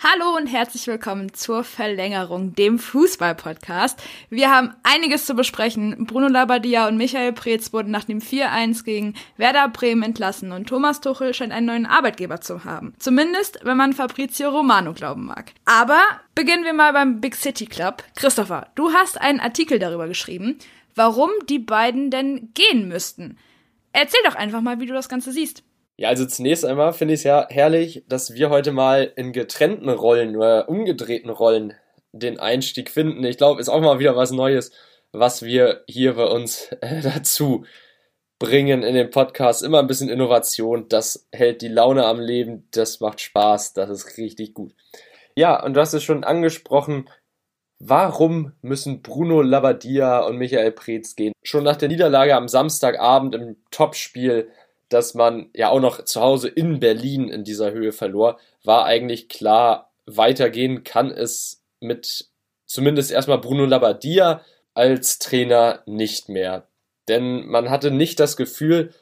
Hallo 0.00 0.36
und 0.36 0.46
herzlich 0.46 0.86
willkommen 0.86 1.34
zur 1.34 1.64
Verlängerung, 1.64 2.54
dem 2.54 2.78
Fußball-Podcast. 2.78 4.00
Wir 4.30 4.48
haben 4.48 4.72
einiges 4.84 5.26
zu 5.26 5.34
besprechen. 5.34 6.06
Bruno 6.06 6.28
Labbadia 6.28 6.86
und 6.86 6.96
Michael 6.96 7.32
Preetz 7.32 7.72
wurden 7.72 7.90
nach 7.90 8.04
dem 8.04 8.20
4-1 8.20 8.84
gegen 8.84 9.14
Werder 9.38 9.68
Bremen 9.68 10.04
entlassen 10.04 10.52
und 10.52 10.68
Thomas 10.68 11.00
Tuchel 11.00 11.34
scheint 11.34 11.52
einen 11.52 11.66
neuen 11.66 11.84
Arbeitgeber 11.84 12.40
zu 12.40 12.62
haben. 12.64 12.94
Zumindest, 13.00 13.58
wenn 13.64 13.76
man 13.76 13.92
Fabrizio 13.92 14.50
Romano 14.50 14.92
glauben 14.92 15.26
mag. 15.26 15.50
Aber 15.64 16.00
beginnen 16.36 16.62
wir 16.62 16.74
mal 16.74 16.92
beim 16.92 17.20
Big 17.20 17.34
City 17.34 17.66
Club. 17.66 18.04
Christopher, 18.14 18.68
du 18.76 18.92
hast 18.92 19.20
einen 19.20 19.40
Artikel 19.40 19.80
darüber 19.80 20.06
geschrieben, 20.06 20.60
warum 20.94 21.30
die 21.48 21.58
beiden 21.58 22.12
denn 22.12 22.52
gehen 22.54 22.86
müssten. 22.86 23.36
Erzähl 23.90 24.20
doch 24.24 24.36
einfach 24.36 24.60
mal, 24.60 24.78
wie 24.78 24.86
du 24.86 24.94
das 24.94 25.08
Ganze 25.08 25.32
siehst. 25.32 25.64
Ja, 26.00 26.10
also 26.10 26.26
zunächst 26.26 26.64
einmal 26.64 26.92
finde 26.92 27.14
ich 27.14 27.20
es 27.20 27.24
ja 27.24 27.48
herrlich, 27.50 28.04
dass 28.08 28.32
wir 28.32 28.50
heute 28.50 28.70
mal 28.70 29.12
in 29.16 29.32
getrennten 29.32 29.88
Rollen 29.88 30.36
oder 30.36 30.68
umgedrehten 30.68 31.28
Rollen 31.28 31.74
den 32.12 32.38
Einstieg 32.38 32.88
finden. 32.88 33.24
Ich 33.24 33.36
glaube, 33.36 33.60
ist 33.60 33.68
auch 33.68 33.80
mal 33.80 33.98
wieder 33.98 34.14
was 34.14 34.30
Neues, 34.30 34.70
was 35.10 35.42
wir 35.42 35.82
hier 35.88 36.14
bei 36.14 36.26
uns 36.26 36.70
äh, 36.80 37.00
dazu 37.02 37.64
bringen 38.38 38.84
in 38.84 38.94
den 38.94 39.10
Podcast. 39.10 39.64
Immer 39.64 39.80
ein 39.80 39.88
bisschen 39.88 40.08
Innovation, 40.08 40.88
das 40.88 41.26
hält 41.32 41.62
die 41.62 41.68
Laune 41.68 42.06
am 42.06 42.20
Leben, 42.20 42.68
das 42.70 43.00
macht 43.00 43.20
Spaß, 43.20 43.72
das 43.72 43.90
ist 43.90 44.18
richtig 44.18 44.54
gut. 44.54 44.76
Ja, 45.34 45.60
und 45.60 45.74
du 45.74 45.80
hast 45.80 45.94
es 45.94 46.04
schon 46.04 46.22
angesprochen, 46.22 47.10
warum 47.80 48.52
müssen 48.62 49.02
Bruno 49.02 49.42
Labbadia 49.42 50.20
und 50.20 50.36
Michael 50.36 50.70
Preetz 50.70 51.16
gehen? 51.16 51.32
Schon 51.42 51.64
nach 51.64 51.76
der 51.76 51.88
Niederlage 51.88 52.36
am 52.36 52.46
Samstagabend 52.46 53.34
im 53.34 53.56
Topspiel 53.72 54.48
dass 54.88 55.14
man 55.14 55.50
ja 55.54 55.68
auch 55.68 55.80
noch 55.80 56.04
zu 56.04 56.20
Hause 56.20 56.48
in 56.48 56.80
Berlin 56.80 57.28
in 57.28 57.44
dieser 57.44 57.72
Höhe 57.72 57.92
verlor, 57.92 58.38
war 58.64 58.84
eigentlich 58.84 59.28
klar, 59.28 59.90
weitergehen 60.06 60.84
kann 60.84 61.10
es 61.10 61.62
mit 61.80 62.28
zumindest 62.66 63.10
erstmal 63.10 63.38
Bruno 63.38 63.64
Labbadia 63.64 64.42
als 64.74 65.18
Trainer 65.18 65.82
nicht 65.86 66.28
mehr. 66.28 66.66
Denn 67.08 67.46
man 67.46 67.70
hatte 67.70 67.90
nicht 67.90 68.20
das 68.20 68.36
Gefühl, 68.36 68.92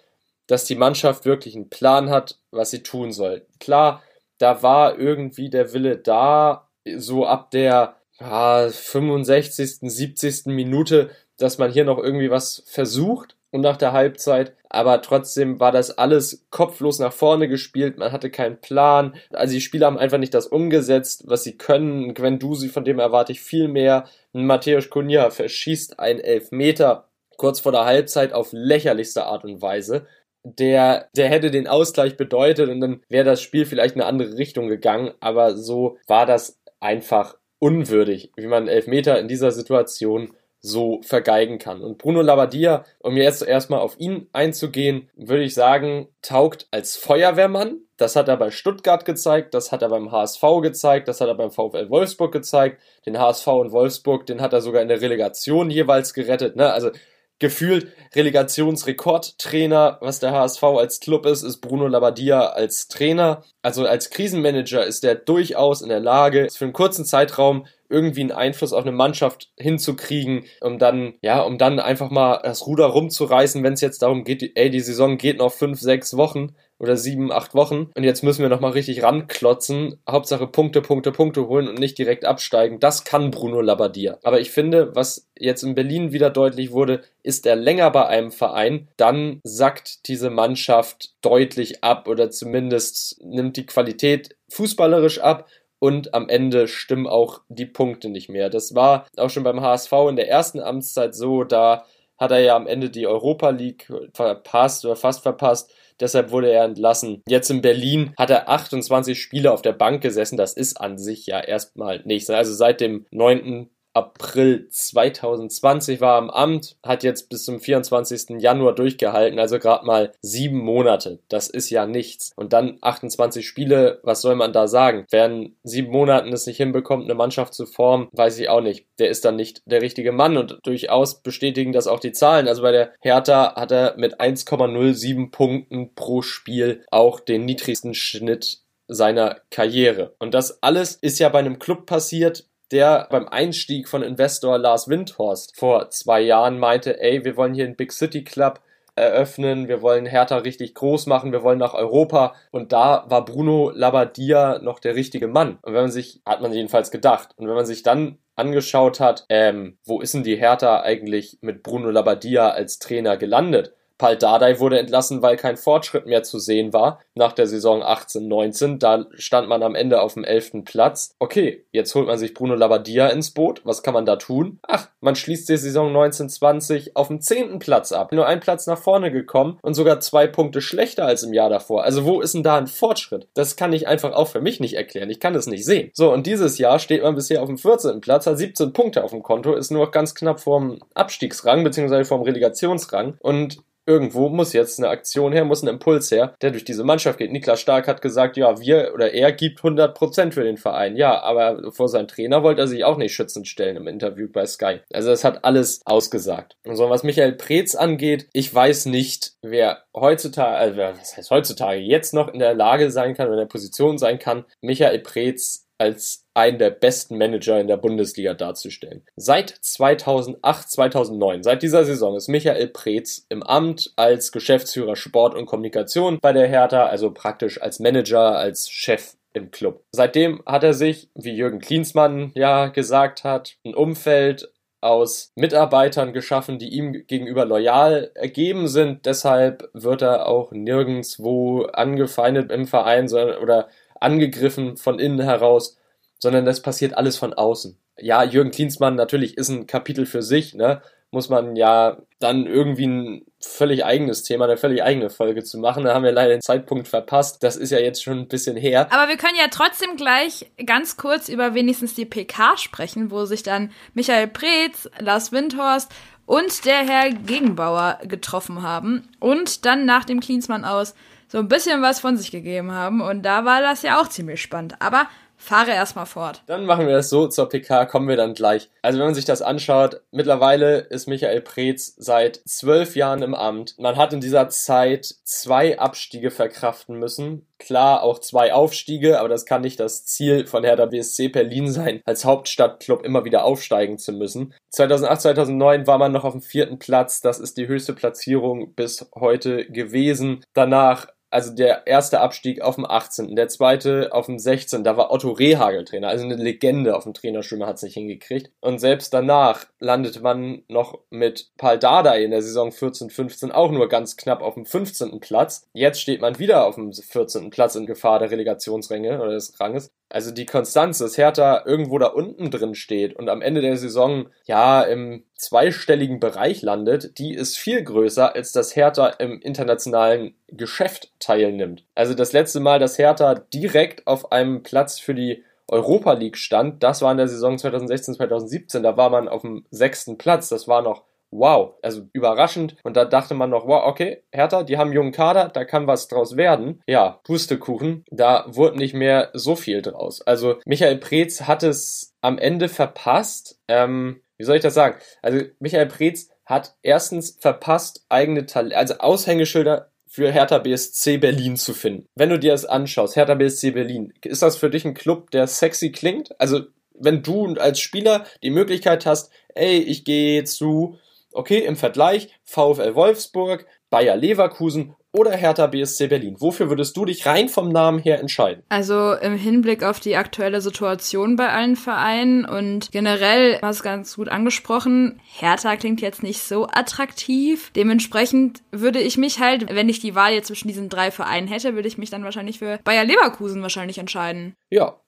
dass 0.47 0.65
die 0.65 0.77
Mannschaft 0.77 1.25
wirklich 1.25 1.55
einen 1.55 1.69
Plan 1.69 2.11
hat, 2.11 2.39
was 2.51 2.71
sie 2.71 2.83
tun 2.83 3.13
soll. 3.13 3.47
Klar, 3.59 4.03
da 4.39 4.63
war 4.63 4.99
irgendwie 4.99 5.51
der 5.51 5.73
Wille 5.73 5.97
da, 5.97 6.69
so 6.97 7.27
ab 7.27 7.51
der 7.51 7.97
ja, 8.21 8.69
65., 8.71 9.79
70. 9.81 10.47
Minute, 10.47 11.11
dass 11.37 11.59
man 11.59 11.73
hier 11.73 11.85
noch 11.85 11.99
irgendwie 11.99 12.31
was 12.31 12.63
versucht 12.67 13.37
und 13.57 13.63
nach 13.63 13.79
der 13.79 13.93
Halbzeit. 13.93 14.55
Aber 14.69 15.01
trotzdem 15.01 15.59
war 15.59 15.73
das 15.73 15.97
alles 15.97 16.47
kopflos 16.51 16.99
nach 16.99 17.13
vorne 17.13 17.49
gespielt. 17.49 17.97
Man 17.97 18.13
hatte 18.13 18.31
keinen 18.31 18.61
Plan. 18.61 19.17
Also 19.33 19.55
die 19.55 19.63
Spieler 19.63 19.87
haben 19.87 19.99
einfach 19.99 20.19
nicht 20.19 20.35
das 20.35 20.47
umgesetzt, 20.47 21.25
was 21.27 21.43
sie 21.43 21.57
können. 21.57 22.13
Gwen 22.13 22.39
Dusi, 22.39 22.69
von 22.69 22.85
dem 22.85 22.99
erwarte 22.99 23.33
ich 23.33 23.41
viel 23.41 23.69
mehr. 23.69 24.05
Matthäus 24.33 24.91
Kunja 24.91 25.31
verschießt 25.31 25.99
einen 25.99 26.21
Elfmeter 26.21 27.09
kurz 27.39 27.61
vor 27.61 27.73
der 27.73 27.87
Halbzeit 27.87 28.35
auf 28.35 28.51
lächerlichste 28.53 29.25
Art 29.25 29.45
und 29.45 29.63
Weise. 29.63 30.07
Der, 30.45 31.09
der 31.17 31.29
hätte 31.29 31.51
den 31.51 31.67
Ausgleich 31.67 32.19
bedeutet 32.19 32.69
und 32.69 32.81
dann 32.81 33.01
wäre 33.09 33.25
das 33.25 33.41
Spiel 33.41 33.65
vielleicht 33.65 33.97
in 33.97 34.03
eine 34.03 34.09
andere 34.09 34.37
Richtung 34.37 34.69
gegangen. 34.69 35.13
Aber 35.21 35.57
so 35.57 35.97
war 36.07 36.27
das 36.27 36.61
einfach 36.79 37.39
unwürdig, 37.59 38.33
wie 38.37 38.47
man 38.47 38.69
Elfmeter 38.69 39.19
in 39.19 39.29
dieser 39.29 39.51
Situation 39.51 40.35
so 40.67 41.01
vergeigen 41.03 41.59
kann. 41.59 41.81
Und 41.81 41.99
Bruno 41.99 42.23
Labbadia, 42.23 42.85
um 42.99 43.17
jetzt 43.17 43.43
erstmal 43.43 43.81
auf 43.81 43.99
ihn 43.99 44.29
einzugehen, 44.33 45.09
würde 45.17 45.45
ich 45.45 45.55
sagen, 45.55 46.09
taugt 46.23 46.67
als 46.71 46.97
Feuerwehrmann. 46.97 47.81
Das 47.97 48.17
hat 48.17 48.29
er 48.29 48.37
bei 48.37 48.51
Stuttgart 48.51 49.05
gezeigt, 49.05 49.55
das 49.55 49.73
hat 49.73 49.83
er 49.83 49.89
beim 49.89 50.13
HSV 50.13 50.43
gezeigt, 50.61 51.09
das 51.09 51.21
hat 51.21 51.29
er 51.29 51.35
beim 51.35 51.51
VfL 51.51 51.89
Wolfsburg 51.89 52.33
gezeigt. 52.33 52.83
Den 53.07 53.19
HSV 53.19 53.47
und 53.47 53.73
Wolfsburg, 53.73 54.27
den 54.27 54.41
hat 54.41 54.53
er 54.53 54.61
sogar 54.61 54.83
in 54.83 54.89
der 54.89 55.01
Relegation 55.01 55.71
jeweils 55.71 56.13
gerettet. 56.13 56.57
Ne? 56.57 56.71
Also 56.73 56.91
gefühlt 57.39 57.89
Relegationsrekordtrainer, 58.15 59.99
was 60.01 60.21
der 60.21 60.33
HSV 60.33 60.63
als 60.65 61.01
Club 61.01 61.27
ist, 61.27 61.43
ist 61.43 61.59
Bruno 61.59 61.87
Labbadia 61.87 62.49
als 62.49 62.89
Trainer. 62.89 63.45
Also 63.63 63.87
als 63.87 64.11
Krisenmanager 64.11 64.85
ist 64.85 65.05
er 65.05 65.15
durchaus 65.15 65.81
in 65.81 65.89
der 65.89 66.01
Lage, 66.01 66.49
für 66.51 66.65
einen 66.65 66.73
kurzen 66.73 67.05
Zeitraum 67.05 67.67
irgendwie 67.89 68.23
einen 68.23 68.33
Einfluss 68.33 68.73
auf 68.73 68.83
eine 68.83 68.93
Mannschaft 68.93 69.51
hinzukriegen, 69.57 70.45
um 70.61 70.79
dann, 70.79 71.15
ja, 71.23 71.43
um 71.43 71.59
dann 71.59 71.81
einfach 71.81 72.11
mal 72.11 72.41
das 72.43 72.67
Ruder 72.67 72.87
rumzureißen, 72.87 73.63
wenn 73.63 73.75
es 73.75 73.81
jetzt 73.81 74.03
darum 74.03 74.25
geht, 74.25 74.53
ey, 74.57 74.71
die 74.71 74.81
Saison 74.81 75.19
geht 75.19 75.39
noch 75.39 75.53
fünf, 75.53 75.81
sechs 75.81 76.17
Wochen 76.17 76.55
oder 76.79 76.97
sieben, 76.97 77.33
acht 77.33 77.55
Wochen 77.55 77.91
und 77.95 78.05
jetzt 78.05 78.23
müssen 78.23 78.43
wir 78.43 78.49
nochmal 78.49 78.73
richtig 78.73 79.03
ranklotzen. 79.03 79.99
Hauptsache 80.09 80.47
Punkte, 80.47 80.83
Punkte, 80.83 81.11
Punkte 81.11 81.49
holen 81.49 81.69
und 81.69 81.79
nicht 81.79 81.97
direkt 81.97 82.25
absteigen. 82.25 82.81
Das 82.81 83.05
kann 83.05 83.31
Bruno 83.31 83.61
Labbadia. 83.61 84.19
Aber 84.23 84.41
ich 84.41 84.51
finde, 84.51 84.95
was 84.95 85.27
jetzt 85.39 85.63
in 85.63 85.75
Berlin 85.75 86.13
wieder 86.13 86.31
deutlich 86.31 86.73
wurde, 86.73 87.03
ist 87.23 87.47
er 87.47 87.57
länger 87.57 87.91
bei 87.91 88.07
einem 88.07 88.31
Verein, 88.31 88.89
dann 88.97 89.41
sackt 89.43 90.07
diese 90.09 90.31
Mannschaft 90.31 91.15
deutlich 91.23 91.83
ab 91.83 92.09
oder 92.09 92.31
zumindest 92.31 93.23
nimmt 93.25 93.57
die 93.57 93.67
Qualität 93.67 94.37
fußballerisch 94.51 95.21
ab 95.21 95.47
und 95.79 96.15
am 96.15 96.29
Ende 96.29 96.69
stimmen 96.69 97.07
auch 97.07 97.43
die 97.49 97.67
Punkte 97.67 98.09
nicht 98.09 98.29
mehr. 98.29 98.51
Das 98.51 98.75
war 98.75 99.07
auch 99.17 99.31
schon 99.31 99.45
beim 99.45 99.61
HSV 99.61 99.93
in 100.09 100.17
der 100.17 100.29
ersten 100.29 100.61
Amtszeit 100.61 101.15
so, 101.15 101.45
da 101.45 101.85
hat 102.19 102.31
er 102.31 102.41
ja 102.41 102.57
am 102.57 102.67
Ende 102.67 102.91
die 102.91 103.07
Europa 103.07 103.51
League 103.51 103.93
verpasst 104.15 104.85
oder 104.85 104.97
fast 104.97 105.23
verpasst. 105.23 105.73
Deshalb 106.01 106.31
wurde 106.31 106.51
er 106.51 106.65
entlassen. 106.65 107.23
Jetzt 107.27 107.51
in 107.51 107.63
Berlin 107.63 108.13
hat 108.19 108.31
er 108.31 108.49
28 108.49 109.21
Spiele 109.21 109.53
auf 109.53 109.63
der 109.63 109.73
Bank 109.73 110.03
gesessen. 110.03 110.37
Das 110.37 110.53
ist 110.53 110.81
an 110.81 110.99
sich 110.99 111.27
ja 111.27 111.41
erstmal 111.41 112.03
nichts. 112.05 112.29
Also 112.29 112.53
seit 112.53 112.81
dem 112.81 113.07
9. 113.11 113.71
April 113.97 114.69
2020 114.69 116.03
war 116.03 116.19
am 116.19 116.29
Amt, 116.29 116.77
hat 116.83 117.03
jetzt 117.03 117.31
bis 117.31 117.45
zum 117.45 117.61
24. 117.61 118.39
Januar 118.41 118.75
durchgehalten, 118.75 119.39
also 119.39 119.59
gerade 119.59 119.87
mal 119.87 120.13
sieben 120.21 120.59
Monate. 120.59 121.21
Das 121.29 121.49
ist 121.49 121.71
ja 121.71 121.87
nichts. 121.87 122.33
Und 122.37 122.53
dann 122.53 122.77
28 122.83 123.47
Spiele, 123.47 124.01
was 124.03 124.21
soll 124.21 124.35
man 124.35 124.53
da 124.53 124.69
sagen? 124.69 125.07
Wer 125.11 125.27
in 125.27 125.57
sieben 125.63 125.91
Monaten 125.91 126.31
es 126.35 126.47
nicht 126.47 126.59
hinbekommt, 126.59 127.05
eine 127.05 127.15
Mannschaft 127.15 127.55
zu 127.55 127.65
formen, 127.65 128.09
weiß 128.13 128.39
ich 128.39 128.51
auch 128.51 128.61
nicht. 128.61 128.87
Der 128.99 129.09
ist 129.09 129.25
dann 129.25 129.37
nicht 129.37 129.63
der 129.65 129.81
richtige 129.81 130.13
Mann 130.13 130.37
und 130.37 130.59
durchaus 130.65 131.23
bestätigen 131.23 131.73
das 131.73 131.87
auch 131.87 132.01
die 132.01 132.13
Zahlen. 132.13 132.49
Also 132.49 132.61
bei 132.61 132.73
der 132.73 132.93
Hertha 133.01 133.55
hat 133.57 133.73
er 133.73 133.95
mit 133.97 134.21
1,07 134.21 135.31
Punkten 135.31 135.95
pro 135.95 136.21
Spiel 136.21 136.85
auch 136.91 137.19
den 137.21 137.47
niedrigsten 137.47 137.95
Schnitt 137.95 138.59
seiner 138.89 139.41
Karriere. 139.51 140.15
Und 140.19 140.35
das 140.35 140.63
alles 140.63 140.95
ist 140.95 141.19
ja 141.19 141.29
bei 141.29 141.39
einem 141.39 141.59
Club 141.59 141.87
passiert, 141.87 142.47
der 142.73 143.07
beim 143.11 143.29
Einstieg 143.29 143.89
von 143.89 144.03
Investor 144.03 144.59
Lars 144.59 144.89
Windhorst 144.89 145.57
vor 145.57 145.91
zwei 145.91 146.21
Jahren 146.21 146.59
meinte, 146.59 147.01
ey, 147.01 147.25
wir 147.25 147.37
wollen 147.37 147.55
hier 147.55 147.65
einen 147.65 147.77
Big 147.77 147.93
City 147.93 148.25
Club 148.25 148.61
eröffnen, 148.97 149.69
wir 149.69 149.83
wollen 149.83 150.07
Hertha 150.07 150.39
richtig 150.39 150.75
groß 150.75 151.07
machen, 151.07 151.31
wir 151.31 151.43
wollen 151.43 151.59
nach 151.59 151.75
Europa 151.75 152.35
und 152.51 152.73
da 152.73 153.05
war 153.09 153.25
Bruno 153.25 153.71
Labbadia 153.75 154.59
noch 154.61 154.79
der 154.79 154.95
richtige 154.95 155.29
Mann. 155.29 155.59
Und 155.63 155.75
wenn 155.75 155.83
man 155.83 155.91
sich, 155.91 156.23
hat 156.25 156.41
man 156.41 156.53
jedenfalls 156.53 156.91
gedacht, 156.91 157.31
und 157.37 157.47
wenn 157.47 157.55
man 157.55 157.67
sich 157.67 157.83
dann 157.83 158.19
angeschaut 158.37 158.99
hat, 159.01 159.27
ähm, 159.29 159.79
wo 159.85 160.01
ist 160.01 160.15
denn 160.15 160.25
die 160.25 160.37
Hertha 160.37 160.81
eigentlich 160.81 161.39
mit 161.43 161.63
Bruno 161.63 161.91
Labbadia 161.91 162.51
als 162.51 162.79
Trainer 162.79 163.17
gelandet? 163.17 163.75
Pal 163.99 164.17
Dardai 164.17 164.61
wurde 164.61 164.79
entlassen, 164.79 165.23
weil 165.23 165.37
kein 165.37 165.57
Fortschritt 165.57 166.07
mehr 166.07 166.23
zu 166.23 166.39
sehen 166.39 166.73
war 166.73 167.01
nach 167.15 167.33
der 167.33 167.47
Saison 167.47 167.83
18-19. 167.83 168.79
Da 168.79 169.07
stand 169.15 169.49
man 169.49 169.63
am 169.63 169.75
Ende 169.75 170.01
auf 170.03 170.15
dem 170.15 170.25
11. 170.25 170.65
Platz. 170.65 171.15
Okay, 171.19 171.67
jetzt 171.73 171.95
holt 171.95 172.07
man 172.07 172.19
sich 172.19 172.35
Bruno 172.35 172.55
Labbadia 172.55 173.09
ins 173.09 173.33
Boot. 173.33 173.63
Was 173.65 173.83
kann 173.83 173.95
man 173.95 174.05
da 174.05 174.17
tun? 174.17 174.59
Ach, 174.67 174.89
man 175.01 175.17
schließt 175.17 175.49
die 175.49 175.57
Saison 175.57 175.95
19-20 175.97 176.91
auf 176.95 177.09
dem 177.09 177.21
10. 177.21 177.59
Platz 177.59 177.93
ab. 177.93 178.13
Nur 178.13 178.27
ein 178.27 178.41
Platz 178.41 178.67
nach 178.67 178.79
vorne 178.79 179.11
gekommen 179.11 179.59
und 179.63 179.75
sogar 179.75 180.01
zwei 180.01 180.27
Punkte 180.27 180.61
schlechter 180.61 181.07
als 181.07 181.23
im 181.23 181.33
Jahr 181.33 181.49
davor. 181.49 181.85
Also 181.85 182.05
wo 182.05 182.21
ist 182.21 182.35
denn 182.35 182.43
da 182.43 182.57
ein 182.57 182.67
Fortschritt? 182.67 183.29
Das 183.35 183.57
kann 183.57 183.73
ich 183.73 183.89
einfach 183.89 184.13
auch 184.13 184.29
für 184.29 184.41
mich 184.41 184.61
nicht 184.61 184.75
erklären. 184.75 185.11
Ich 185.11 185.21
kann 185.21 185.35
es 185.35 185.47
nicht 185.47 185.65
sehen. 185.65 185.91
So, 185.95 186.13
und 186.13 186.27
dieses 186.27 186.59
Jahr 186.59 186.79
steht 186.79 187.03
man 187.03 187.15
bisher 187.15 187.43
auf 187.43 187.49
dem 187.49 187.59
14. 187.59 188.01
Platz, 188.01 188.27
hat 188.27 188.39
17 188.39 188.73
Punkte 188.73 189.05
auf 189.05 189.11
dem 189.11 189.23
Konto, 189.23 189.55
ist 189.55 189.71
nur 189.71 189.91
ganz 189.91 190.15
knapp 190.15 190.41
vorm 190.41 190.81
Abstiegsrang, 190.95 191.65
beziehungsweise 191.65 192.05
vorm 192.05 192.23
Relegationsrang 192.23 193.17
und 193.21 193.59
irgendwo 193.87 194.29
muss 194.29 194.53
jetzt 194.53 194.79
eine 194.79 194.89
Aktion 194.89 195.33
her, 195.33 195.45
muss 195.45 195.63
ein 195.63 195.69
Impuls 195.69 196.11
her, 196.11 196.35
der 196.43 196.51
durch 196.51 196.65
diese 196.65 196.85
Mannschaft 196.85 197.19
geht. 197.19 197.33
Niklas 197.33 197.61
Stark 197.61 197.89
hat 197.89 198.03
gesagt, 198.03 198.37
ja, 198.37 198.61
wir 198.61 198.93
oder 198.95 199.13
er 199.13 199.33
gibt 199.33 199.61
100% 199.61 200.33
für 200.33 200.45
den 200.45 200.57
Verein. 200.57 200.97
Ja, 200.97 201.23
aber 201.23 201.73
vor 201.73 201.89
seinem 201.89 202.09
Trainer 202.09 202.43
wollte 202.43 202.63
er 202.63 202.69
sich 202.69 202.85
auch 202.85 202.97
nicht 202.97 203.15
schützend 203.15 203.47
stellen 203.49 203.77
im 203.77 203.87
Interview 203.87 204.29
bei 204.31 204.47
Sky. 204.47 204.81
Also 204.93 205.11
das 205.11 205.25
hat 205.25 205.45
alles 205.45 205.81
ausgesagt. 205.85 206.57
Und 206.67 206.77
so 206.77 206.91
was 206.91 207.05
Michael 207.05 207.33
Preetz 207.33 207.75
angeht, 207.75 208.29
ich 208.33 208.53
weiß 208.53 208.87
nicht, 208.87 209.35
wer 209.43 209.85
heutzutage, 209.95 210.57
also 210.57 210.79
was 210.79 211.17
heißt 211.17 211.31
heutzutage, 211.31 211.81
jetzt 211.81 212.13
noch 212.13 212.29
in 212.29 212.41
der 212.41 212.55
Lage 212.55 212.91
sein 212.91 213.15
kann, 213.15 213.31
in 213.31 213.39
der 213.39 213.47
Position 213.47 213.99
sein 213.99 214.19
kann, 214.19 214.45
Michael 214.61 214.99
Preetz 214.99 215.66
als 215.79 216.25
einen 216.35 216.59
der 216.59 216.71
besten 216.71 217.19
Manager 217.19 217.61
in 217.61 217.67
der 217.67 217.77
Bundesliga 217.77 218.35
darzustellen. 218.35 219.05
Seit 219.17 219.51
2008, 219.51 220.71
2009, 220.71 221.43
seit 221.43 221.63
dieser 221.63 221.85
Saison 221.85 222.17
ist 222.17 222.29
Michael 222.29 222.69
Preetz 222.69 223.27
im 223.29 223.43
Amt 223.43 223.93
als 223.97 224.33
Geschäftsführer 224.33 224.97
Sport 224.97 225.35
und 225.35 225.47
Kommunikation 225.47 226.19
bei 226.21 226.33
der 226.33 226.47
Hertha, 226.47 226.87
also 226.87 227.11
praktisch 227.13 227.61
als 227.61 227.81
Manager, 227.81 228.37
als 228.37 228.71
Chef 228.71 229.15
im 229.33 229.51
Club. 229.51 229.85
Seitdem 229.93 230.43
hat 230.47 230.65
er 230.65 230.75
sich, 230.75 231.11
wie 231.15 231.35
Jürgen 231.35 231.61
Klinsmann 231.61 232.33
ja 232.35 232.69
gesagt 232.69 233.23
hat, 233.23 233.57
ein 233.65 233.75
Umfeld 233.75 234.51
aus 234.81 235.33
Mitarbeitern 235.35 236.13
geschaffen, 236.13 236.59
die 236.59 236.69
ihm 236.69 237.07
gegenüber 237.07 237.45
loyal 237.45 238.11
ergeben 238.15 238.69
sind. 238.69 239.05
Deshalb 239.05 239.69
wird 239.73 240.03
er 240.03 240.27
auch 240.29 240.53
nirgendwo 240.53 241.63
angefeindet 241.63 242.53
im 242.53 242.67
Verein 242.67 243.07
oder 243.13 243.69
angegriffen 244.07 244.77
von 244.77 244.99
innen 244.99 245.21
heraus, 245.21 245.77
sondern 246.19 246.47
das 246.47 246.63
passiert 246.63 246.97
alles 246.97 247.17
von 247.17 247.35
außen. 247.35 247.77
Ja, 247.99 248.23
Jürgen 248.23 248.51
Klinsmann 248.51 248.95
natürlich 248.95 249.37
ist 249.37 249.49
ein 249.49 249.67
Kapitel 249.67 250.07
für 250.07 250.23
sich, 250.23 250.55
ne? 250.55 250.81
muss 251.11 251.29
man 251.29 251.57
ja 251.57 251.99
dann 252.19 252.47
irgendwie 252.47 252.87
ein 252.87 253.27
völlig 253.41 253.85
eigenes 253.85 254.23
Thema, 254.23 254.45
eine 254.45 254.57
völlig 254.57 254.83
eigene 254.83 255.09
Folge 255.09 255.45
zu 255.45 255.59
machen. 255.59 255.85
Da 255.85 255.95
haben 255.95 256.05
wir 256.05 256.13
leider 256.13 256.31
den 256.31 256.43
Zeitpunkt 256.43 256.89
verpasst. 256.89 257.43
Das 257.43 257.57
ist 257.57 257.71
ja 257.71 257.79
jetzt 257.79 258.03
schon 258.03 258.19
ein 258.19 258.29
bisschen 258.29 258.57
her. 258.57 258.89
Aber 258.93 259.09
wir 259.09 259.17
können 259.17 259.37
ja 259.39 259.49
trotzdem 259.51 259.97
gleich 259.97 260.51
ganz 260.65 260.97
kurz 260.97 261.29
über 261.29 261.55
wenigstens 261.55 261.95
die 261.95 262.05
PK 262.05 262.57
sprechen, 262.57 263.11
wo 263.11 263.25
sich 263.25 263.43
dann 263.43 263.71
Michael 263.95 264.29
Preetz, 264.29 264.91
Lars 264.99 265.33
Windhorst 265.33 265.93
und 266.27 266.65
der 266.65 266.87
Herr 266.87 267.11
Gegenbauer 267.11 268.01
getroffen 268.05 268.63
haben 268.63 269.09
und 269.21 269.65
dann 269.65 269.85
nach 269.85 270.05
dem 270.05 270.21
Klinsmann 270.21 270.65
aus 270.65 270.95
so 271.29 271.39
ein 271.39 271.49
bisschen 271.49 271.83
was 271.83 272.01
von 272.01 272.17
sich 272.17 272.31
gegeben 272.31 272.73
haben. 272.73 273.01
Und 273.01 273.23
da 273.23 273.45
war 273.45 273.61
das 273.61 273.83
ja 273.83 274.01
auch 274.01 274.09
ziemlich 274.09 274.41
spannend. 274.41 274.77
Aber 274.81 275.07
Fahre 275.39 275.71
erstmal 275.71 276.07
fort. 276.07 276.43
Dann 276.47 276.65
machen 276.65 276.87
wir 276.87 276.95
das 276.95 277.11
so, 277.11 277.29
zur 277.29 277.49
PK 277.49 277.87
kommen 277.87 278.09
wir 278.09 278.17
dann 278.17 278.35
gleich. 278.35 278.71
Also 278.83 278.99
wenn 278.99 279.07
man 279.07 279.15
sich 279.15 279.27
das 279.27 279.43
anschaut, 279.43 280.01
mittlerweile 280.11 280.79
ist 280.79 281.09
Michael 281.09 281.43
Preetz 281.43 281.95
seit 281.99 282.41
zwölf 282.47 282.97
Jahren 282.97 283.23
im 283.23 283.35
Amt. 283.35 283.79
Man 283.79 283.97
hat 283.97 284.13
in 284.13 284.21
dieser 284.21 284.49
Zeit 284.49 285.05
zwei 285.25 285.79
Abstiege 285.79 286.31
verkraften 286.31 286.99
müssen. 286.99 287.47
Klar, 287.59 288.03
auch 288.03 288.19
zwei 288.19 288.53
Aufstiege, 288.53 289.19
aber 289.19 289.29
das 289.29 289.47
kann 289.47 289.63
nicht 289.63 289.81
das 289.81 290.05
Ziel 290.05 290.47
von 290.47 290.65
Hertha 290.65 290.87
BSC 290.87 291.29
Berlin 291.29 291.71
sein, 291.71 292.01
als 292.05 292.25
Hauptstadtclub 292.25 293.03
immer 293.03 293.25
wieder 293.25 293.45
aufsteigen 293.45 293.99
zu 293.99 294.13
müssen. 294.13 294.55
2008, 294.71 295.21
2009 295.23 295.87
war 295.87 295.99
man 295.99 296.13
noch 296.13 296.25
auf 296.25 296.33
dem 296.33 296.43
vierten 296.43 296.79
Platz. 296.79 297.21
Das 297.21 297.39
ist 297.39 297.57
die 297.57 297.67
höchste 297.67 297.95
Platzierung 297.95 298.75
bis 298.75 299.09
heute 299.15 299.67
gewesen. 299.67 300.45
Danach 300.53 301.09
also 301.31 301.55
der 301.55 301.87
erste 301.87 302.21
Abstieg 302.21 302.61
auf 302.63 302.77
dem 302.77 302.85
18., 302.85 303.35
der 303.37 303.49
zweite 303.49 304.13
auf 304.13 304.27
dem 304.27 304.39
16., 304.39 304.85
da 304.85 304.97
war 304.97 305.11
Otto 305.11 305.31
Rehagel 305.31 305.85
Trainer, 305.85 306.09
also 306.09 306.25
eine 306.25 306.37
Legende 306.37 306.97
auf 306.97 307.05
dem 307.05 307.15
Trainerstuhl, 307.15 307.65
hat 307.67 307.77
es 307.77 307.83
nicht 307.83 307.95
hingekriegt. 307.95 308.51
Und 308.61 308.79
selbst 308.79 309.13
danach 309.13 309.67
landete 309.79 310.21
man 310.21 310.63
noch 310.69 311.01
mit 311.11 311.51
Paul 311.57 311.79
Dardai 311.79 312.25
in 312.25 312.31
der 312.31 312.43
Saison 312.43 312.73
14, 312.73 313.11
15 313.11 313.53
auch 313.53 313.71
nur 313.71 313.89
ganz 313.89 314.17
knapp 314.17 314.43
auf 314.43 314.55
dem 314.55 314.65
15. 314.65 315.21
Platz. 315.21 315.69
Jetzt 315.73 316.01
steht 316.01 316.21
man 316.21 316.39
wieder 316.39 316.67
auf 316.67 316.77
dem 316.77 316.93
14. 316.93 317.51
Platz 317.51 317.75
in 317.75 317.87
Gefahr 317.87 318.19
der 318.19 318.31
Relegationsränge 318.31 319.21
oder 319.21 319.33
des 319.33 319.59
Ranges. 319.61 319.91
Also 320.09 320.31
die 320.31 320.47
Konstanz, 320.47 320.99
dass 320.99 321.19
Hertha 321.19 321.65
irgendwo 321.67 321.99
da 321.99 322.07
unten 322.07 322.51
drin 322.51 322.75
steht 322.75 323.15
und 323.17 323.29
am 323.29 323.43
Ende 323.43 323.61
der 323.61 323.77
Saison 323.77 324.29
ja 324.45 324.83
im 324.83 325.25
zweistelligen 325.35 326.21
Bereich 326.21 326.63
landet, 326.63 327.19
die 327.19 327.35
ist 327.35 327.59
viel 327.59 327.83
größer, 327.83 328.35
als 328.35 328.53
dass 328.53 328.77
Hertha 328.77 329.09
im 329.09 329.41
internationalen 329.41 330.35
Geschäft 330.47 331.13
teilnimmt. 331.19 331.85
Also 331.95 332.15
das 332.15 332.33
letzte 332.33 332.61
Mal, 332.61 332.79
dass 332.79 332.99
Hertha 332.99 333.35
direkt 333.35 334.07
auf 334.07 334.31
einem 334.31 334.63
Platz 334.63 335.01
für 335.01 335.15
die 335.15 335.43
Europa 335.69 336.13
League 336.13 336.37
stand, 336.37 336.83
das 336.83 337.03
war 337.03 337.13
in 337.13 337.19
der 337.19 337.29
Saison 337.29 337.57
2016-2017, 337.57 338.81
da 338.81 338.97
war 338.97 339.11
man 339.11 339.29
auf 339.29 339.43
dem 339.43 339.67
sechsten 339.71 340.19
Platz, 340.19 340.49
das 340.49 340.69
war 340.69 340.83
noch 340.83 341.05
wow, 341.31 341.75
also 341.83 342.03
überraschend. 342.13 342.77
Und 342.83 342.97
da 342.97 343.05
dachte 343.05 343.35
man 343.35 343.51
noch, 343.51 343.67
wow, 343.67 343.85
okay, 343.87 344.23
Hertha, 344.33 344.63
die 344.63 344.79
haben 344.79 344.89
einen 344.89 344.97
jungen 344.97 345.13
Kader, 345.13 345.49
da 345.49 345.65
kann 345.65 345.87
was 345.87 346.09
draus 346.09 346.37
werden. 346.37 346.83
Ja, 346.87 347.21
Pustekuchen, 347.25 348.05
da 348.11 348.45
wurde 348.49 348.79
nicht 348.79 348.95
mehr 348.95 349.31
so 349.33 349.57
viel 349.57 349.83
draus. 349.83 350.23
Also 350.23 350.57
Michael 350.65 350.99
Preetz 350.99 351.43
hat 351.43 351.63
es 351.63 352.15
am 352.21 352.39
Ende 352.39 352.69
verpasst. 352.69 353.61
Ähm, 353.69 354.21
wie 354.37 354.45
soll 354.45 354.57
ich 354.57 354.63
das 354.63 354.75
sagen? 354.75 354.99
Also 355.23 355.45
Michael 355.59 355.87
Preetz 355.87 356.31
hat 356.45 356.77
erstens 356.83 357.37
verpasst, 357.41 358.07
eigene 358.09 358.47
Talente, 358.47 358.77
also 358.77 358.99
Aushängeschilder 358.99 359.91
für 360.07 360.31
Hertha 360.31 360.59
BSC 360.59 361.19
Berlin 361.19 361.57
zu 361.57 361.75
finden. 361.75 362.09
Wenn 362.15 362.31
du 362.31 362.39
dir 362.39 362.53
das 362.53 362.65
anschaust, 362.65 363.17
Hertha 363.17 363.35
BSC 363.35 363.73
Berlin, 363.73 364.13
ist 364.25 364.43
das 364.43 364.57
für 364.57 364.71
dich 364.71 364.85
ein 364.85 364.95
Club, 364.95 365.31
der 365.31 365.47
sexy 365.47 365.91
klingt? 365.91 366.41
Also 366.41 366.63
wenn 366.99 367.23
du 367.23 367.55
als 367.55 367.81
Spieler 367.81 368.25
die 368.43 368.51
Möglichkeit 368.51 369.05
hast, 369.07 369.31
ey, 369.55 369.79
ich 369.79 370.05
gehe 370.05 370.45
zu 370.45 370.97
Okay, 371.37 371.59
im 371.59 371.77
Vergleich 371.77 372.31
VfL 372.45 372.95
Wolfsburg, 372.95 373.67
Bayer 373.91 374.17
Leverkusen 374.17 374.97
oder 375.17 375.33
Hertha 375.33 375.67
BSC 375.67 376.09
Berlin. 376.09 376.37
Wofür 376.39 376.69
würdest 376.69 376.97
du 376.97 377.05
dich 377.05 377.27
rein 377.27 377.49
vom 377.49 377.69
Namen 377.69 377.99
her 377.99 378.21
entscheiden? 378.21 378.63
Also 378.69 379.15
im 379.15 379.37
Hinblick 379.37 379.83
auf 379.83 380.01
die 380.01 380.17
aktuelle 380.17 380.61
Situation 380.61 381.37
bei 381.37 381.49
allen 381.49 381.77
Vereinen 381.77 382.45
und 382.45 382.93
generell 382.93 383.61
war 383.63 383.71
es 383.71 383.83
ganz 383.83 384.17
gut 384.17 384.29
angesprochen. 384.29 385.21
Hertha 385.25 385.77
klingt 385.77 386.01
jetzt 386.01 386.23
nicht 386.23 386.43
so 386.43 386.67
attraktiv. 386.67 387.71
Dementsprechend 387.75 388.63
würde 388.71 389.01
ich 389.01 389.17
mich 389.17 389.41
halt, 389.41 389.75
wenn 389.75 389.89
ich 389.89 390.01
die 390.01 390.15
Wahl 390.15 390.33
jetzt 390.33 390.49
zwischen 390.49 390.69
diesen 390.69 390.89
drei 390.89 391.11
Vereinen 391.11 391.49
hätte, 391.49 391.75
würde 391.75 391.89
ich 391.89 391.99
mich 391.99 392.11
dann 392.11 392.25
wahrscheinlich 392.25 392.59
für 392.59 392.79
Bayer 392.85 393.05
Leverkusen 393.05 393.63
wahrscheinlich 393.63 393.99
entscheiden. 393.99 394.55
Ja, 394.71 395.01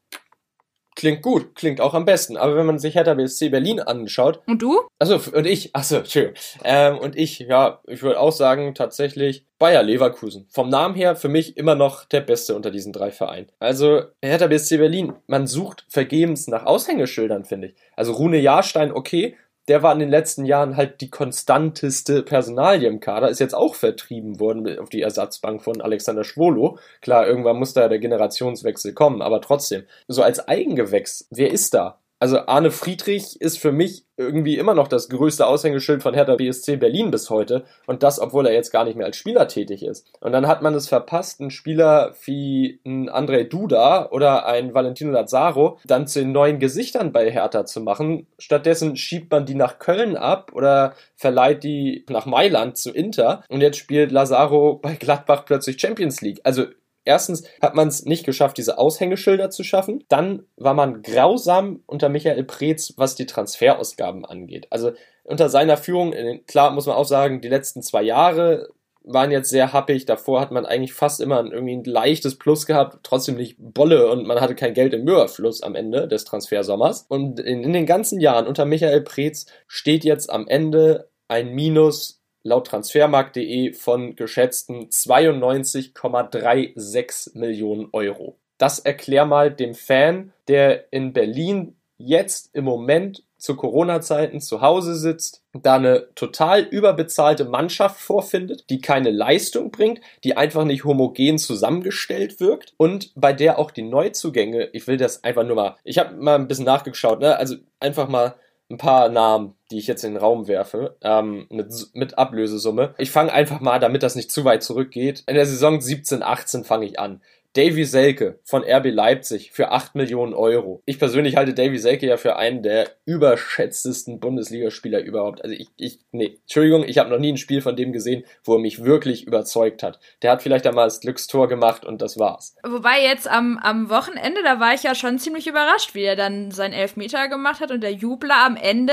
Klingt 0.99 1.23
gut, 1.23 1.55
klingt 1.55 1.81
auch 1.81 1.95
am 1.95 2.05
besten. 2.05 2.37
Aber 2.37 2.57
wenn 2.57 2.67
man 2.67 2.81
sich 2.81 2.97
Hertha 2.97 3.15
BSC 3.15 3.51
Berlin 3.51 3.79
anschaut. 3.79 4.41
Und 4.49 4.61
du? 4.61 4.81
Achso, 4.99 5.21
und 5.33 5.47
ich. 5.47 5.73
Achso, 5.73 6.05
schön. 6.05 6.35
Ähm, 6.65 6.99
und 6.99 7.17
ich, 7.17 7.39
ja, 7.39 7.81
ich 7.87 8.03
würde 8.03 8.19
auch 8.19 8.33
sagen, 8.33 8.75
tatsächlich 8.75 9.47
Bayer 9.61 9.85
Leverkusen. 9.85 10.47
Vom 10.51 10.71
Namen 10.71 10.97
her 10.97 11.15
für 11.15 11.29
mich 11.29 11.57
immer 11.57 11.77
noch 11.77 12.05
der 12.05 12.23
beste 12.23 12.57
unter 12.57 12.73
diesen 12.73 12.93
drei 12.93 13.13
Vereinen. 13.13 13.47
Also 13.61 14.03
Hertha 14.21 14.49
BSC 14.49 14.79
Berlin, 14.79 15.13
man 15.29 15.47
sucht 15.47 15.87
vergebens 15.89 16.49
nach 16.49 16.67
Aushängeschildern, 16.67 17.45
finde 17.45 17.69
ich. 17.69 17.75
Also 17.95 18.15
Rune 18.15 18.39
Jahrstein, 18.39 18.91
okay, 18.91 19.37
der 19.69 19.83
war 19.83 19.93
in 19.93 19.99
den 19.99 20.09
letzten 20.09 20.45
Jahren 20.45 20.77
halt 20.77 21.01
die 21.01 21.11
konstanteste 21.11 22.23
Personalie 22.23 22.89
im 22.89 23.01
Kader, 23.01 23.29
ist 23.29 23.39
jetzt 23.39 23.55
auch 23.55 23.75
vertrieben 23.75 24.41
worden 24.41 24.79
auf 24.79 24.89
die 24.89 25.03
Ersatzbank 25.03 25.63
von 25.63 25.81
Alexander 25.81 26.25
Schwolo. 26.25 26.79
Klar, 27.03 27.27
irgendwann 27.27 27.59
muss 27.59 27.75
da 27.75 27.89
der 27.89 27.99
Generationswechsel 27.99 28.95
kommen, 28.95 29.23
aber 29.23 29.41
trotzdem. 29.41 29.85
So 30.09 30.23
als 30.23 30.49
Eigengewächs, 30.49 31.29
wer 31.31 31.53
ist 31.53 31.75
da? 31.75 31.99
Also 32.21 32.47
Arne 32.47 32.73
Friedrich 32.73 33.41
ist 33.41 33.59
für 33.59 33.71
mich 33.71 34.05
irgendwie 34.17 34.59
immer 34.59 34.75
noch 34.75 34.89
das 34.89 35.09
größte 35.09 35.47
Aushängeschild 35.47 36.03
von 36.03 36.15
Hertha 36.15 36.35
BSC 36.35 36.77
Berlin 36.77 37.13
bis 37.13 37.31
heute 37.31 37.65
und 37.87 38.03
das, 38.03 38.19
obwohl 38.19 38.47
er 38.47 38.53
jetzt 38.53 38.73
gar 38.73 38.85
nicht 38.85 38.97
mehr 38.97 39.07
als 39.07 39.17
Spieler 39.17 39.47
tätig 39.47 39.85
ist. 39.85 40.11
Und 40.21 40.33
dann 40.33 40.49
hat 40.49 40.61
man 40.61 40.75
es 40.75 40.89
verpasst, 40.89 41.41
einen 41.41 41.53
Spieler 41.53 42.15
wie 42.25 42.81
ein 42.85 43.09
André 43.09 43.45
Duda 43.45 44.11
oder 44.11 44.47
ein 44.47 44.75
Valentino 44.75 45.13
Lazaro 45.13 45.79
dann 45.85 46.09
zu 46.09 46.19
den 46.19 46.33
neuen 46.33 46.59
Gesichtern 46.59 47.13
bei 47.13 47.31
Hertha 47.31 47.65
zu 47.65 47.81
machen. 47.81 48.27
Stattdessen 48.39 48.97
schiebt 48.97 49.31
man 49.31 49.47
die 49.47 49.55
nach 49.55 49.79
Köln 49.79 50.17
ab 50.17 50.51
oder 50.55 50.95
verleiht 51.15 51.63
die 51.63 52.05
nach 52.09 52.27
Mailand 52.27 52.77
zu 52.77 52.91
Inter 52.93 53.45
und 53.49 53.61
jetzt 53.61 53.79
spielt 53.79 54.11
Lazaro 54.11 54.75
bei 54.75 54.95
Gladbach 54.97 55.45
plötzlich 55.45 55.81
Champions 55.81 56.21
League. 56.21 56.41
Also 56.43 56.65
Erstens 57.05 57.45
hat 57.63 57.75
man 57.75 57.89
es 57.89 58.05
nicht 58.05 58.27
geschafft, 58.27 58.59
diese 58.59 58.79
Aushängeschilder 58.79 59.51
zu 59.51 59.65
schaffen. 59.65 60.05
Dann 60.09 60.45
war 60.57 60.75
man 60.75 61.03
grausam 61.03 61.83
unter 61.87 62.09
Michael 62.09 62.45
Preetz, 62.45 62.95
was 62.97 63.15
die 63.15 63.27
Transferausgaben 63.27 64.25
angeht. 64.25 64.67
Also 64.71 64.93
unter 65.25 65.49
seiner 65.49 65.77
Führung, 65.77 66.15
klar 66.47 66.71
muss 66.71 66.87
man 66.87 66.97
auch 66.97 67.05
sagen, 67.05 67.41
die 67.41 67.49
letzten 67.49 67.83
zwei 67.83 68.03
Jahre 68.03 68.69
waren 69.09 69.31
jetzt 69.31 69.51
sehr 69.51 69.73
happig. 69.73 70.05
Davor 70.05 70.41
hat 70.41 70.51
man 70.51 70.67
eigentlich 70.67 70.93
fast 70.93 71.21
immer 71.21 71.39
ein, 71.39 71.51
irgendwie 71.51 71.77
ein 71.77 71.85
leichtes 71.85 72.37
Plus 72.37 72.67
gehabt, 72.67 72.99
trotzdem 73.03 73.37
nicht 73.37 73.57
Bolle 73.59 74.11
und 74.11 74.27
man 74.27 74.41
hatte 74.41 74.55
kein 74.55 74.75
Geld 74.75 74.95
im 74.95 75.03
Überfluss 75.03 75.63
am 75.63 75.75
Ende 75.75 76.09
des 76.09 76.25
Transfersommers. 76.25 77.07
Und 77.09 77.41
in, 77.41 77.65
in 77.65 77.73
den 77.73 77.87
ganzen 77.87 78.21
Jahren 78.21 78.47
unter 78.47 78.65
Michael 78.65 79.01
Preetz 79.01 79.47
steht 79.67 80.05
jetzt 80.05 80.31
am 80.31 80.47
Ende 80.47 81.11
ein 81.27 81.51
Minus 81.51 82.18
laut 82.49 82.67
transfermarkt.de 82.67 83.73
von 83.75 84.17
geschätzten 84.17 84.89
92,36 84.89 87.39
Millionen 87.39 87.89
Euro. 87.93 88.39
Das 88.57 88.81
erklär 88.81 89.27
mal 89.27 89.53
dem 89.53 89.75
Fan, 89.75 90.33
der 90.49 90.91
in 90.93 91.13
Berlin 91.13 91.77
jetzt 91.99 92.49
im 92.55 92.65
Moment 92.65 93.23
zu 93.37 93.57
Corona-Zeiten 93.57 94.41
zu 94.41 94.63
Hause 94.63 94.97
sitzt, 94.97 95.43
da 95.53 95.77
eine 95.77 96.09
total 96.15 96.63
überbezahlte 96.63 97.45
Mannschaft 97.45 98.01
vorfindet, 98.01 98.65
die 98.69 98.81
keine 98.81 99.11
Leistung 99.11 99.71
bringt, 99.71 100.01
die 100.25 100.37
einfach 100.37 100.65
nicht 100.65 100.85
homogen 100.85 101.39
zusammengestellt 101.39 102.41
wirkt 102.41 102.75
und 102.77 103.13
bei 103.15 103.33
der 103.33 103.59
auch 103.59 103.71
die 103.71 103.83
Neuzugänge, 103.83 104.71
ich 104.73 104.89
will 104.89 104.97
das 104.97 105.23
einfach 105.23 105.45
nur 105.45 105.57
mal, 105.57 105.77
ich 105.85 105.99
habe 105.99 106.17
mal 106.17 106.35
ein 106.35 106.49
bisschen 106.49 106.65
nachgeschaut, 106.65 107.21
ne? 107.21 107.37
also 107.37 107.57
einfach 107.79 108.09
mal 108.09 108.35
ein 108.71 108.77
paar 108.77 109.09
Namen, 109.09 109.55
die 109.71 109.79
ich 109.79 109.87
jetzt 109.87 110.05
in 110.05 110.15
den 110.15 110.21
Raum 110.23 110.47
werfe, 110.47 110.97
ähm, 111.03 111.47
mit, 111.51 111.73
mit 111.95 112.19
Ablösesumme. 112.19 112.95
Ich 112.99 113.11
fange 113.11 113.33
einfach 113.33 113.61
mal, 113.61 113.79
damit 113.79 114.03
das 114.03 114.15
nicht 114.15 114.31
zu 114.31 114.45
weit 114.45 114.63
zurückgeht. 114.63 115.25
In 115.27 115.35
der 115.35 115.47
Saison 115.47 115.81
17, 115.81 116.23
18 116.23 116.65
fange 116.65 116.87
ich 116.87 116.99
an. 117.01 117.23
Davy 117.55 117.85
Selke 117.85 118.39
von 118.45 118.63
RB 118.63 118.87
Leipzig 118.91 119.53
für 119.53 119.71
8 119.71 119.95
Millionen 119.95 120.35
Euro. 120.35 120.83
Ich 120.85 120.99
persönlich 120.99 121.37
halte 121.37 121.55
Davy 121.55 121.79
Selke 121.79 122.07
ja 122.07 122.17
für 122.17 122.37
einen 122.37 122.63
der 122.63 122.91
überschätztesten 123.07 124.21
Bundesligaspieler 124.21 125.01
überhaupt. 125.01 125.43
Also 125.43 125.57
ich, 125.57 125.69
ich, 125.77 126.01
nee, 126.13 126.39
Entschuldigung, 126.43 126.85
ich 126.85 126.99
habe 126.99 127.11
noch 127.11 127.19
nie 127.19 127.33
ein 127.33 127.39
Spiel 127.39 127.63
von 127.63 127.75
dem 127.75 127.93
gesehen, 127.93 128.25
wo 128.45 128.55
er 128.55 128.61
mich 128.61 128.85
wirklich 128.85 129.27
überzeugt 129.27 129.83
hat. 129.83 129.99
Der 130.23 130.31
hat 130.31 130.43
vielleicht 130.43 130.67
einmal 130.67 130.87
das 130.87 131.01
Glückstor 131.01 131.49
gemacht 131.49 131.87
und 131.87 132.03
das 132.03 132.19
war's. 132.19 132.55
Wobei 132.63 133.03
jetzt 133.03 133.29
am, 133.29 133.59
am 133.59 133.89
Wochenende, 133.89 134.43
da 134.43 134.61
war 134.61 134.75
ich 134.75 134.83
ja 134.83 134.95
schon 134.95 135.19
ziemlich 135.19 135.47
überrascht, 135.47 135.95
wie 135.95 136.05
er 136.05 136.17
dann 136.17 136.51
seinen 136.51 136.75
Elfmeter 136.75 137.29
gemacht 137.29 137.61
hat 137.61 137.71
und 137.71 137.83
der 137.83 137.93
Jubler 137.93 138.45
am 138.45 138.57
Ende. 138.57 138.93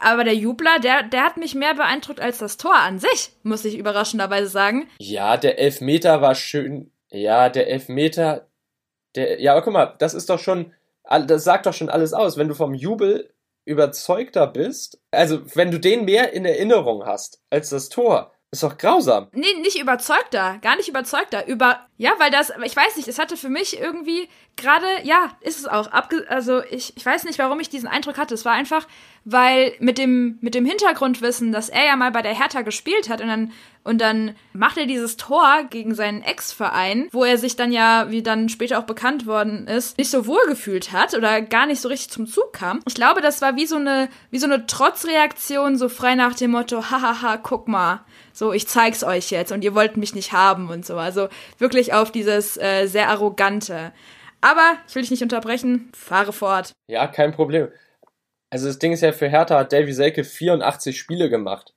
Aber 0.00 0.24
der 0.24 0.34
Jubler, 0.34 0.80
der, 0.82 1.04
der 1.04 1.22
hat 1.22 1.36
mich 1.36 1.54
mehr 1.54 1.74
beeindruckt 1.74 2.20
als 2.20 2.38
das 2.38 2.56
Tor 2.56 2.74
an 2.74 2.98
sich, 2.98 3.30
muss 3.44 3.64
ich 3.64 3.78
überraschenderweise 3.78 4.48
sagen. 4.48 4.88
Ja, 4.98 5.36
der 5.36 5.58
Elfmeter 5.60 6.20
war 6.20 6.34
schön 6.34 6.90
ja, 7.14 7.48
der 7.48 7.68
Elfmeter, 7.68 8.48
der, 9.14 9.40
ja, 9.40 9.52
aber 9.52 9.62
guck 9.62 9.72
mal, 9.72 9.94
das 9.98 10.14
ist 10.14 10.28
doch 10.28 10.38
schon, 10.38 10.72
das 11.26 11.44
sagt 11.44 11.66
doch 11.66 11.72
schon 11.72 11.88
alles 11.88 12.12
aus. 12.12 12.36
Wenn 12.36 12.48
du 12.48 12.54
vom 12.54 12.74
Jubel 12.74 13.32
überzeugter 13.64 14.46
bist, 14.46 15.00
also 15.10 15.40
wenn 15.54 15.70
du 15.70 15.78
den 15.78 16.04
mehr 16.04 16.32
in 16.32 16.44
Erinnerung 16.44 17.06
hast 17.06 17.42
als 17.50 17.70
das 17.70 17.88
Tor, 17.88 18.33
ist 18.54 18.62
doch 18.62 18.78
grausam. 18.78 19.28
Nee, 19.32 19.54
nicht 19.60 19.80
überzeugter, 19.80 20.58
gar 20.62 20.76
nicht 20.76 20.88
überzeugter. 20.88 21.46
Über, 21.46 21.80
ja, 21.98 22.12
weil 22.18 22.30
das, 22.30 22.52
ich 22.64 22.76
weiß 22.76 22.96
nicht, 22.96 23.08
es 23.08 23.18
hatte 23.18 23.36
für 23.36 23.48
mich 23.48 23.80
irgendwie 23.80 24.28
gerade, 24.56 24.86
ja, 25.02 25.30
ist 25.40 25.58
es 25.58 25.66
auch, 25.66 25.88
abge 25.88 26.24
also 26.28 26.62
ich, 26.70 26.96
ich 26.96 27.04
weiß 27.04 27.24
nicht, 27.24 27.38
warum 27.38 27.58
ich 27.58 27.68
diesen 27.68 27.88
Eindruck 27.88 28.16
hatte. 28.16 28.34
Es 28.34 28.44
war 28.44 28.52
einfach, 28.52 28.86
weil 29.24 29.72
mit 29.80 29.98
dem, 29.98 30.38
mit 30.40 30.54
dem 30.54 30.64
Hintergrundwissen, 30.64 31.50
dass 31.50 31.68
er 31.68 31.84
ja 31.84 31.96
mal 31.96 32.12
bei 32.12 32.22
der 32.22 32.38
Hertha 32.38 32.62
gespielt 32.62 33.08
hat 33.08 33.20
und 33.20 33.26
dann, 33.26 33.52
und 33.82 34.00
dann 34.00 34.36
macht 34.52 34.78
er 34.78 34.86
dieses 34.86 35.16
Tor 35.16 35.64
gegen 35.68 35.94
seinen 35.94 36.22
Ex-Verein, 36.22 37.08
wo 37.10 37.24
er 37.24 37.36
sich 37.36 37.56
dann 37.56 37.72
ja, 37.72 38.10
wie 38.10 38.22
dann 38.22 38.48
später 38.48 38.78
auch 38.78 38.84
bekannt 38.84 39.26
worden 39.26 39.66
ist, 39.66 39.98
nicht 39.98 40.10
so 40.10 40.26
wohl 40.26 40.46
gefühlt 40.46 40.92
hat 40.92 41.14
oder 41.14 41.42
gar 41.42 41.66
nicht 41.66 41.80
so 41.80 41.88
richtig 41.88 42.10
zum 42.10 42.26
Zug 42.26 42.52
kam. 42.52 42.80
Ich 42.86 42.94
glaube, 42.94 43.20
das 43.20 43.42
war 43.42 43.56
wie 43.56 43.66
so 43.66 43.76
eine, 43.76 44.08
wie 44.30 44.38
so 44.38 44.46
eine 44.46 44.66
Trotzreaktion, 44.66 45.76
so 45.76 45.88
frei 45.88 46.14
nach 46.14 46.34
dem 46.34 46.52
Motto, 46.52 46.90
hahaha, 46.90 47.36
guck 47.38 47.66
mal 47.66 48.04
so, 48.34 48.52
ich 48.52 48.66
zeig's 48.66 49.04
euch 49.04 49.30
jetzt 49.30 49.52
und 49.52 49.62
ihr 49.62 49.76
wollt 49.76 49.96
mich 49.96 50.14
nicht 50.14 50.32
haben 50.32 50.68
und 50.68 50.84
so. 50.84 50.96
Also 50.96 51.28
wirklich 51.58 51.94
auf 51.94 52.10
dieses 52.10 52.56
äh, 52.56 52.86
sehr 52.86 53.08
arrogante. 53.08 53.92
Aber 54.40 54.74
ich 54.88 54.94
will 54.94 55.02
dich 55.02 55.12
nicht 55.12 55.22
unterbrechen, 55.22 55.90
fahre 55.94 56.32
fort. 56.32 56.72
Ja, 56.90 57.06
kein 57.06 57.32
Problem. 57.32 57.68
Also 58.50 58.66
das 58.66 58.78
Ding 58.78 58.92
ist 58.92 59.02
ja, 59.02 59.12
für 59.12 59.28
Hertha 59.28 59.58
hat 59.58 59.72
Davy 59.72 59.92
Selke 59.92 60.24
84 60.24 60.98
Spiele 60.98 61.30
gemacht. 61.30 61.72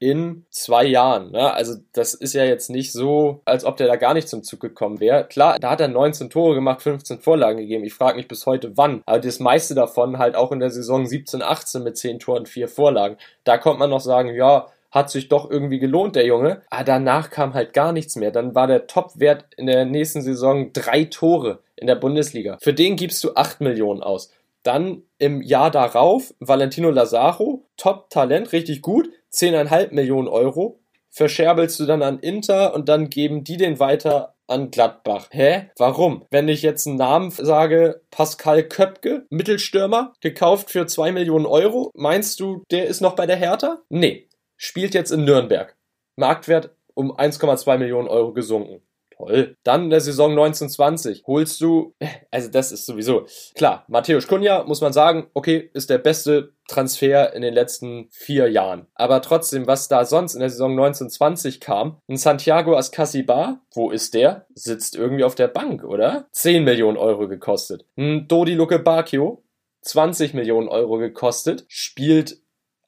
In 0.00 0.46
zwei 0.50 0.84
Jahren. 0.84 1.30
Ne? 1.30 1.52
Also 1.52 1.76
das 1.92 2.12
ist 2.12 2.34
ja 2.34 2.44
jetzt 2.44 2.70
nicht 2.70 2.92
so, 2.92 3.40
als 3.44 3.64
ob 3.64 3.76
der 3.76 3.86
da 3.86 3.96
gar 3.96 4.14
nicht 4.14 4.28
zum 4.28 4.42
Zug 4.42 4.60
gekommen 4.60 5.00
wäre. 5.00 5.26
Klar, 5.28 5.58
da 5.60 5.70
hat 5.70 5.80
er 5.80 5.88
19 5.88 6.28
Tore 6.28 6.56
gemacht, 6.56 6.82
15 6.82 7.20
Vorlagen 7.20 7.58
gegeben. 7.58 7.84
Ich 7.84 7.94
frage 7.94 8.16
mich 8.16 8.28
bis 8.28 8.44
heute 8.44 8.76
wann. 8.76 9.02
Aber 9.06 9.20
das 9.20 9.38
meiste 9.38 9.74
davon 9.74 10.18
halt 10.18 10.34
auch 10.34 10.52
in 10.52 10.58
der 10.60 10.70
Saison 10.70 11.06
17, 11.06 11.40
18 11.40 11.82
mit 11.84 11.96
10 11.96 12.18
Toren, 12.18 12.46
4 12.46 12.68
Vorlagen. 12.68 13.16
Da 13.44 13.58
kommt 13.58 13.78
man 13.78 13.90
noch 13.90 14.00
sagen, 14.00 14.34
ja, 14.34 14.68
hat 14.92 15.10
sich 15.10 15.28
doch 15.28 15.50
irgendwie 15.50 15.78
gelohnt, 15.78 16.14
der 16.14 16.26
Junge. 16.26 16.62
Aber 16.70 16.84
danach 16.84 17.30
kam 17.30 17.54
halt 17.54 17.72
gar 17.72 17.92
nichts 17.92 18.14
mehr. 18.14 18.30
Dann 18.30 18.54
war 18.54 18.66
der 18.66 18.86
Topwert 18.86 19.46
in 19.56 19.66
der 19.66 19.86
nächsten 19.86 20.20
Saison 20.20 20.72
drei 20.72 21.04
Tore 21.04 21.60
in 21.76 21.86
der 21.86 21.96
Bundesliga. 21.96 22.58
Für 22.60 22.74
den 22.74 22.96
gibst 22.96 23.24
du 23.24 23.34
acht 23.34 23.60
Millionen 23.60 24.02
aus. 24.02 24.30
Dann 24.62 25.02
im 25.18 25.42
Jahr 25.42 25.72
darauf 25.72 26.34
Valentino 26.38 26.90
Lazaro, 26.90 27.64
Top-Talent, 27.76 28.52
richtig 28.52 28.82
gut, 28.82 29.08
10,5 29.32 29.92
Millionen 29.92 30.28
Euro. 30.28 30.78
Verscherbelst 31.10 31.80
du 31.80 31.86
dann 31.86 32.02
an 32.02 32.20
Inter 32.20 32.74
und 32.74 32.88
dann 32.88 33.10
geben 33.10 33.44
die 33.44 33.56
den 33.56 33.80
weiter 33.80 34.34
an 34.46 34.70
Gladbach. 34.70 35.28
Hä? 35.30 35.70
Warum? 35.78 36.24
Wenn 36.30 36.48
ich 36.48 36.62
jetzt 36.62 36.86
einen 36.86 36.96
Namen 36.96 37.30
sage, 37.30 38.02
Pascal 38.10 38.62
Köpke, 38.62 39.26
Mittelstürmer, 39.30 40.12
gekauft 40.20 40.70
für 40.70 40.86
2 40.86 41.12
Millionen 41.12 41.46
Euro, 41.46 41.90
meinst 41.94 42.40
du, 42.40 42.62
der 42.70 42.86
ist 42.86 43.00
noch 43.00 43.16
bei 43.16 43.26
der 43.26 43.36
Hertha? 43.36 43.80
Nee 43.88 44.28
spielt 44.62 44.94
jetzt 44.94 45.10
in 45.10 45.24
Nürnberg. 45.24 45.76
Marktwert 46.14 46.70
um 46.94 47.10
1,2 47.10 47.78
Millionen 47.78 48.06
Euro 48.06 48.32
gesunken. 48.32 48.80
Toll. 49.16 49.56
Dann 49.64 49.84
in 49.84 49.90
der 49.90 50.00
Saison 50.00 50.30
1920 50.30 51.24
holst 51.26 51.60
du, 51.60 51.94
also 52.30 52.48
das 52.48 52.70
ist 52.70 52.86
sowieso 52.86 53.26
klar, 53.56 53.84
Matthäus 53.88 54.26
Kunja, 54.28 54.62
muss 54.64 54.80
man 54.80 54.92
sagen, 54.92 55.26
okay, 55.34 55.70
ist 55.74 55.90
der 55.90 55.98
beste 55.98 56.52
Transfer 56.68 57.34
in 57.34 57.42
den 57.42 57.52
letzten 57.52 58.08
vier 58.10 58.50
Jahren. 58.50 58.86
Aber 58.94 59.20
trotzdem, 59.20 59.66
was 59.66 59.88
da 59.88 60.04
sonst 60.04 60.34
in 60.34 60.40
der 60.40 60.50
Saison 60.50 60.72
1920 60.72 61.60
kam, 61.60 62.00
ein 62.08 62.16
Santiago 62.16 62.76
Ascasibar, 62.76 63.60
wo 63.74 63.90
ist 63.90 64.14
der? 64.14 64.46
Sitzt 64.54 64.94
irgendwie 64.94 65.24
auf 65.24 65.34
der 65.34 65.48
Bank, 65.48 65.82
oder? 65.82 66.28
10 66.32 66.62
Millionen 66.62 66.96
Euro 66.96 67.26
gekostet. 67.26 67.84
Ein 67.96 68.28
Dodi 68.28 68.54
Luke 68.54 68.78
Bacchio, 68.78 69.42
20 69.82 70.34
Millionen 70.34 70.68
Euro 70.68 70.98
gekostet, 70.98 71.64
spielt 71.68 72.41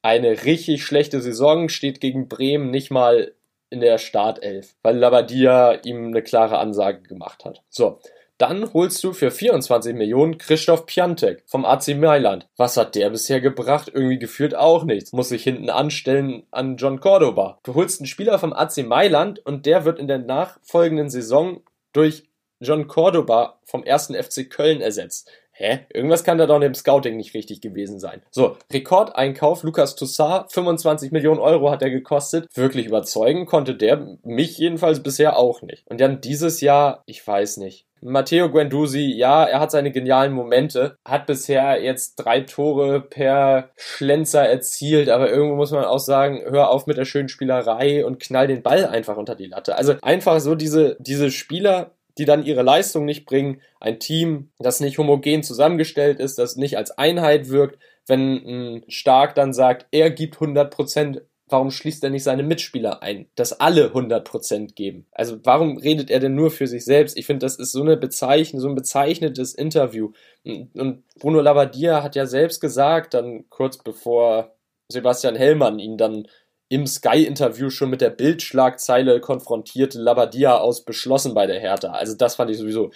eine 0.05 0.45
richtig 0.45 0.85
schlechte 0.85 1.23
Saison, 1.23 1.71
steht 1.71 1.99
gegen 1.99 2.29
Bremen 2.29 2.71
nicht 2.71 2.91
mal 2.91 3.33
in 3.71 3.81
der 3.81 3.97
Startelf, 3.97 4.75
weil 4.83 4.99
Labadia 4.99 5.81
ihm 5.83 6.09
eine 6.09 6.23
klare 6.23 6.59
Ansage 6.59 7.01
gemacht 7.01 7.47
hat. 7.47 7.63
So, 7.71 8.01
dann 8.37 8.75
holst 8.75 9.03
du 9.03 9.15
für 9.15 9.31
24 9.31 9.95
Millionen 9.95 10.37
Christoph 10.37 10.85
Piantek 10.85 11.43
vom 11.47 11.65
AC 11.65 11.97
Mailand. 11.97 12.47
Was 12.59 12.77
hat 12.77 12.97
der 12.97 13.09
bisher 13.09 13.41
gebracht? 13.41 13.91
Irgendwie 13.95 14.19
gefühlt 14.19 14.55
auch 14.55 14.85
nichts. 14.85 15.15
Muss 15.15 15.31
sich 15.31 15.43
hinten 15.43 15.71
anstellen 15.71 16.47
an 16.51 16.77
John 16.77 17.01
Cordoba. 17.01 17.59
Du 17.63 17.75
holst 17.75 18.01
einen 18.01 18.07
Spieler 18.07 18.39
vom 18.39 18.53
AC 18.53 18.87
Mailand 18.87 19.39
und 19.47 19.65
der 19.65 19.87
wird 19.87 19.99
in 19.99 20.07
der 20.07 20.19
nachfolgenden 20.19 21.09
Saison 21.09 21.63
durch 21.95 22.25
John 22.61 22.89
Cordoba 22.89 23.59
vom 23.65 23.83
ersten 23.83 24.15
FC 24.15 24.51
Köln 24.51 24.83
ersetzt 24.83 25.31
hä, 25.55 25.81
irgendwas 25.93 26.25
kann 26.25 26.39
da 26.39 26.47
doch 26.47 26.61
im 26.61 26.75
Scouting 26.75 27.17
nicht 27.17 27.35
richtig 27.35 27.61
gewesen 27.61 27.99
sein. 27.99 28.23
So, 28.31 28.57
Rekordeinkauf, 28.73 29.63
Lukas 29.63 29.95
Toussaint, 29.95 30.53
25 30.53 31.13
Millionen 31.13 31.41
Euro 31.41 31.71
hat 31.71 31.83
er 31.83 31.91
gekostet. 31.91 32.49
Wirklich 32.55 32.87
überzeugen 32.87 33.47
konnte 33.47 33.75
der 33.75 34.19
mich 34.23 34.59
jedenfalls 34.59 35.03
bisher 35.03 35.39
auch 35.39 35.63
nicht. 35.63 35.87
Und 35.89 36.01
dann 36.01 36.21
dieses 36.21 36.61
Jahr, 36.61 37.03
ich 37.07 37.27
weiß 37.27 37.59
nicht. 37.59 37.87
Matteo 38.07 38.51
Guendouzi, 38.51 39.15
ja, 39.17 39.45
er 39.45 39.61
hat 39.61 39.71
seine 39.71 39.91
genialen 39.91 40.35
Momente, 40.35 40.99
hat 41.07 41.27
bisher 41.27 41.83
jetzt 41.83 42.17
drei 42.17 42.41
Tore 42.41 43.01
per 43.01 43.71
Schlenzer 43.77 44.47
erzielt, 44.47 45.09
aber 45.09 45.31
irgendwo 45.31 45.57
muss 45.57 45.71
man 45.71 45.85
auch 45.87 45.99
sagen, 45.99 46.43
hör 46.45 46.69
auf 46.69 46.87
mit 46.87 46.99
der 46.99 47.07
schönen 47.07 47.31
Spielerei 47.31 48.05
und 48.05 48.21
knall 48.21 48.47
den 48.47 48.63
Ball 48.63 48.85
einfach 48.85 49.17
unter 49.17 49.35
die 49.35 49.47
Latte. 49.47 49.77
Also 49.77 49.95
einfach 50.03 50.39
so 50.41 50.55
diese, 50.55 50.99
diese 51.01 51.31
Spieler, 51.31 51.93
die 52.19 52.25
dann 52.25 52.45
ihre 52.45 52.63
Leistung 52.63 53.05
nicht 53.05 53.27
bringen, 53.27 53.61
ein 53.81 53.99
Team, 53.99 54.51
das 54.59 54.81
nicht 54.81 54.99
homogen 54.99 55.43
zusammengestellt 55.43 56.21
ist, 56.21 56.39
das 56.39 56.57
nicht 56.57 56.77
als 56.77 56.93
Einheit 56.93 57.49
wirkt, 57.49 57.79
wenn 58.07 58.21
ein 58.21 58.85
Stark 58.89 59.35
dann 59.35 59.53
sagt, 59.53 59.87
er 59.91 60.11
gibt 60.11 60.35
100 60.35 60.73
Prozent, 60.73 61.23
warum 61.49 61.71
schließt 61.71 62.03
er 62.05 62.11
nicht 62.11 62.25
seine 62.25 62.43
Mitspieler 62.43 63.03
ein, 63.03 63.27
dass 63.35 63.59
alle 63.61 63.87
100 63.87 64.27
Prozent 64.27 64.77
geben? 64.77 65.07
Also 65.13 65.39
warum 65.45 65.77
redet 65.77 66.11
er 66.11 66.21
denn 66.21 66.35
nur 66.35 66.51
für 66.51 66.67
sich 66.67 66.85
selbst? 66.85 67.17
Ich 67.17 67.27
finde, 67.27 67.45
das 67.45 67.57
ist 67.57 67.73
so 67.73 67.83
eine 67.83 67.97
Bezeichnung, 67.97 68.61
so 68.61 68.69
ein 68.69 68.75
bezeichnetes 68.75 69.55
Interview. 69.55 70.13
Und 70.45 71.03
Bruno 71.19 71.41
Labbadia 71.41 72.03
hat 72.03 72.17
ja 72.17 72.27
selbst 72.27 72.61
gesagt, 72.61 73.15
dann 73.15 73.49
kurz 73.51 73.79
bevor 73.79 74.55
Sebastian 74.89 75.37
Hellmann 75.37 75.79
ihn 75.79 75.97
dann 75.97 76.27
im 76.75 76.89
Sky-Interview 76.89 77.71
schon 77.71 77.89
mit 77.89 78.01
der 78.01 78.11
Bildschlagzeile 78.11 79.21
konfrontierte 79.21 80.01
Labadia 80.01 80.59
aus 80.59 80.85
beschlossen 80.85 81.33
bei 81.33 81.47
der 81.47 81.61
Hertha. 81.61 81.93
Also 81.93 82.17
das 82.17 82.35
fand 82.35 82.51
ich 82.51 82.59
sowieso 82.59 82.91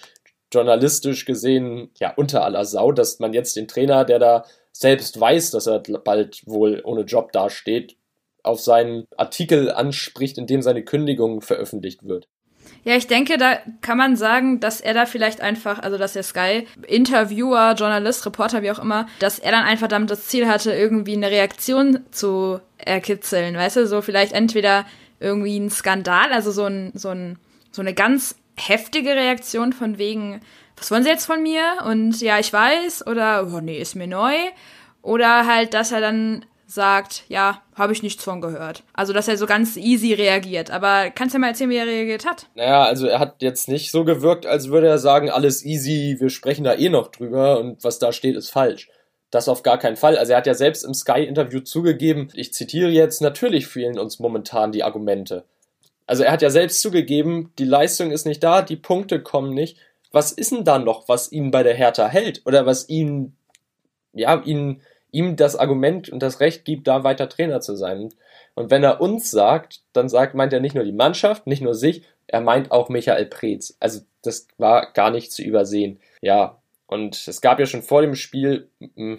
journalistisch 0.52 1.24
gesehen 1.24 1.92
ja 1.96 2.12
unter 2.16 2.42
aller 2.42 2.64
Sau, 2.64 2.90
dass 2.90 3.20
man 3.20 3.32
jetzt 3.32 3.54
den 3.54 3.68
Trainer, 3.68 4.04
der 4.04 4.18
da 4.18 4.44
selbst 4.72 5.20
weiß, 5.20 5.52
dass 5.52 5.68
er 5.68 5.78
bald 5.78 6.42
wohl 6.44 6.80
ohne 6.82 7.02
Job 7.02 7.30
dasteht, 7.30 7.96
auf 8.42 8.60
seinen 8.60 9.06
Artikel 9.16 9.70
anspricht, 9.70 10.38
in 10.38 10.48
dem 10.48 10.60
seine 10.60 10.84
Kündigung 10.84 11.40
veröffentlicht 11.40 12.04
wird. 12.04 12.26
Ja, 12.88 12.96
ich 12.96 13.06
denke, 13.06 13.36
da 13.36 13.58
kann 13.82 13.98
man 13.98 14.16
sagen, 14.16 14.60
dass 14.60 14.80
er 14.80 14.94
da 14.94 15.04
vielleicht 15.04 15.42
einfach, 15.42 15.78
also 15.78 15.98
dass 15.98 16.14
der 16.14 16.22
Sky-Interviewer, 16.22 17.74
Journalist, 17.74 18.24
Reporter, 18.24 18.62
wie 18.62 18.70
auch 18.70 18.78
immer, 18.78 19.06
dass 19.18 19.38
er 19.38 19.52
dann 19.52 19.64
einfach 19.64 19.88
damit 19.88 20.10
das 20.10 20.26
Ziel 20.28 20.48
hatte, 20.48 20.72
irgendwie 20.72 21.12
eine 21.12 21.30
Reaktion 21.30 22.00
zu 22.12 22.60
erkitzeln, 22.78 23.54
weißt 23.56 23.76
du, 23.76 23.86
so 23.86 24.00
vielleicht 24.00 24.32
entweder 24.32 24.86
irgendwie 25.20 25.58
ein 25.58 25.68
Skandal, 25.68 26.32
also 26.32 26.50
so 26.50 26.64
ein, 26.64 26.92
so 26.94 27.10
ein, 27.10 27.38
so 27.72 27.82
eine 27.82 27.92
ganz 27.92 28.36
heftige 28.56 29.10
Reaktion 29.10 29.74
von 29.74 29.98
wegen, 29.98 30.40
was 30.74 30.90
wollen 30.90 31.02
sie 31.02 31.10
jetzt 31.10 31.26
von 31.26 31.42
mir? 31.42 31.62
Und 31.84 32.22
ja, 32.22 32.38
ich 32.38 32.50
weiß, 32.50 33.06
oder 33.06 33.50
oh 33.52 33.60
nee, 33.60 33.78
ist 33.78 33.96
mir 33.96 34.06
neu. 34.06 34.32
Oder 35.02 35.44
halt, 35.44 35.74
dass 35.74 35.92
er 35.92 36.00
dann 36.00 36.46
sagt, 36.68 37.24
ja, 37.28 37.62
habe 37.74 37.94
ich 37.94 38.02
nichts 38.02 38.22
von 38.22 38.42
gehört. 38.42 38.84
Also, 38.92 39.14
dass 39.14 39.26
er 39.26 39.38
so 39.38 39.46
ganz 39.46 39.76
easy 39.76 40.12
reagiert. 40.12 40.70
Aber 40.70 41.10
kannst 41.10 41.34
du 41.34 41.38
mal 41.38 41.48
erzählen, 41.48 41.70
wie 41.70 41.76
er 41.76 41.86
reagiert 41.86 42.26
hat? 42.26 42.46
Naja, 42.54 42.84
also 42.84 43.06
er 43.06 43.18
hat 43.18 43.40
jetzt 43.40 43.68
nicht 43.68 43.90
so 43.90 44.04
gewirkt, 44.04 44.44
als 44.44 44.68
würde 44.68 44.86
er 44.86 44.98
sagen, 44.98 45.30
alles 45.30 45.64
easy, 45.64 46.16
wir 46.20 46.28
sprechen 46.28 46.64
da 46.64 46.74
eh 46.74 46.90
noch 46.90 47.08
drüber 47.08 47.58
und 47.58 47.82
was 47.82 47.98
da 47.98 48.12
steht, 48.12 48.36
ist 48.36 48.50
falsch. 48.50 48.90
Das 49.30 49.48
auf 49.48 49.62
gar 49.62 49.78
keinen 49.78 49.96
Fall. 49.96 50.18
Also 50.18 50.32
er 50.32 50.38
hat 50.38 50.46
ja 50.46 50.54
selbst 50.54 50.84
im 50.84 50.92
Sky-Interview 50.92 51.60
zugegeben, 51.60 52.28
ich 52.34 52.52
zitiere 52.52 52.90
jetzt, 52.90 53.22
natürlich 53.22 53.66
fehlen 53.66 53.98
uns 53.98 54.18
momentan 54.18 54.70
die 54.70 54.84
Argumente. 54.84 55.44
Also 56.06 56.22
er 56.22 56.32
hat 56.32 56.42
ja 56.42 56.50
selbst 56.50 56.82
zugegeben, 56.82 57.52
die 57.58 57.64
Leistung 57.64 58.10
ist 58.10 58.26
nicht 58.26 58.42
da, 58.42 58.62
die 58.62 58.76
Punkte 58.76 59.22
kommen 59.22 59.54
nicht. 59.54 59.78
Was 60.12 60.32
ist 60.32 60.52
denn 60.52 60.64
da 60.64 60.78
noch, 60.78 61.08
was 61.08 61.32
ihn 61.32 61.50
bei 61.50 61.62
der 61.62 61.74
Hertha 61.74 62.08
hält? 62.08 62.42
Oder 62.46 62.66
was 62.66 62.88
ihn, 62.88 63.36
ja, 64.12 64.40
ihn, 64.42 64.80
ihm 65.10 65.36
das 65.36 65.56
Argument 65.56 66.08
und 66.08 66.22
das 66.22 66.40
Recht 66.40 66.64
gibt, 66.64 66.86
da 66.86 67.04
weiter 67.04 67.28
Trainer 67.28 67.60
zu 67.60 67.76
sein? 67.76 68.10
Und 68.54 68.70
wenn 68.70 68.82
er 68.82 69.00
uns 69.00 69.30
sagt, 69.30 69.82
dann 69.92 70.08
sagt, 70.08 70.34
meint 70.34 70.52
er 70.52 70.60
nicht 70.60 70.74
nur 70.74 70.84
die 70.84 70.92
Mannschaft, 70.92 71.46
nicht 71.46 71.62
nur 71.62 71.74
sich, 71.74 72.02
er 72.26 72.40
meint 72.40 72.70
auch 72.70 72.88
Michael 72.88 73.26
Preetz. 73.26 73.76
Also 73.80 74.00
das 74.22 74.48
war 74.58 74.92
gar 74.92 75.10
nicht 75.10 75.32
zu 75.32 75.42
übersehen. 75.42 76.00
Ja, 76.20 76.60
und 76.86 77.28
es 77.28 77.40
gab 77.40 77.60
ja 77.60 77.66
schon 77.66 77.82
vor 77.82 78.02
dem 78.02 78.14
Spiel, 78.14 78.70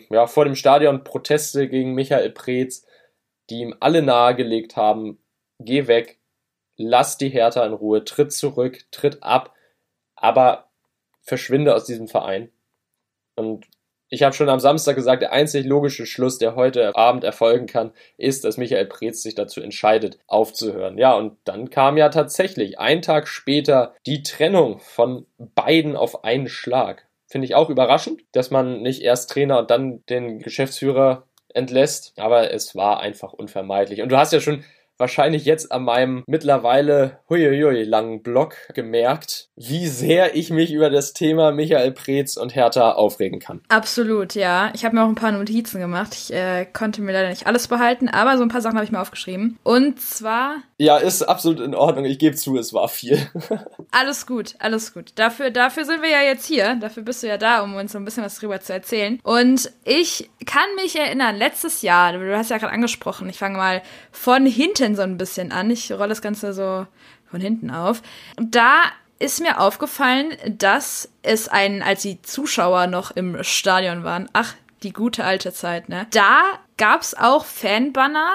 ja, 0.09 0.27
vor 0.27 0.45
dem 0.45 0.55
Stadion 0.55 1.03
Proteste 1.03 1.69
gegen 1.69 1.93
Michael 1.93 2.31
Preetz, 2.31 2.85
die 3.49 3.61
ihm 3.61 3.75
alle 3.79 4.01
nahegelegt 4.01 4.75
haben, 4.75 5.19
geh 5.59 5.87
weg, 5.87 6.19
lass 6.77 7.17
die 7.17 7.29
Hertha 7.29 7.65
in 7.65 7.73
Ruhe, 7.73 8.03
tritt 8.03 8.31
zurück, 8.31 8.85
tritt 8.91 9.21
ab, 9.21 9.53
aber 10.15 10.69
verschwinde 11.21 11.75
aus 11.75 11.85
diesem 11.85 12.07
Verein. 12.07 12.51
Und 13.35 13.67
ich 14.09 14.23
habe 14.23 14.35
schon 14.35 14.49
am 14.49 14.59
Samstag 14.59 14.95
gesagt, 14.95 15.21
der 15.21 15.31
einzig 15.31 15.65
logische 15.65 16.05
Schluss, 16.05 16.39
der 16.39 16.55
heute 16.55 16.95
Abend 16.95 17.23
erfolgen 17.23 17.67
kann, 17.67 17.91
ist, 18.17 18.43
dass 18.43 18.57
Michael 18.57 18.87
Preetz 18.87 19.21
sich 19.21 19.35
dazu 19.35 19.61
entscheidet, 19.61 20.17
aufzuhören. 20.27 20.97
Ja, 20.97 21.13
und 21.13 21.37
dann 21.43 21.69
kam 21.69 21.95
ja 21.95 22.09
tatsächlich 22.09 22.79
ein 22.79 23.01
Tag 23.01 23.27
später 23.27 23.93
die 24.05 24.23
Trennung 24.23 24.79
von 24.79 25.27
beiden 25.37 25.95
auf 25.95 26.23
einen 26.23 26.47
Schlag. 26.47 27.07
Finde 27.27 27.45
ich 27.45 27.53
auch 27.53 27.69
überraschend, 27.69 28.21
dass 28.31 28.49
man 28.49 28.81
nicht 28.81 29.03
erst 29.03 29.29
Trainer 29.29 29.59
und 29.59 29.69
dann 29.69 30.03
den 30.07 30.39
Geschäftsführer 30.39 31.27
entlässt, 31.53 32.13
aber 32.17 32.51
es 32.51 32.75
war 32.75 32.99
einfach 32.99 33.33
unvermeidlich. 33.33 34.01
Und 34.01 34.09
du 34.09 34.17
hast 34.17 34.33
ja 34.33 34.39
schon 34.39 34.63
wahrscheinlich 34.99 35.45
jetzt 35.45 35.71
an 35.71 35.83
meinem 35.83 36.23
mittlerweile 36.27 37.19
huiuiui 37.29 37.83
langen 37.83 38.21
Blog 38.21 38.55
gemerkt, 38.73 39.49
wie 39.55 39.87
sehr 39.87 40.35
ich 40.35 40.49
mich 40.49 40.71
über 40.71 40.89
das 40.89 41.13
Thema 41.13 41.51
Michael 41.51 41.91
Preetz 41.91 42.37
und 42.37 42.53
Hertha 42.55 42.91
aufregen 42.91 43.39
kann. 43.39 43.61
Absolut, 43.69 44.35
ja. 44.35 44.71
Ich 44.75 44.85
habe 44.85 44.95
mir 44.95 45.03
auch 45.03 45.07
ein 45.09 45.15
paar 45.15 45.31
Notizen 45.31 45.79
gemacht. 45.79 46.13
Ich 46.13 46.33
äh, 46.33 46.65
konnte 46.65 47.01
mir 47.01 47.13
leider 47.13 47.29
nicht 47.29 47.47
alles 47.47 47.67
behalten, 47.67 48.09
aber 48.09 48.37
so 48.37 48.43
ein 48.43 48.49
paar 48.49 48.61
Sachen 48.61 48.75
habe 48.75 48.85
ich 48.85 48.91
mir 48.91 49.01
aufgeschrieben. 49.01 49.57
Und 49.63 50.01
zwar. 50.01 50.57
Ja, 50.77 50.97
ist 50.97 51.23
absolut 51.23 51.59
in 51.61 51.75
Ordnung. 51.75 52.05
Ich 52.05 52.19
gebe 52.19 52.35
zu, 52.35 52.57
es 52.57 52.73
war 52.73 52.87
viel. 52.89 53.19
alles 53.91 54.27
gut, 54.27 54.55
alles 54.59 54.93
gut. 54.93 55.13
Dafür, 55.15 55.49
dafür 55.49 55.85
sind 55.85 56.01
wir 56.01 56.09
ja 56.09 56.21
jetzt 56.21 56.45
hier. 56.45 56.75
Dafür 56.75 57.03
bist 57.03 57.23
du 57.23 57.27
ja 57.27 57.37
da, 57.37 57.61
um 57.63 57.75
uns 57.75 57.93
so 57.93 57.97
ein 57.97 58.05
bisschen 58.05 58.23
was 58.23 58.37
drüber 58.37 58.59
zu 58.59 58.73
erzählen. 58.73 59.19
Und 59.23 59.71
ich 59.85 60.29
kann 60.45 60.75
mich 60.75 60.97
erinnern, 60.97 61.37
letztes 61.37 61.81
Jahr, 61.81 62.13
du 62.13 62.37
hast 62.37 62.49
ja 62.49 62.57
gerade 62.57 62.73
angesprochen, 62.73 63.29
ich 63.29 63.37
fange 63.37 63.57
mal 63.57 63.81
von 64.11 64.45
hinten 64.45 64.88
Märchen 64.89 64.95
so 64.95 65.01
ein 65.01 65.17
bisschen 65.17 65.51
an. 65.51 65.69
Ich 65.69 65.91
rolle 65.91 66.09
das 66.09 66.21
Ganze 66.21 66.53
so 66.53 66.85
von 67.29 67.41
hinten 67.41 67.69
auf. 67.69 68.01
Und 68.37 68.55
da 68.55 68.81
ist 69.19 69.41
mir 69.41 69.59
aufgefallen, 69.59 70.31
dass 70.47 71.09
es 71.21 71.47
einen, 71.47 71.81
als 71.81 72.03
die 72.03 72.21
Zuschauer 72.21 72.87
noch 72.87 73.11
im 73.11 73.43
Stadion 73.43 74.03
waren, 74.03 74.29
ach, 74.33 74.53
die 74.81 74.93
gute 74.93 75.25
alte 75.25 75.51
Zeit, 75.51 75.89
ne? 75.89 76.07
Da 76.11 76.41
gab's 76.77 77.13
auch 77.13 77.43
Fanbanner, 77.43 78.29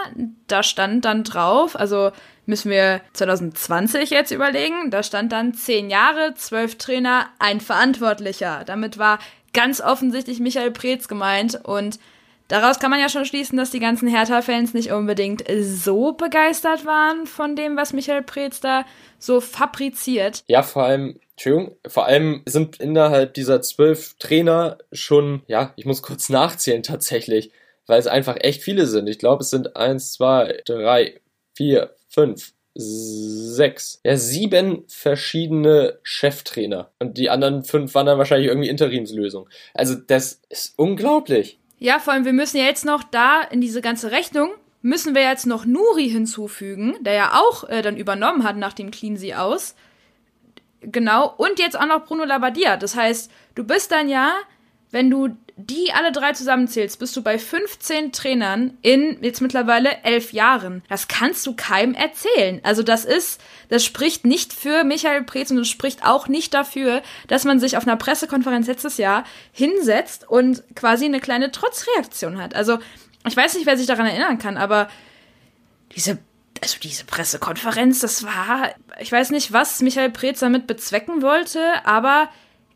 da 0.46 0.62
stand 0.62 1.06
dann 1.06 1.24
drauf, 1.24 1.74
also 1.74 2.12
müssen 2.44 2.70
wir 2.70 3.00
2020 3.14 4.10
jetzt 4.10 4.30
überlegen, 4.30 4.90
da 4.90 5.02
stand 5.02 5.32
dann 5.32 5.54
zehn 5.54 5.88
Jahre, 5.88 6.34
zwölf 6.34 6.76
Trainer, 6.76 7.30
ein 7.38 7.62
Verantwortlicher. 7.62 8.64
Damit 8.66 8.98
war 8.98 9.18
ganz 9.54 9.80
offensichtlich 9.80 10.38
Michael 10.38 10.70
Preetz 10.70 11.08
gemeint 11.08 11.58
und 11.64 11.98
Daraus 12.48 12.78
kann 12.78 12.90
man 12.90 13.00
ja 13.00 13.08
schon 13.08 13.24
schließen, 13.24 13.56
dass 13.56 13.70
die 13.70 13.80
ganzen 13.80 14.06
Hertha-Fans 14.06 14.74
nicht 14.74 14.92
unbedingt 14.92 15.44
so 15.60 16.12
begeistert 16.12 16.84
waren 16.84 17.26
von 17.26 17.56
dem, 17.56 17.76
was 17.76 17.92
Michael 17.94 18.22
Preetz 18.22 18.60
da 18.60 18.84
so 19.18 19.40
fabriziert. 19.40 20.44
Ja, 20.46 20.62
vor 20.62 20.84
allem, 20.84 21.18
Entschuldigung, 21.32 21.76
vor 21.86 22.04
allem 22.06 22.42
sind 22.44 22.80
innerhalb 22.80 23.32
dieser 23.34 23.62
zwölf 23.62 24.14
Trainer 24.18 24.78
schon, 24.92 25.42
ja, 25.46 25.72
ich 25.76 25.86
muss 25.86 26.02
kurz 26.02 26.28
nachzählen 26.28 26.82
tatsächlich, 26.82 27.50
weil 27.86 27.98
es 27.98 28.06
einfach 28.06 28.36
echt 28.38 28.62
viele 28.62 28.86
sind. 28.86 29.08
Ich 29.08 29.18
glaube, 29.18 29.42
es 29.42 29.50
sind 29.50 29.76
eins, 29.76 30.12
zwei, 30.12 30.60
drei, 30.66 31.20
vier, 31.54 31.94
fünf, 32.08 32.52
sechs, 32.74 34.00
ja, 34.04 34.16
sieben 34.16 34.84
verschiedene 34.88 35.98
Cheftrainer. 36.02 36.90
Und 36.98 37.16
die 37.18 37.30
anderen 37.30 37.64
fünf 37.64 37.94
waren 37.94 38.06
dann 38.06 38.18
wahrscheinlich 38.18 38.48
irgendwie 38.48 38.68
Interimslösung. 38.68 39.48
Also, 39.72 39.94
das 39.94 40.40
ist 40.50 40.74
unglaublich. 40.76 41.58
Ja, 41.84 41.98
vor 41.98 42.14
allem, 42.14 42.24
wir 42.24 42.32
müssen 42.32 42.56
ja 42.56 42.64
jetzt 42.64 42.86
noch 42.86 43.02
da 43.02 43.42
in 43.42 43.60
diese 43.60 43.82
ganze 43.82 44.10
Rechnung, 44.10 44.54
müssen 44.80 45.14
wir 45.14 45.20
jetzt 45.20 45.46
noch 45.46 45.66
Nuri 45.66 46.08
hinzufügen, 46.08 46.96
der 47.00 47.12
ja 47.12 47.32
auch 47.34 47.68
äh, 47.68 47.82
dann 47.82 47.98
übernommen 47.98 48.42
hat 48.42 48.56
nach 48.56 48.72
dem 48.72 48.90
Cleansea 48.90 49.42
aus. 49.42 49.74
Genau, 50.80 51.34
und 51.36 51.58
jetzt 51.58 51.78
auch 51.78 51.84
noch 51.84 52.06
Bruno 52.06 52.24
Labbadia. 52.24 52.78
Das 52.78 52.96
heißt, 52.96 53.30
du 53.54 53.64
bist 53.64 53.92
dann 53.92 54.08
ja, 54.08 54.32
wenn 54.94 55.10
du 55.10 55.36
die 55.56 55.92
alle 55.92 56.12
drei 56.12 56.32
zusammenzählst, 56.34 57.00
bist 57.00 57.16
du 57.16 57.22
bei 57.22 57.36
15 57.36 58.12
Trainern 58.12 58.78
in 58.80 59.18
jetzt 59.22 59.40
mittlerweile 59.40 60.04
elf 60.04 60.32
Jahren. 60.32 60.84
Das 60.88 61.08
kannst 61.08 61.44
du 61.48 61.56
keinem 61.56 61.94
erzählen. 61.94 62.60
Also 62.62 62.84
das 62.84 63.04
ist, 63.04 63.40
das 63.70 63.84
spricht 63.84 64.24
nicht 64.24 64.52
für 64.52 64.84
Michael 64.84 65.24
Preetz 65.24 65.50
und 65.50 65.58
es 65.58 65.68
spricht 65.68 66.04
auch 66.06 66.28
nicht 66.28 66.54
dafür, 66.54 67.02
dass 67.26 67.44
man 67.44 67.58
sich 67.58 67.76
auf 67.76 67.88
einer 67.88 67.96
Pressekonferenz 67.96 68.68
letztes 68.68 68.96
Jahr 68.96 69.24
hinsetzt 69.50 70.28
und 70.28 70.62
quasi 70.76 71.06
eine 71.06 71.18
kleine 71.18 71.50
Trotzreaktion 71.50 72.40
hat. 72.40 72.54
Also 72.54 72.78
ich 73.26 73.36
weiß 73.36 73.54
nicht, 73.54 73.66
wer 73.66 73.76
sich 73.76 73.88
daran 73.88 74.06
erinnern 74.06 74.38
kann, 74.38 74.56
aber 74.56 74.88
diese 75.96 76.18
also 76.62 76.78
diese 76.80 77.04
Pressekonferenz, 77.04 77.98
das 77.98 78.24
war, 78.24 78.70
ich 79.00 79.10
weiß 79.10 79.30
nicht, 79.30 79.52
was 79.52 79.82
Michael 79.82 80.10
Preetz 80.10 80.38
damit 80.38 80.68
bezwecken 80.68 81.20
wollte, 81.20 81.60
aber 81.84 82.28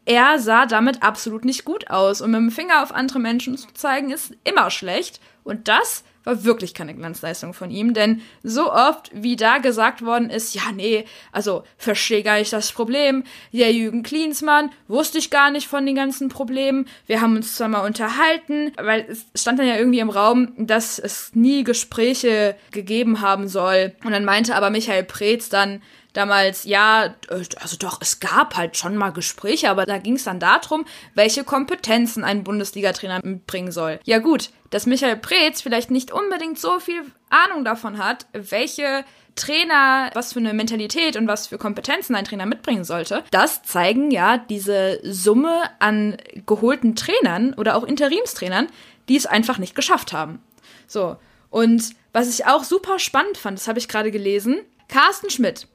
er 0.09 0.39
sah 0.39 0.65
damit 0.65 1.03
absolut 1.03 1.45
nicht 1.45 1.67
gut 1.67 1.91
aus. 1.91 2.23
Und 2.23 2.31
mit 2.31 2.41
dem 2.41 2.51
Finger 2.51 2.83
auf 2.83 2.95
andere 2.95 3.19
Menschen 3.19 3.59
zu 3.59 3.69
zeigen, 3.75 4.11
ist 4.11 4.33
immer 4.43 4.71
schlecht. 4.71 5.21
Und 5.45 5.69
das 5.69 6.03
war 6.25 6.45
wirklich 6.45 6.73
keine 6.73 6.95
Glanzleistung 6.95 7.53
von 7.53 7.71
ihm, 7.71 7.95
denn 7.95 8.23
so 8.43 8.73
oft, 8.73 9.11
wie 9.15 9.37
da 9.37 9.59
gesagt 9.59 10.03
worden 10.03 10.31
ist, 10.31 10.55
ja, 10.55 10.73
nee, 10.75 11.05
also 11.31 11.63
verstehe 11.77 12.23
gar 12.23 12.39
nicht 12.39 12.53
das 12.53 12.73
Problem. 12.73 13.23
Der 13.53 13.73
Jürgen 13.73 14.03
Klinsmann 14.03 14.71
wusste 14.89 15.19
ich 15.19 15.31
gar 15.31 15.51
nicht 15.51 15.69
von 15.69 15.85
den 15.87 15.95
ganzen 15.95 16.29
Problemen. 16.31 16.87
Wir 17.07 17.21
haben 17.21 17.37
uns 17.37 17.57
zwar 17.57 17.69
mal 17.69 17.87
unterhalten, 17.87 18.73
weil 18.77 19.07
es 19.09 19.27
stand 19.35 19.59
dann 19.59 19.67
ja 19.67 19.77
irgendwie 19.77 20.01
im 20.01 20.11
Raum, 20.11 20.53
dass 20.57 20.99
es 20.99 21.35
nie 21.35 21.65
Gespräche 21.65 22.57
gegeben 22.73 23.21
haben 23.21 23.49
soll. 23.49 23.95
Und 24.05 24.13
dann 24.13 24.25
meinte 24.25 24.55
aber 24.55 24.71
Michael 24.71 25.05
Preetz 25.05 25.49
dann, 25.51 25.83
damals, 26.19 26.65
ja, 26.65 27.15
äh, 27.29 27.45
also 27.61 27.77
doch, 27.79 28.01
es 28.01 28.21
gab 28.21 28.57
halt 28.57 28.77
schon 28.77 28.97
mal 28.97 29.11
Gespräche, 29.11 29.71
aber 29.71 29.87
da 29.87 29.99
ging 29.99 30.17
es 30.17 30.25
dann 30.25 30.41
darum, 30.41 30.85
welche 31.15 31.45
Kompetenzen 31.45 32.25
ein 32.25 32.45
Bundesliga-Trainer 32.45 33.21
mitbringen 33.23 33.73
soll. 33.73 34.01
Ja 34.05 34.19
gut, 34.19 34.51
dass 34.71 34.87
Michael 34.87 35.17
Preetz 35.17 35.63
vielleicht 35.63 35.91
nicht 35.91 36.13
unbedingt 36.13 36.59
so 36.59 36.81
viel 36.81 37.03
Ahnung 37.31 37.65
davon 37.65 37.99
hat, 37.99 38.27
welche 38.33 39.05
Trainer, 39.37 40.11
was 40.15 40.33
für 40.33 40.41
eine 40.41 40.53
Mentalität 40.53 41.17
und 41.17 41.29
was 41.29 41.47
für 41.47 41.59
Kompetenzen 41.59 42.17
ein 42.17 42.25
Trainer 42.25 42.47
mitbringen 42.47 42.83
sollte, 42.83 43.23
das 43.31 43.63
zeigen 43.63 44.11
ja 44.11 44.37
diese 44.37 44.99
Summe 45.05 45.63
an 45.79 46.17
geholten 46.47 46.97
Trainern 46.97 47.55
oder 47.55 47.77
auch 47.77 47.85
Interimstrainern, 47.85 48.67
die 49.09 49.17
es 49.17 49.27
einfach 49.27 49.59
nicht 49.59 49.77
geschafft 49.77 50.13
haben. 50.13 50.43
So. 50.89 51.17
Und 51.51 51.91
was 52.13 52.29
ich 52.29 52.47
auch 52.47 52.65
super 52.65 52.99
spannend 52.99 53.39
fand, 53.39 53.59
das 53.59 53.69
habe 53.69 53.79
ich 53.79 53.89
gerade 53.89 54.11
gelesen, 54.11 54.63
Carsten 54.89 55.31
Schmidt, 55.31 55.69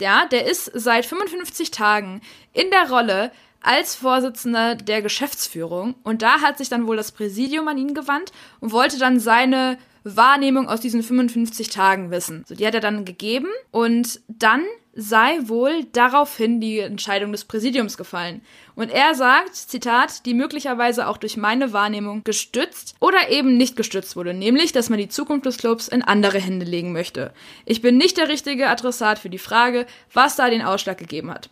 ja, 0.00 0.26
der 0.26 0.46
ist 0.46 0.70
seit 0.74 1.06
55 1.06 1.70
Tagen 1.70 2.20
in 2.52 2.70
der 2.70 2.90
Rolle 2.90 3.32
als 3.60 3.94
Vorsitzender 3.94 4.74
der 4.74 5.02
Geschäftsführung 5.02 5.94
und 6.02 6.22
da 6.22 6.40
hat 6.40 6.58
sich 6.58 6.68
dann 6.68 6.86
wohl 6.86 6.96
das 6.96 7.12
Präsidium 7.12 7.68
an 7.68 7.78
ihn 7.78 7.94
gewandt 7.94 8.32
und 8.60 8.72
wollte 8.72 8.98
dann 8.98 9.20
seine 9.20 9.78
Wahrnehmung 10.04 10.68
aus 10.68 10.80
diesen 10.80 11.02
55 11.02 11.68
Tagen 11.68 12.10
wissen. 12.10 12.44
So, 12.48 12.54
die 12.54 12.66
hat 12.66 12.74
er 12.74 12.80
dann 12.80 13.04
gegeben 13.04 13.48
und 13.70 14.20
dann 14.28 14.64
sei 14.94 15.38
wohl 15.42 15.84
daraufhin 15.92 16.60
die 16.60 16.80
Entscheidung 16.80 17.32
des 17.32 17.44
Präsidiums 17.44 17.96
gefallen. 17.96 18.42
Und 18.74 18.90
er 18.90 19.14
sagt, 19.14 19.54
Zitat, 19.54 20.26
die 20.26 20.34
möglicherweise 20.34 21.06
auch 21.06 21.16
durch 21.16 21.36
meine 21.36 21.72
Wahrnehmung 21.72 22.24
gestützt 22.24 22.96
oder 22.98 23.30
eben 23.30 23.56
nicht 23.56 23.76
gestützt 23.76 24.16
wurde, 24.16 24.34
nämlich, 24.34 24.72
dass 24.72 24.90
man 24.90 24.98
die 24.98 25.08
Zukunft 25.08 25.46
des 25.46 25.58
Clubs 25.58 25.88
in 25.88 26.02
andere 26.02 26.38
Hände 26.38 26.66
legen 26.66 26.92
möchte. 26.92 27.32
Ich 27.66 27.82
bin 27.82 27.98
nicht 27.98 28.16
der 28.16 28.28
richtige 28.28 28.68
Adressat 28.68 29.18
für 29.18 29.30
die 29.30 29.38
Frage, 29.38 29.86
was 30.12 30.36
da 30.36 30.50
den 30.50 30.62
Ausschlag 30.62 30.98
gegeben 30.98 31.30
hat. 31.30 31.50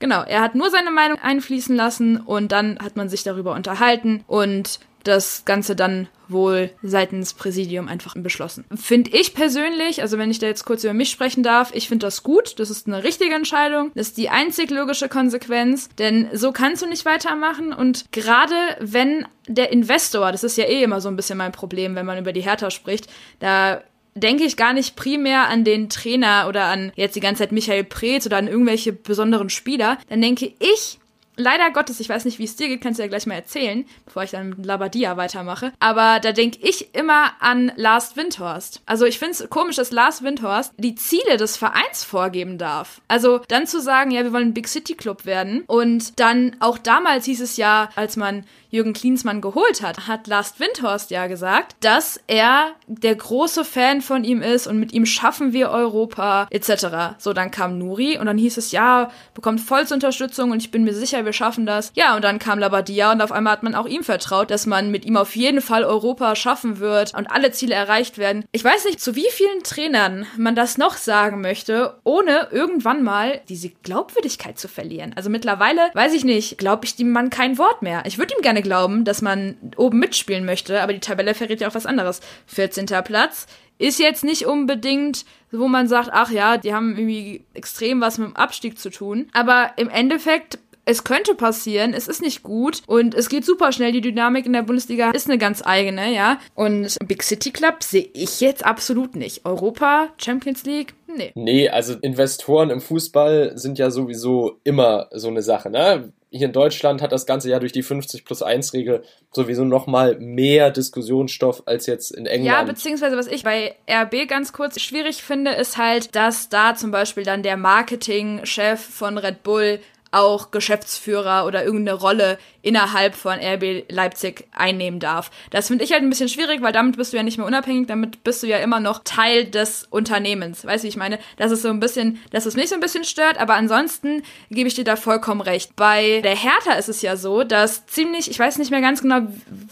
Genau, 0.00 0.22
er 0.22 0.40
hat 0.40 0.54
nur 0.54 0.70
seine 0.70 0.90
Meinung 0.90 1.18
einfließen 1.18 1.76
lassen 1.76 2.16
und 2.16 2.52
dann 2.52 2.78
hat 2.78 2.96
man 2.96 3.10
sich 3.10 3.22
darüber 3.22 3.54
unterhalten 3.54 4.24
und 4.26 4.80
das 5.04 5.44
Ganze 5.44 5.76
dann 5.76 6.08
wohl 6.28 6.70
seitens 6.82 7.34
Präsidium 7.34 7.88
einfach 7.88 8.14
beschlossen. 8.16 8.64
Finde 8.74 9.10
ich 9.10 9.34
persönlich, 9.34 10.02
also 10.02 10.18
wenn 10.18 10.30
ich 10.30 10.38
da 10.38 10.46
jetzt 10.46 10.64
kurz 10.64 10.84
über 10.84 10.94
mich 10.94 11.10
sprechen 11.10 11.42
darf, 11.42 11.72
ich 11.74 11.88
finde 11.88 12.06
das 12.06 12.22
gut. 12.22 12.58
Das 12.58 12.70
ist 12.70 12.86
eine 12.86 13.02
richtige 13.02 13.34
Entscheidung. 13.34 13.90
Das 13.94 14.08
ist 14.08 14.16
die 14.16 14.28
einzig 14.28 14.70
logische 14.70 15.08
Konsequenz, 15.08 15.88
denn 15.98 16.28
so 16.32 16.52
kannst 16.52 16.82
du 16.82 16.86
nicht 16.86 17.04
weitermachen. 17.04 17.72
Und 17.72 18.12
gerade 18.12 18.54
wenn 18.80 19.26
der 19.48 19.72
Investor, 19.72 20.32
das 20.32 20.44
ist 20.44 20.56
ja 20.56 20.64
eh 20.64 20.82
immer 20.82 21.00
so 21.00 21.08
ein 21.08 21.16
bisschen 21.16 21.38
mein 21.38 21.52
Problem, 21.52 21.96
wenn 21.96 22.06
man 22.06 22.18
über 22.18 22.32
die 22.32 22.42
Hertha 22.42 22.70
spricht, 22.70 23.08
da 23.40 23.82
denke 24.14 24.44
ich 24.44 24.56
gar 24.56 24.72
nicht 24.72 24.96
primär 24.96 25.48
an 25.48 25.64
den 25.64 25.88
Trainer 25.88 26.46
oder 26.48 26.64
an 26.64 26.92
jetzt 26.96 27.16
die 27.16 27.20
ganze 27.20 27.42
Zeit 27.42 27.52
Michael 27.52 27.84
Preetz 27.84 28.26
oder 28.26 28.36
an 28.36 28.48
irgendwelche 28.48 28.92
besonderen 28.92 29.50
Spieler. 29.50 29.98
Dann 30.08 30.20
denke 30.20 30.52
ich 30.58 30.99
leider 31.40 31.70
Gottes, 31.70 32.00
ich 32.00 32.08
weiß 32.08 32.24
nicht, 32.24 32.38
wie 32.38 32.44
es 32.44 32.56
dir 32.56 32.68
geht, 32.68 32.80
kannst 32.80 32.98
du 32.98 33.02
ja 33.02 33.08
gleich 33.08 33.26
mal 33.26 33.34
erzählen, 33.34 33.84
bevor 34.04 34.22
ich 34.22 34.30
dann 34.30 34.50
mit 34.50 34.66
Labadia 34.66 35.16
weitermache. 35.16 35.72
Aber 35.80 36.20
da 36.20 36.32
denke 36.32 36.58
ich 36.62 36.94
immer 36.94 37.32
an 37.40 37.72
Lars 37.76 38.16
Windhorst. 38.16 38.82
Also 38.86 39.06
ich 39.06 39.18
finde 39.18 39.32
es 39.32 39.50
komisch, 39.50 39.76
dass 39.76 39.90
Lars 39.90 40.22
Windhorst 40.22 40.72
die 40.76 40.94
Ziele 40.94 41.36
des 41.36 41.56
Vereins 41.56 42.04
vorgeben 42.04 42.58
darf. 42.58 43.00
Also 43.08 43.40
dann 43.48 43.66
zu 43.66 43.80
sagen, 43.80 44.10
ja, 44.10 44.22
wir 44.22 44.32
wollen 44.32 44.48
ein 44.48 44.54
Big 44.54 44.68
City 44.68 44.94
Club 44.94 45.26
werden. 45.26 45.64
Und 45.66 46.20
dann 46.20 46.56
auch 46.60 46.78
damals 46.78 47.24
hieß 47.24 47.40
es 47.40 47.56
ja, 47.56 47.90
als 47.96 48.16
man 48.16 48.44
Jürgen 48.70 48.92
Klinsmann 48.92 49.40
geholt 49.40 49.82
hat, 49.82 50.06
hat 50.06 50.26
Lars 50.26 50.54
Windhorst 50.58 51.10
ja 51.10 51.26
gesagt, 51.26 51.76
dass 51.80 52.20
er 52.26 52.70
der 52.86 53.14
große 53.14 53.64
Fan 53.64 54.00
von 54.00 54.24
ihm 54.24 54.42
ist 54.42 54.66
und 54.66 54.78
mit 54.78 54.92
ihm 54.92 55.06
schaffen 55.06 55.52
wir 55.52 55.70
Europa 55.70 56.46
etc. 56.50 57.16
So, 57.18 57.32
dann 57.32 57.50
kam 57.50 57.78
Nuri 57.78 58.18
und 58.18 58.26
dann 58.26 58.38
hieß 58.38 58.56
es, 58.56 58.72
ja, 58.72 59.10
bekommt 59.34 59.60
vollste 59.60 59.94
Unterstützung 59.94 60.50
und 60.50 60.62
ich 60.62 60.70
bin 60.70 60.84
mir 60.84 60.94
sicher, 60.94 61.24
wir 61.24 61.32
schaffen 61.32 61.66
das. 61.66 61.92
Ja, 61.94 62.14
und 62.16 62.22
dann 62.22 62.38
kam 62.38 62.58
Labadia 62.58 63.12
und 63.12 63.20
auf 63.20 63.32
einmal 63.32 63.54
hat 63.54 63.62
man 63.62 63.74
auch 63.74 63.86
ihm 63.86 64.04
vertraut, 64.04 64.50
dass 64.50 64.66
man 64.66 64.90
mit 64.90 65.04
ihm 65.04 65.16
auf 65.16 65.34
jeden 65.36 65.60
Fall 65.60 65.84
Europa 65.84 66.36
schaffen 66.36 66.78
wird 66.78 67.14
und 67.14 67.30
alle 67.30 67.50
Ziele 67.50 67.74
erreicht 67.74 68.18
werden. 68.18 68.44
Ich 68.52 68.64
weiß 68.64 68.84
nicht, 68.84 69.00
zu 69.00 69.16
wie 69.16 69.28
vielen 69.30 69.62
Trainern 69.62 70.26
man 70.36 70.54
das 70.54 70.78
noch 70.78 70.96
sagen 70.96 71.40
möchte, 71.40 71.98
ohne 72.04 72.48
irgendwann 72.50 73.02
mal 73.02 73.40
diese 73.48 73.70
Glaubwürdigkeit 73.70 74.58
zu 74.58 74.68
verlieren. 74.68 75.12
Also 75.16 75.30
mittlerweile, 75.30 75.90
weiß 75.94 76.14
ich 76.14 76.24
nicht, 76.24 76.58
glaube 76.58 76.84
ich 76.84 76.96
dem 76.96 77.10
Mann 77.10 77.30
kein 77.30 77.58
Wort 77.58 77.82
mehr. 77.82 78.02
Ich 78.06 78.18
würde 78.18 78.34
ihm 78.34 78.42
gerne 78.60 78.62
glauben, 78.62 79.04
dass 79.04 79.22
man 79.22 79.56
oben 79.76 79.98
mitspielen 79.98 80.44
möchte, 80.44 80.82
aber 80.82 80.92
die 80.92 81.00
Tabelle 81.00 81.34
verrät 81.34 81.60
ja 81.60 81.68
auch 81.68 81.74
was 81.74 81.86
anderes. 81.86 82.20
14. 82.46 82.86
Platz 83.04 83.46
ist 83.78 83.98
jetzt 83.98 84.24
nicht 84.24 84.46
unbedingt, 84.46 85.24
wo 85.50 85.68
man 85.68 85.88
sagt, 85.88 86.10
ach 86.12 86.30
ja, 86.30 86.58
die 86.58 86.74
haben 86.74 86.96
irgendwie 86.96 87.44
extrem 87.54 88.00
was 88.00 88.18
mit 88.18 88.28
dem 88.28 88.36
Abstieg 88.36 88.78
zu 88.78 88.90
tun. 88.90 89.28
Aber 89.32 89.72
im 89.76 89.88
Endeffekt 89.88 90.58
es 90.86 91.04
könnte 91.04 91.34
passieren, 91.34 91.94
es 91.94 92.08
ist 92.08 92.20
nicht 92.20 92.42
gut 92.42 92.82
und 92.86 93.14
es 93.14 93.28
geht 93.28 93.44
super 93.44 93.70
schnell. 93.70 93.92
Die 93.92 94.00
Dynamik 94.00 94.46
in 94.46 94.54
der 94.54 94.62
Bundesliga 94.62 95.10
ist 95.10 95.28
eine 95.28 95.38
ganz 95.38 95.62
eigene, 95.64 96.12
ja. 96.12 96.38
Und 96.54 96.96
Big 97.06 97.22
City 97.22 97.52
Club 97.52 97.82
sehe 97.84 98.08
ich 98.12 98.40
jetzt 98.40 98.64
absolut 98.64 99.14
nicht. 99.14 99.44
Europa, 99.44 100.08
Champions 100.16 100.64
League, 100.64 100.94
nee. 101.06 101.30
Nee, 101.36 101.68
also 101.68 101.94
Investoren 102.00 102.70
im 102.70 102.80
Fußball 102.80 103.56
sind 103.56 103.78
ja 103.78 103.90
sowieso 103.90 104.58
immer 104.64 105.08
so 105.12 105.28
eine 105.28 105.42
Sache, 105.42 105.70
ne? 105.70 106.12
Hier 106.30 106.46
in 106.46 106.52
Deutschland 106.52 107.02
hat 107.02 107.12
das 107.12 107.26
Ganze 107.26 107.50
ja 107.50 107.58
durch 107.58 107.72
die 107.72 107.82
50 107.82 108.24
plus 108.24 108.42
1 108.42 108.72
Regel 108.72 109.02
sowieso 109.32 109.64
nochmal 109.64 110.16
mehr 110.20 110.70
Diskussionsstoff 110.70 111.64
als 111.66 111.86
jetzt 111.86 112.12
in 112.12 112.26
England. 112.26 112.46
Ja, 112.46 112.62
beziehungsweise 112.62 113.16
was 113.16 113.26
ich 113.26 113.42
bei 113.42 113.74
RB 113.90 114.28
ganz 114.28 114.52
kurz 114.52 114.80
schwierig 114.80 115.22
finde, 115.22 115.50
ist 115.52 115.76
halt, 115.76 116.14
dass 116.14 116.48
da 116.48 116.76
zum 116.76 116.92
Beispiel 116.92 117.24
dann 117.24 117.42
der 117.42 117.56
Marketingchef 117.56 118.80
von 118.80 119.18
Red 119.18 119.42
Bull 119.42 119.80
auch 120.12 120.50
Geschäftsführer 120.50 121.46
oder 121.46 121.64
irgendeine 121.64 121.98
Rolle 121.98 122.38
innerhalb 122.62 123.14
von 123.14 123.38
RB 123.38 123.84
Leipzig 123.90 124.46
einnehmen 124.52 125.00
darf. 125.00 125.30
Das 125.50 125.68
finde 125.68 125.84
ich 125.84 125.92
halt 125.92 126.02
ein 126.02 126.10
bisschen 126.10 126.28
schwierig, 126.28 126.62
weil 126.62 126.72
damit 126.72 126.96
bist 126.96 127.12
du 127.12 127.16
ja 127.16 127.22
nicht 127.22 127.38
mehr 127.38 127.46
unabhängig, 127.46 127.86
damit 127.86 128.24
bist 128.24 128.42
du 128.42 128.46
ja 128.46 128.58
immer 128.58 128.80
noch 128.80 129.02
Teil 129.04 129.46
des 129.46 129.86
Unternehmens. 129.90 130.64
Weißt 130.64 130.84
du, 130.84 130.88
ich 130.88 130.96
meine? 130.96 131.18
Das 131.36 131.52
ist 131.52 131.62
so 131.62 131.68
ein 131.68 131.80
bisschen, 131.80 132.20
dass 132.30 132.46
es 132.46 132.54
mich 132.54 132.68
so 132.68 132.74
ein 132.74 132.80
bisschen 132.80 133.04
stört, 133.04 133.38
aber 133.38 133.54
ansonsten 133.54 134.22
gebe 134.50 134.68
ich 134.68 134.74
dir 134.74 134.84
da 134.84 134.96
vollkommen 134.96 135.40
recht. 135.40 135.76
Bei 135.76 136.20
der 136.22 136.36
Hertha 136.36 136.72
ist 136.72 136.88
es 136.88 137.02
ja 137.02 137.16
so, 137.16 137.44
dass 137.44 137.86
ziemlich, 137.86 138.30
ich 138.30 138.38
weiß 138.38 138.58
nicht 138.58 138.70
mehr 138.70 138.80
ganz 138.80 139.02
genau, 139.02 139.22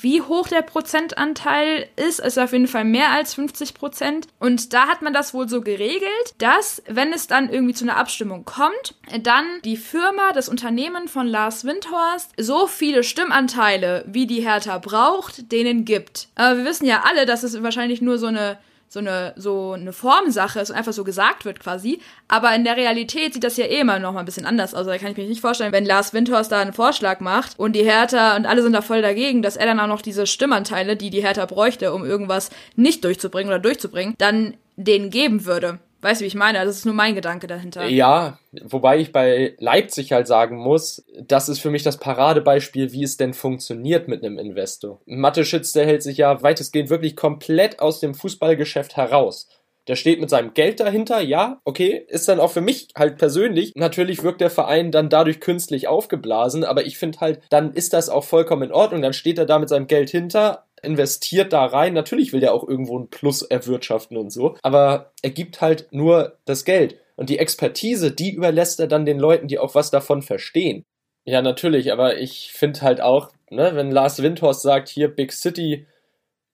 wie 0.01 0.23
hoch 0.23 0.49
der 0.49 0.63
Prozentanteil 0.63 1.89
ist, 1.97 2.21
ist 2.21 2.39
auf 2.39 2.53
jeden 2.53 2.69
Fall 2.69 2.85
mehr 2.85 3.11
als 3.11 3.35
50 3.35 3.75
Prozent. 3.75 4.27
Und 4.39 4.73
da 4.73 4.89
hat 4.89 5.03
man 5.03 5.13
das 5.13 5.35
wohl 5.35 5.49
so 5.49 5.61
geregelt, 5.61 6.35
dass, 6.39 6.83
wenn 6.87 7.13
es 7.13 7.27
dann 7.27 7.51
irgendwie 7.51 7.75
zu 7.75 7.85
einer 7.85 7.97
Abstimmung 7.97 8.45
kommt, 8.45 8.95
dann 9.23 9.45
die 9.65 9.77
Firma, 9.77 10.33
das 10.33 10.49
Unternehmen 10.49 11.09
von 11.09 11.27
Lars 11.27 11.65
Windhorst 11.65 12.33
so 12.39 12.67
viele 12.79 13.03
Stimmanteile, 13.03 14.05
wie 14.07 14.27
die 14.27 14.41
Hertha 14.41 14.79
braucht, 14.79 15.51
denen 15.51 15.85
gibt. 15.85 16.29
Aber 16.37 16.59
wir 16.59 16.65
wissen 16.65 16.87
ja 16.87 17.03
alle, 17.05 17.27
dass 17.27 17.43
es 17.43 17.61
wahrscheinlich 17.63 18.01
nur 18.01 18.19
so 18.19 18.27
eine 18.27 18.59
so 18.91 19.01
eine 19.01 19.35
so 19.37 19.73
eine 19.73 19.93
Formsache 19.93 20.61
ist 20.61 20.71
und 20.71 20.77
einfach 20.77 20.95
so 20.95 21.05
gesagt 21.05 21.45
wird 21.45 21.61
quasi, 21.61 22.01
aber 22.27 22.55
in 22.55 22.65
der 22.65 22.79
Realität 22.79 23.35
sieht 23.35 23.45
das 23.45 23.59
ja 23.59 23.67
eh 23.67 23.81
immer 23.81 23.99
noch 23.99 24.15
mal 24.15 24.21
ein 24.21 24.25
bisschen 24.25 24.47
anders 24.47 24.73
aus. 24.73 24.79
Also 24.79 24.91
da 24.91 24.97
kann 24.97 25.11
ich 25.11 25.17
mir 25.19 25.29
nicht 25.29 25.43
vorstellen, 25.43 25.73
wenn 25.73 25.85
Lars 25.85 26.15
Windhorst 26.15 26.51
da 26.51 26.61
einen 26.61 26.73
Vorschlag 26.73 27.21
macht 27.21 27.59
und 27.59 27.75
die 27.75 27.85
Hertha 27.85 28.35
und 28.35 28.47
alle 28.47 28.63
sind 28.63 28.73
da 28.73 28.81
voll 28.81 29.03
dagegen, 29.03 29.43
dass 29.43 29.57
er 29.57 29.67
dann 29.67 29.81
auch 29.81 29.89
noch 29.89 30.01
diese 30.01 30.27
Stimmanteile, 30.27 30.97
die 30.97 31.11
die 31.11 31.23
Hertha 31.23 31.45
bräuchte, 31.45 31.93
um 31.93 32.05
irgendwas 32.05 32.49
nicht 32.77 33.05
durchzubringen 33.05 33.51
oder 33.51 33.59
durchzubringen, 33.59 34.15
dann 34.17 34.55
denen 34.77 35.11
geben 35.11 35.45
würde. 35.45 35.81
Weißt 36.01 36.21
du, 36.21 36.25
wie 36.25 36.29
ich 36.29 36.35
meine? 36.35 36.65
Das 36.65 36.77
ist 36.77 36.85
nur 36.85 36.95
mein 36.95 37.15
Gedanke 37.15 37.47
dahinter. 37.47 37.87
Ja, 37.87 38.39
wobei 38.63 38.99
ich 38.99 39.13
bei 39.13 39.57
Leipzig 39.59 40.13
halt 40.13 40.27
sagen 40.29 40.57
muss, 40.57 41.05
das 41.21 41.49
ist 41.49 41.59
für 41.59 41.71
mich 41.71 41.83
das 41.83 41.97
Paradebeispiel, 41.97 42.93
wie 42.93 43.03
es 43.03 43.17
denn 43.17 43.35
funktioniert 43.35 44.07
mit 44.07 44.25
einem 44.25 44.39
Investor. 44.39 45.01
Mathe-Schitz, 45.07 45.73
der 45.73 45.87
hält 45.87 46.03
sich 46.03 46.19
ja 46.19 46.41
weitestgehend 46.43 46.91
wirklich 46.91 47.17
komplett 47.17 47.81
aus 47.81 47.99
dem 47.99 48.15
Fußballgeschäft 48.15 48.97
heraus. 48.97 49.49
Der 49.89 49.97
steht 49.97 50.21
mit 50.21 50.29
seinem 50.29 50.53
Geld 50.53 50.81
dahinter, 50.81 51.21
ja, 51.21 51.61
okay, 51.65 52.05
ist 52.09 52.29
dann 52.29 52.41
auch 52.41 52.51
für 52.51 52.61
mich 52.61 52.89
halt 52.97 53.17
persönlich. 53.17 53.73
Natürlich 53.75 54.23
wirkt 54.23 54.43
der 54.43 54.51
Verein 54.51 54.93
dann 54.93 55.09
dadurch 55.09 55.41
künstlich 55.41 55.89
aufgeblasen, 55.89 56.63
aber 56.63 56.85
ich 56.85 56.99
finde 56.99 57.21
halt, 57.21 57.41
dann 57.49 57.73
ist 57.73 57.95
das 57.95 58.11
auch 58.11 58.25
vollkommen 58.25 58.65
in 58.65 58.73
Ordnung. 58.73 59.01
Dann 59.01 59.15
steht 59.15 59.39
er 59.39 59.47
da 59.47 59.59
mit 59.59 59.71
seinem 59.71 59.87
Geld 59.87 60.11
hinter, 60.11 60.68
investiert 60.83 61.53
da 61.53 61.65
rein. 61.65 61.95
Natürlich 61.95 62.33
will 62.33 62.41
der 62.41 62.55
auch 62.55 62.67
irgendwo 62.67 62.97
einen 62.97 63.11
Plus 63.11 63.43
erwirtschaften 63.43 64.17
und 64.17 64.31
so, 64.31 64.57
aber 64.63 65.13
er 65.23 65.31
gibt 65.31 65.61
halt 65.61 65.89
nur 65.91 66.39
das 66.45 66.65
Geld. 66.65 66.99
Und 67.17 67.31
die 67.31 67.39
Expertise, 67.39 68.13
die 68.13 68.33
überlässt 68.33 68.79
er 68.79 68.87
dann 68.87 69.05
den 69.05 69.19
Leuten, 69.19 69.49
die 69.49 69.59
auch 69.59 69.75
was 69.75 69.91
davon 69.91 70.23
verstehen. 70.23 70.85
Ja, 71.25 71.43
natürlich, 71.43 71.93
aber 71.93 72.19
ich 72.19 72.53
finde 72.53 72.81
halt 72.83 73.01
auch, 73.01 73.33
ne, 73.51 73.73
wenn 73.75 73.91
Lars 73.91 74.23
Windhorst 74.23 74.63
sagt, 74.63 74.89
hier 74.89 75.09
Big 75.09 75.33
City 75.33 75.87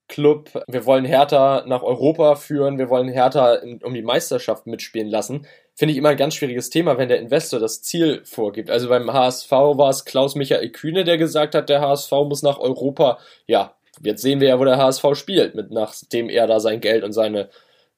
Club, 0.09 0.51
wir 0.69 0.85
wollen 0.85 1.05
Hertha 1.05 1.65
nach 1.67 1.83
Europa 1.83 2.35
führen, 2.37 2.79
wir 2.79 2.91
wollen 2.91 3.09
Hertha 3.09 3.55
in, 3.55 3.83
um 3.83 3.95
die 3.95 4.03
Meisterschaft 4.03 4.67
mitspielen 4.67 5.09
lassen, 5.09 5.47
finde 5.75 5.93
ich 5.93 5.99
immer 5.99 6.11
ein 6.11 6.17
ganz 6.17 6.35
schwieriges 6.35 6.71
Thema, 6.71 6.99
wenn 6.99 7.09
der 7.09 7.21
Investor 7.21 7.59
das 7.59 7.83
Ziel 7.83 8.23
vorgibt. 8.25 8.71
Also 8.71 8.89
beim 8.89 9.13
HSV 9.13 9.51
war 9.51 9.91
es 9.91 10.05
Klaus 10.05 10.35
Michael 10.35 10.71
Kühne, 10.71 11.05
der 11.05 11.19
gesagt 11.19 11.55
hat, 11.55 11.69
der 11.69 11.81
HSV 11.81 12.13
muss 12.29 12.43
nach 12.43 12.59
Europa. 12.59 13.19
Ja, 13.47 13.74
jetzt 14.03 14.23
sehen 14.23 14.41
wir 14.41 14.49
ja, 14.49 14.59
wo 14.59 14.65
der 14.65 14.79
HSV 14.79 15.05
spielt, 15.15 15.55
mit 15.55 15.71
nachdem 15.71 16.29
er 16.29 16.47
da 16.47 16.61
sein 16.61 16.81
Geld 16.81 17.05
und 17.05 17.13
seine 17.13 17.49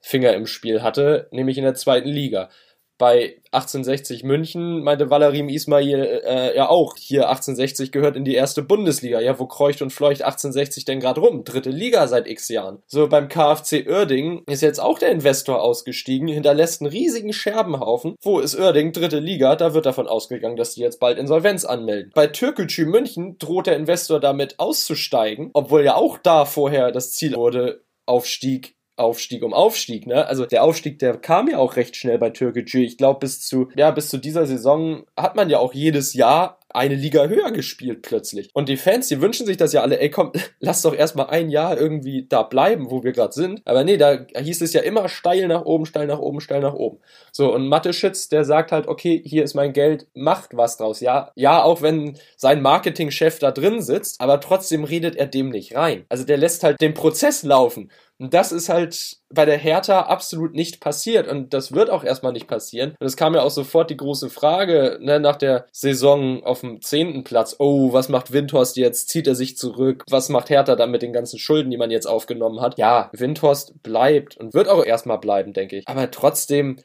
Finger 0.01 0.35
im 0.35 0.47
Spiel 0.47 0.83
hatte, 0.83 1.29
nämlich 1.31 1.59
in 1.59 1.65
der 1.65 1.75
zweiten 1.75 2.09
Liga 2.09 2.51
bei 2.99 3.37
1860 3.53 4.25
München 4.25 4.83
meinte 4.83 5.11
Valerim 5.11 5.49
Ismail 5.49 6.23
äh, 6.25 6.57
ja 6.57 6.69
auch, 6.69 6.97
hier 6.97 7.29
1860 7.29 7.93
gehört 7.93 8.17
in 8.17 8.25
die 8.25 8.35
erste 8.35 8.63
Bundesliga. 8.63 9.21
Ja, 9.21 9.39
wo 9.39 9.47
kreucht 9.47 9.83
und 9.83 9.93
fleucht 9.93 10.23
1860 10.23 10.85
denn 10.85 11.01
gerade 11.01 11.21
rum? 11.21 11.45
Dritte 11.45 11.71
Liga 11.71 12.07
seit 12.07 12.27
x 12.27 12.49
Jahren. 12.49 12.83
So, 12.87 13.09
beim 13.09 13.29
KfC 13.29 13.87
Oerding 13.89 14.43
ist 14.47 14.63
jetzt 14.63 14.79
auch 14.79 14.99
der 14.99 15.11
Investor 15.11 15.63
ausgestiegen, 15.63 16.29
hinterlässt 16.29 16.81
einen 16.81 16.91
riesigen 16.91 17.33
Scherbenhaufen. 17.33 18.17
Wo 18.23 18.41
ist 18.41 18.59
Oerding? 18.59 18.93
Dritte 18.93 19.19
Liga, 19.19 19.57
da 19.57 19.75
wird 19.75 19.87
davon 19.87 20.07
ausgegangen, 20.07 20.57
dass 20.57 20.75
die 20.75 20.81
jetzt 20.81 21.01
bald 21.01 21.19
Insolvenz 21.19 21.65
anmelden. 21.65 22.13
Bei 22.15 22.27
Türkgücü 22.27 22.87
München 22.87 23.37
droht 23.39 23.67
der 23.67 23.77
Investor 23.77 24.21
damit 24.21 24.59
auszusteigen, 24.59 25.51
obwohl 25.53 25.85
ja 25.85 25.97
auch 25.97 26.19
da 26.19 26.45
vorher 26.45 26.93
das 26.93 27.13
Ziel 27.13 27.35
wurde, 27.35 27.83
Aufstieg 28.07 28.76
Aufstieg 28.97 29.43
um 29.43 29.53
Aufstieg, 29.53 30.07
ne? 30.07 30.27
Also 30.27 30.47
der 30.47 30.65
Aufstieg, 30.65 30.99
der 30.99 31.17
kam 31.19 31.49
ja 31.49 31.59
auch 31.59 31.77
recht 31.77 31.97
schnell 31.97 32.19
bei 32.19 32.31
Türkgücü. 32.31 32.83
Ich 32.83 32.97
glaube, 32.97 33.21
bis 33.21 33.41
zu, 33.47 33.69
ja, 33.77 33.91
bis 33.91 34.09
zu 34.09 34.19
dieser 34.19 34.47
Saison 34.47 35.05
hat 35.17 35.37
man 35.37 35.51
ja 35.51 35.59
auch 35.59 35.75
jedes 35.75 36.15
Jahr 36.15 36.59
eine 36.77 36.95
Liga 36.95 37.27
höher 37.27 37.53
gespielt 37.53 38.03
plötzlich. 38.03 38.51
Und 38.53 38.69
die 38.69 38.77
Fans, 38.77 39.09
die 39.09 39.21
wünschen 39.21 39.47
sich 39.47 39.57
das 39.57 39.73
ja 39.73 39.81
alle, 39.81 39.99
ey 39.99 40.11
komm, 40.11 40.33
lass 40.61 40.83
doch 40.83 40.95
erstmal 40.95 41.29
ein 41.29 41.49
Jahr 41.49 41.79
irgendwie 41.79 42.27
da 42.29 42.43
bleiben, 42.43 42.91
wo 42.91 43.03
wir 43.03 43.13
gerade 43.13 43.33
sind. 43.33 43.63
Aber 43.65 43.83
nee, 43.83 43.97
da 43.97 44.27
hieß 44.37 44.61
es 44.61 44.73
ja 44.73 44.83
immer 44.83 45.09
steil 45.09 45.49
nach 45.49 45.65
oben, 45.65 45.87
steil 45.87 46.07
nach 46.07 46.19
oben, 46.19 46.41
steil 46.41 46.61
nach 46.61 46.75
oben. 46.75 46.99
So, 47.33 47.53
und 47.53 47.69
Mathe-Schitz, 47.69 48.29
der 48.29 48.45
sagt 48.45 48.73
halt, 48.73 48.89
okay, 48.89 49.23
hier 49.25 49.43
ist 49.43 49.55
mein 49.55 49.73
Geld, 49.73 50.07
macht 50.15 50.57
was 50.57 50.77
draus. 50.77 51.01
Ja, 51.01 51.33
ja, 51.35 51.63
auch 51.63 51.83
wenn 51.83 52.19
sein 52.37 52.61
Marketingchef 52.61 53.39
da 53.39 53.53
drin 53.53 53.81
sitzt, 53.81 54.21
aber 54.21 54.41
trotzdem 54.41 54.85
redet 54.85 55.17
er 55.17 55.27
dem 55.27 55.51
nicht 55.51 55.75
rein. 55.75 56.05
Also 56.09 56.25
der 56.25 56.37
lässt 56.37 56.63
halt 56.63 56.81
den 56.81 56.95
Prozess 56.95 57.43
laufen. 57.43 57.91
Und 58.19 58.33
das 58.33 58.53
ist 58.53 58.69
halt 58.69 59.19
bei 59.29 59.45
der 59.45 59.59
Hertha 59.59 60.03
absolut 60.03 60.55
nicht 60.55 60.81
passiert 60.81 61.29
und 61.29 61.53
das 61.53 61.73
wird 61.73 61.91
auch 61.91 62.05
erstmal 62.05 62.33
nicht 62.33 62.47
passieren. 62.47 62.95
Und 62.99 63.07
es 63.07 63.17
kam 63.17 63.35
ja 63.35 63.43
auch 63.43 63.51
sofort 63.51 63.91
die 63.91 63.97
große 63.97 64.31
Frage 64.31 64.99
ne, 65.01 65.21
nach 65.21 65.37
der 65.37 65.67
Saison 65.73 66.43
auf 66.45 66.61
dem 66.61 66.81
zehnten 66.81 67.25
Platz. 67.25 67.57
Oh, 67.59 67.93
was 67.93 68.09
macht 68.09 68.33
Windhorst 68.33 68.77
jetzt? 68.77 69.09
Zieht 69.09 69.27
er 69.27 69.35
sich 69.35 69.57
zurück? 69.57 70.05
Was 70.09 70.29
macht 70.29 70.49
Hertha 70.49 70.77
dann 70.77 70.91
mit 70.91 71.03
den 71.03 71.13
ganzen 71.13 71.39
Schulden, 71.39 71.71
die 71.71 71.77
man 71.77 71.91
jetzt 71.91 72.07
aufgenommen 72.07 72.61
hat? 72.61 72.79
Ja, 72.79 73.11
Windhorst 73.13 73.83
bleibt 73.83 74.37
und 74.37 74.55
wird 74.55 74.69
auch 74.69 74.85
erstmal 74.85 75.19
bleiben, 75.19 75.53
denke 75.53 75.77
ich. 75.77 75.89
Aber 75.89 76.11
trotzdem 76.11 76.77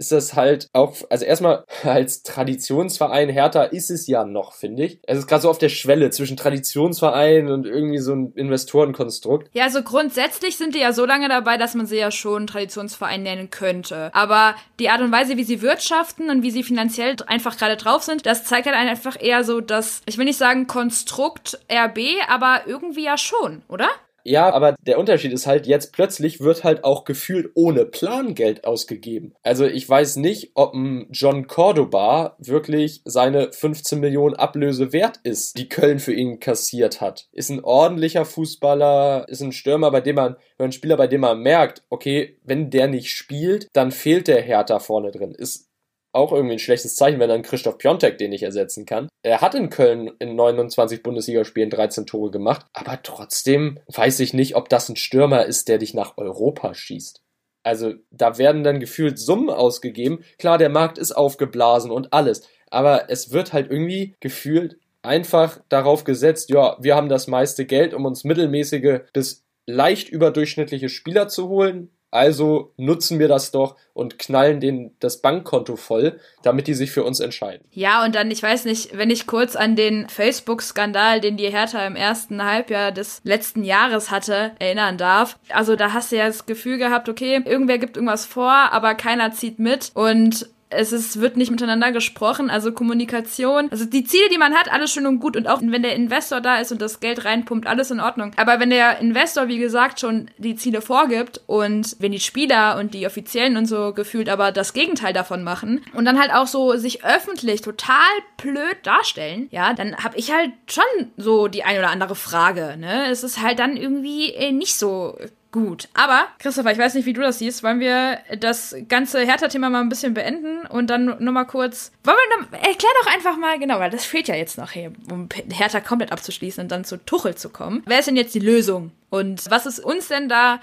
ist 0.00 0.12
das 0.12 0.34
halt 0.34 0.70
auch, 0.72 0.96
also 1.10 1.26
erstmal 1.26 1.64
als 1.84 2.22
Traditionsverein 2.22 3.28
Hertha 3.28 3.64
ist 3.64 3.90
es 3.90 4.06
ja 4.06 4.24
noch, 4.24 4.54
finde 4.54 4.84
ich. 4.84 4.98
Es 5.06 5.18
ist 5.18 5.26
gerade 5.26 5.42
so 5.42 5.50
auf 5.50 5.58
der 5.58 5.68
Schwelle 5.68 6.08
zwischen 6.08 6.38
Traditionsverein 6.38 7.50
und 7.50 7.66
irgendwie 7.66 7.98
so 7.98 8.14
ein 8.14 8.32
Investorenkonstrukt. 8.32 9.50
Ja, 9.52 9.64
also 9.64 9.82
grundsätzlich 9.82 10.56
sind 10.56 10.74
die 10.74 10.78
ja 10.78 10.94
so 10.94 11.04
lange 11.04 11.28
dabei, 11.28 11.58
dass 11.58 11.74
man 11.74 11.84
sie 11.84 11.98
ja 11.98 12.10
schon 12.10 12.46
Traditionsverein 12.46 13.22
nennen 13.22 13.50
könnte. 13.50 14.10
Aber 14.14 14.54
die 14.78 14.88
Art 14.88 15.02
und 15.02 15.12
Weise, 15.12 15.36
wie 15.36 15.44
sie 15.44 15.60
wirtschaften 15.60 16.30
und 16.30 16.42
wie 16.42 16.50
sie 16.50 16.62
finanziell 16.62 17.16
einfach 17.26 17.58
gerade 17.58 17.76
drauf 17.76 18.02
sind, 18.02 18.24
das 18.24 18.44
zeigt 18.44 18.66
halt 18.66 18.76
einfach 18.76 19.16
eher 19.20 19.44
so 19.44 19.60
das, 19.60 20.00
ich 20.06 20.16
will 20.16 20.24
nicht 20.24 20.38
sagen 20.38 20.66
Konstrukt 20.66 21.58
RB, 21.70 21.98
aber 22.26 22.62
irgendwie 22.66 23.04
ja 23.04 23.18
schon, 23.18 23.60
oder? 23.68 23.88
Ja, 24.24 24.52
aber 24.52 24.76
der 24.80 24.98
Unterschied 24.98 25.32
ist 25.32 25.46
halt, 25.46 25.66
jetzt 25.66 25.92
plötzlich 25.92 26.40
wird 26.40 26.64
halt 26.64 26.84
auch 26.84 27.04
gefühlt 27.04 27.50
ohne 27.54 27.86
Plan 27.86 28.34
Geld 28.34 28.64
ausgegeben. 28.64 29.34
Also 29.42 29.66
ich 29.66 29.88
weiß 29.88 30.16
nicht, 30.16 30.52
ob 30.54 30.74
ein 30.74 31.08
John 31.10 31.46
Cordoba 31.46 32.36
wirklich 32.38 33.02
seine 33.04 33.52
15 33.52 34.00
Millionen 34.00 34.34
Ablöse 34.34 34.92
wert 34.92 35.18
ist, 35.22 35.58
die 35.58 35.68
Köln 35.68 35.98
für 35.98 36.12
ihn 36.12 36.40
kassiert 36.40 37.00
hat. 37.00 37.28
Ist 37.32 37.50
ein 37.50 37.64
ordentlicher 37.64 38.24
Fußballer, 38.24 39.26
ist 39.28 39.42
ein 39.42 39.52
Stürmer, 39.52 39.90
bei 39.90 40.00
dem 40.00 40.16
man, 40.16 40.36
ein 40.58 40.72
Spieler, 40.72 40.96
bei 40.96 41.06
dem 41.06 41.22
man 41.22 41.40
merkt, 41.40 41.82
okay, 41.88 42.36
wenn 42.44 42.70
der 42.70 42.88
nicht 42.88 43.10
spielt, 43.10 43.68
dann 43.72 43.90
fehlt 43.90 44.28
der 44.28 44.42
Hertha 44.42 44.78
vorne 44.78 45.10
drin. 45.10 45.34
Ist 45.34 45.69
auch 46.12 46.32
irgendwie 46.32 46.54
ein 46.54 46.60
schlechtes 46.60 46.96
Zeichen, 46.96 47.20
wenn 47.20 47.28
dann 47.28 47.42
Christoph 47.42 47.78
Piontek 47.78 48.18
den 48.18 48.30
nicht 48.30 48.42
ersetzen 48.42 48.86
kann. 48.86 49.08
Er 49.22 49.40
hat 49.40 49.54
in 49.54 49.70
Köln 49.70 50.10
in 50.18 50.34
29 50.34 51.02
Bundesligaspielen 51.02 51.70
13 51.70 52.06
Tore 52.06 52.30
gemacht, 52.30 52.66
aber 52.72 53.00
trotzdem 53.02 53.78
weiß 53.88 54.20
ich 54.20 54.34
nicht, 54.34 54.56
ob 54.56 54.68
das 54.68 54.88
ein 54.88 54.96
Stürmer 54.96 55.46
ist, 55.46 55.68
der 55.68 55.78
dich 55.78 55.94
nach 55.94 56.16
Europa 56.16 56.74
schießt. 56.74 57.22
Also 57.62 57.94
da 58.10 58.38
werden 58.38 58.64
dann 58.64 58.80
gefühlt 58.80 59.18
Summen 59.18 59.50
ausgegeben. 59.50 60.24
Klar, 60.38 60.58
der 60.58 60.70
Markt 60.70 60.98
ist 60.98 61.12
aufgeblasen 61.12 61.90
und 61.90 62.12
alles, 62.12 62.48
aber 62.70 63.10
es 63.10 63.32
wird 63.32 63.52
halt 63.52 63.70
irgendwie 63.70 64.14
gefühlt 64.20 64.78
einfach 65.02 65.60
darauf 65.68 66.04
gesetzt, 66.04 66.50
ja, 66.50 66.76
wir 66.80 66.94
haben 66.94 67.08
das 67.08 67.26
meiste 67.26 67.66
Geld, 67.66 67.94
um 67.94 68.04
uns 68.04 68.24
mittelmäßige 68.24 69.00
bis 69.12 69.44
leicht 69.66 70.08
überdurchschnittliche 70.08 70.88
Spieler 70.88 71.28
zu 71.28 71.48
holen. 71.48 71.90
Also 72.10 72.72
nutzen 72.76 73.18
wir 73.18 73.28
das 73.28 73.50
doch 73.50 73.76
und 73.92 74.18
knallen 74.18 74.60
denen 74.60 74.96
das 74.98 75.20
Bankkonto 75.20 75.76
voll, 75.76 76.18
damit 76.42 76.66
die 76.66 76.74
sich 76.74 76.90
für 76.90 77.04
uns 77.04 77.20
entscheiden. 77.20 77.66
Ja, 77.70 78.04
und 78.04 78.14
dann, 78.14 78.30
ich 78.30 78.42
weiß 78.42 78.64
nicht, 78.64 78.96
wenn 78.96 79.10
ich 79.10 79.26
kurz 79.26 79.54
an 79.56 79.76
den 79.76 80.08
Facebook-Skandal, 80.08 81.20
den 81.20 81.36
die 81.36 81.50
Hertha 81.50 81.86
im 81.86 81.96
ersten 81.96 82.44
Halbjahr 82.44 82.92
des 82.92 83.20
letzten 83.24 83.62
Jahres 83.62 84.10
hatte, 84.10 84.52
erinnern 84.58 84.98
darf. 84.98 85.38
Also 85.50 85.76
da 85.76 85.92
hast 85.92 86.10
du 86.10 86.16
ja 86.16 86.26
das 86.26 86.46
Gefühl 86.46 86.78
gehabt, 86.78 87.08
okay, 87.08 87.42
irgendwer 87.44 87.78
gibt 87.78 87.96
irgendwas 87.96 88.26
vor, 88.26 88.50
aber 88.50 88.94
keiner 88.94 89.32
zieht 89.32 89.58
mit 89.58 89.92
und 89.94 90.48
es 90.70 90.92
ist, 90.92 91.20
wird 91.20 91.36
nicht 91.36 91.50
miteinander 91.50 91.92
gesprochen, 91.92 92.48
also 92.48 92.72
Kommunikation. 92.72 93.68
Also 93.70 93.84
die 93.84 94.04
Ziele, 94.04 94.28
die 94.32 94.38
man 94.38 94.54
hat, 94.54 94.72
alles 94.72 94.92
schön 94.92 95.06
und 95.06 95.18
gut. 95.18 95.36
Und 95.36 95.48
auch 95.48 95.60
wenn 95.60 95.82
der 95.82 95.96
Investor 95.96 96.40
da 96.40 96.58
ist 96.58 96.72
und 96.72 96.80
das 96.80 97.00
Geld 97.00 97.24
reinpumpt, 97.24 97.66
alles 97.66 97.90
in 97.90 98.00
Ordnung. 98.00 98.32
Aber 98.36 98.60
wenn 98.60 98.70
der 98.70 98.98
Investor, 99.00 99.48
wie 99.48 99.58
gesagt, 99.58 100.00
schon 100.00 100.30
die 100.38 100.54
Ziele 100.54 100.80
vorgibt 100.80 101.40
und 101.46 101.96
wenn 101.98 102.12
die 102.12 102.20
Spieler 102.20 102.78
und 102.78 102.94
die 102.94 103.06
Offiziellen 103.06 103.56
und 103.56 103.66
so 103.66 103.92
gefühlt 103.92 104.28
aber 104.28 104.52
das 104.52 104.72
Gegenteil 104.72 105.12
davon 105.12 105.42
machen 105.42 105.82
und 105.92 106.04
dann 106.04 106.18
halt 106.18 106.32
auch 106.32 106.46
so 106.46 106.76
sich 106.76 107.04
öffentlich 107.04 107.62
total 107.62 107.96
blöd 108.36 108.78
darstellen, 108.84 109.48
ja, 109.50 109.74
dann 109.74 109.96
habe 109.96 110.16
ich 110.16 110.32
halt 110.32 110.52
schon 110.68 110.84
so 111.16 111.48
die 111.48 111.64
ein 111.64 111.78
oder 111.78 111.90
andere 111.90 112.14
Frage. 112.14 112.76
Ne? 112.78 113.08
Es 113.10 113.24
ist 113.24 113.42
halt 113.42 113.58
dann 113.58 113.76
irgendwie 113.76 114.32
äh, 114.32 114.52
nicht 114.52 114.76
so 114.76 115.16
Gut, 115.52 115.88
aber 115.94 116.28
Christopher, 116.38 116.70
ich 116.70 116.78
weiß 116.78 116.94
nicht, 116.94 117.06
wie 117.06 117.12
du 117.12 117.22
das 117.22 117.40
siehst. 117.40 117.64
Wollen 117.64 117.80
wir 117.80 118.18
das 118.38 118.76
ganze 118.88 119.20
Hertha-Thema 119.20 119.68
mal 119.68 119.80
ein 119.80 119.88
bisschen 119.88 120.14
beenden 120.14 120.64
und 120.66 120.88
dann 120.90 121.16
nur 121.18 121.32
mal 121.32 121.44
kurz. 121.44 121.90
Wollen 122.04 122.16
wir 122.16 122.42
noch, 122.42 122.52
erklär 122.52 122.90
doch 123.02 123.12
einfach 123.12 123.36
mal 123.36 123.58
genau, 123.58 123.80
weil 123.80 123.90
das 123.90 124.04
fehlt 124.04 124.28
ja 124.28 124.36
jetzt 124.36 124.58
noch 124.58 124.70
hier, 124.70 124.92
um 125.10 125.28
Hertha 125.52 125.80
komplett 125.80 126.12
abzuschließen 126.12 126.62
und 126.62 126.70
dann 126.70 126.84
zu 126.84 127.04
Tuchel 127.04 127.34
zu 127.34 127.48
kommen. 127.48 127.82
Wer 127.86 127.98
ist 127.98 128.06
denn 128.06 128.16
jetzt 128.16 128.34
die 128.34 128.40
Lösung? 128.40 128.92
Und 129.08 129.50
was 129.50 129.66
ist 129.66 129.80
uns 129.80 130.06
denn 130.06 130.28
da 130.28 130.60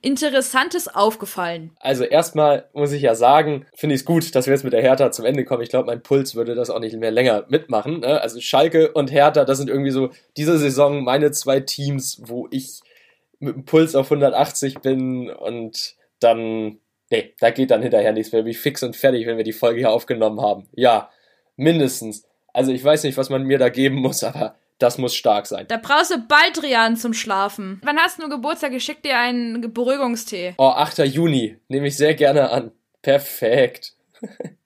Interessantes 0.00 0.88
aufgefallen? 0.88 1.70
Also 1.78 2.04
erstmal 2.04 2.64
muss 2.72 2.92
ich 2.92 3.02
ja 3.02 3.14
sagen, 3.14 3.66
finde 3.74 3.94
ich 3.94 4.00
es 4.00 4.04
gut, 4.06 4.34
dass 4.34 4.46
wir 4.46 4.54
jetzt 4.54 4.64
mit 4.64 4.72
der 4.72 4.82
Hertha 4.82 5.12
zum 5.12 5.26
Ende 5.26 5.44
kommen. 5.44 5.62
Ich 5.62 5.68
glaube, 5.68 5.86
mein 5.86 6.02
Puls 6.02 6.34
würde 6.34 6.54
das 6.54 6.70
auch 6.70 6.80
nicht 6.80 6.96
mehr 6.96 7.10
länger 7.10 7.44
mitmachen. 7.48 8.00
Ne? 8.00 8.20
Also 8.20 8.40
Schalke 8.40 8.92
und 8.92 9.12
Hertha, 9.12 9.44
das 9.44 9.58
sind 9.58 9.68
irgendwie 9.68 9.90
so 9.90 10.10
diese 10.38 10.58
Saison 10.58 11.04
meine 11.04 11.30
zwei 11.32 11.60
Teams, 11.60 12.22
wo 12.24 12.48
ich 12.50 12.80
mit 13.42 13.56
dem 13.56 13.64
Puls 13.64 13.94
auf 13.94 14.06
180 14.06 14.80
bin 14.80 15.28
und 15.28 15.96
dann, 16.20 16.78
nee, 17.10 17.34
da 17.40 17.50
geht 17.50 17.70
dann 17.70 17.82
hinterher 17.82 18.12
nichts 18.12 18.32
mehr. 18.32 18.42
Bin 18.42 18.52
ich 18.52 18.58
fix 18.58 18.82
und 18.82 18.96
fertig, 18.96 19.26
wenn 19.26 19.36
wir 19.36 19.44
die 19.44 19.52
Folge 19.52 19.80
hier 19.80 19.90
aufgenommen 19.90 20.40
haben. 20.40 20.68
Ja, 20.74 21.10
mindestens. 21.56 22.24
Also 22.52 22.72
ich 22.72 22.84
weiß 22.84 23.02
nicht, 23.04 23.16
was 23.16 23.30
man 23.30 23.42
mir 23.42 23.58
da 23.58 23.68
geben 23.68 23.96
muss, 23.96 24.22
aber 24.24 24.54
das 24.78 24.98
muss 24.98 25.14
stark 25.14 25.46
sein. 25.46 25.66
Da 25.68 25.76
brauchst 25.76 26.12
du 26.12 26.18
Baldrian 26.18 26.96
zum 26.96 27.14
Schlafen. 27.14 27.80
Wann 27.84 27.98
hast 27.98 28.22
du 28.22 28.28
Geburtstag? 28.28 28.72
Ich 28.72 28.84
schick 28.84 29.02
dir 29.02 29.18
einen 29.18 29.72
Beruhigungstee. 29.72 30.54
Oh, 30.58 30.68
8. 30.68 30.98
Juni. 30.98 31.56
Nehme 31.68 31.88
ich 31.88 31.96
sehr 31.96 32.14
gerne 32.14 32.50
an. 32.50 32.72
Perfekt. 33.02 33.94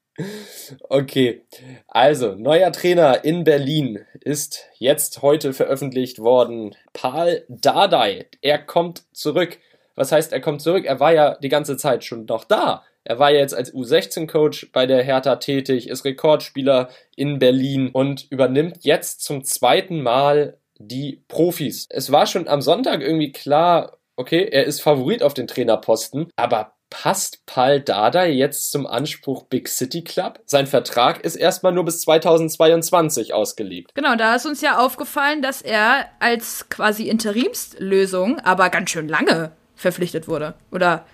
Okay, 0.88 1.42
also 1.88 2.34
neuer 2.34 2.72
Trainer 2.72 3.24
in 3.24 3.44
Berlin 3.44 4.04
ist 4.20 4.64
jetzt 4.78 5.22
heute 5.22 5.52
veröffentlicht 5.52 6.18
worden. 6.18 6.74
Paul 6.92 7.44
Dardai, 7.48 8.26
er 8.40 8.58
kommt 8.58 9.04
zurück. 9.12 9.58
Was 9.94 10.12
heißt, 10.12 10.32
er 10.32 10.40
kommt 10.40 10.62
zurück? 10.62 10.84
Er 10.84 11.00
war 11.00 11.12
ja 11.12 11.36
die 11.36 11.48
ganze 11.48 11.76
Zeit 11.76 12.04
schon 12.04 12.24
noch 12.26 12.44
da. 12.44 12.84
Er 13.04 13.18
war 13.18 13.30
ja 13.30 13.38
jetzt 13.38 13.54
als 13.54 13.72
U16-Coach 13.72 14.72
bei 14.72 14.86
der 14.86 15.02
Hertha 15.02 15.36
tätig, 15.36 15.88
ist 15.88 16.04
Rekordspieler 16.04 16.88
in 17.14 17.38
Berlin 17.38 17.90
und 17.92 18.26
übernimmt 18.30 18.78
jetzt 18.84 19.22
zum 19.22 19.44
zweiten 19.44 20.02
Mal 20.02 20.58
die 20.78 21.22
Profis. 21.28 21.86
Es 21.88 22.10
war 22.10 22.26
schon 22.26 22.48
am 22.48 22.60
Sonntag 22.60 23.00
irgendwie 23.02 23.32
klar, 23.32 23.98
okay, 24.16 24.48
er 24.50 24.64
ist 24.64 24.80
Favorit 24.80 25.22
auf 25.22 25.34
den 25.34 25.46
Trainerposten, 25.46 26.30
aber 26.36 26.75
passt 26.90 27.44
Paul 27.46 27.80
Dardai 27.80 28.30
jetzt 28.30 28.70
zum 28.70 28.86
Anspruch 28.86 29.44
Big 29.44 29.68
City 29.68 30.02
Club? 30.02 30.40
Sein 30.46 30.66
Vertrag 30.66 31.24
ist 31.24 31.36
erstmal 31.36 31.72
nur 31.72 31.84
bis 31.84 32.00
2022 32.02 33.34
ausgelegt. 33.34 33.94
Genau, 33.94 34.16
da 34.16 34.34
ist 34.34 34.46
uns 34.46 34.60
ja 34.60 34.78
aufgefallen, 34.78 35.42
dass 35.42 35.62
er 35.62 36.06
als 36.20 36.68
quasi 36.68 37.08
Interimslösung 37.08 38.38
aber 38.40 38.70
ganz 38.70 38.90
schön 38.90 39.08
lange 39.08 39.52
verpflichtet 39.74 40.28
wurde 40.28 40.54
oder 40.70 41.04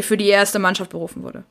für 0.00 0.16
die 0.16 0.28
erste 0.28 0.58
Mannschaft 0.58 0.90
berufen 0.90 1.22
wurde. 1.22 1.44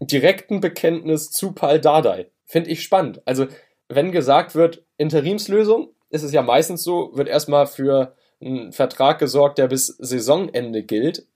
Direkten 0.00 0.60
Bekenntnis 0.60 1.30
zu 1.30 1.52
Paul 1.52 1.80
Dardai. 1.80 2.30
Finde 2.44 2.70
ich 2.70 2.82
spannend. 2.82 3.22
Also, 3.26 3.46
wenn 3.88 4.12
gesagt 4.12 4.54
wird, 4.54 4.84
Interimslösung, 4.96 5.94
ist 6.10 6.22
es 6.22 6.32
ja 6.32 6.42
meistens 6.42 6.82
so, 6.82 7.10
wird 7.14 7.28
erstmal 7.28 7.66
für 7.66 8.14
einen 8.40 8.72
Vertrag 8.72 9.18
gesorgt, 9.18 9.58
der 9.58 9.68
bis 9.68 9.86
Saisonende 9.86 10.82
gilt 10.82 11.26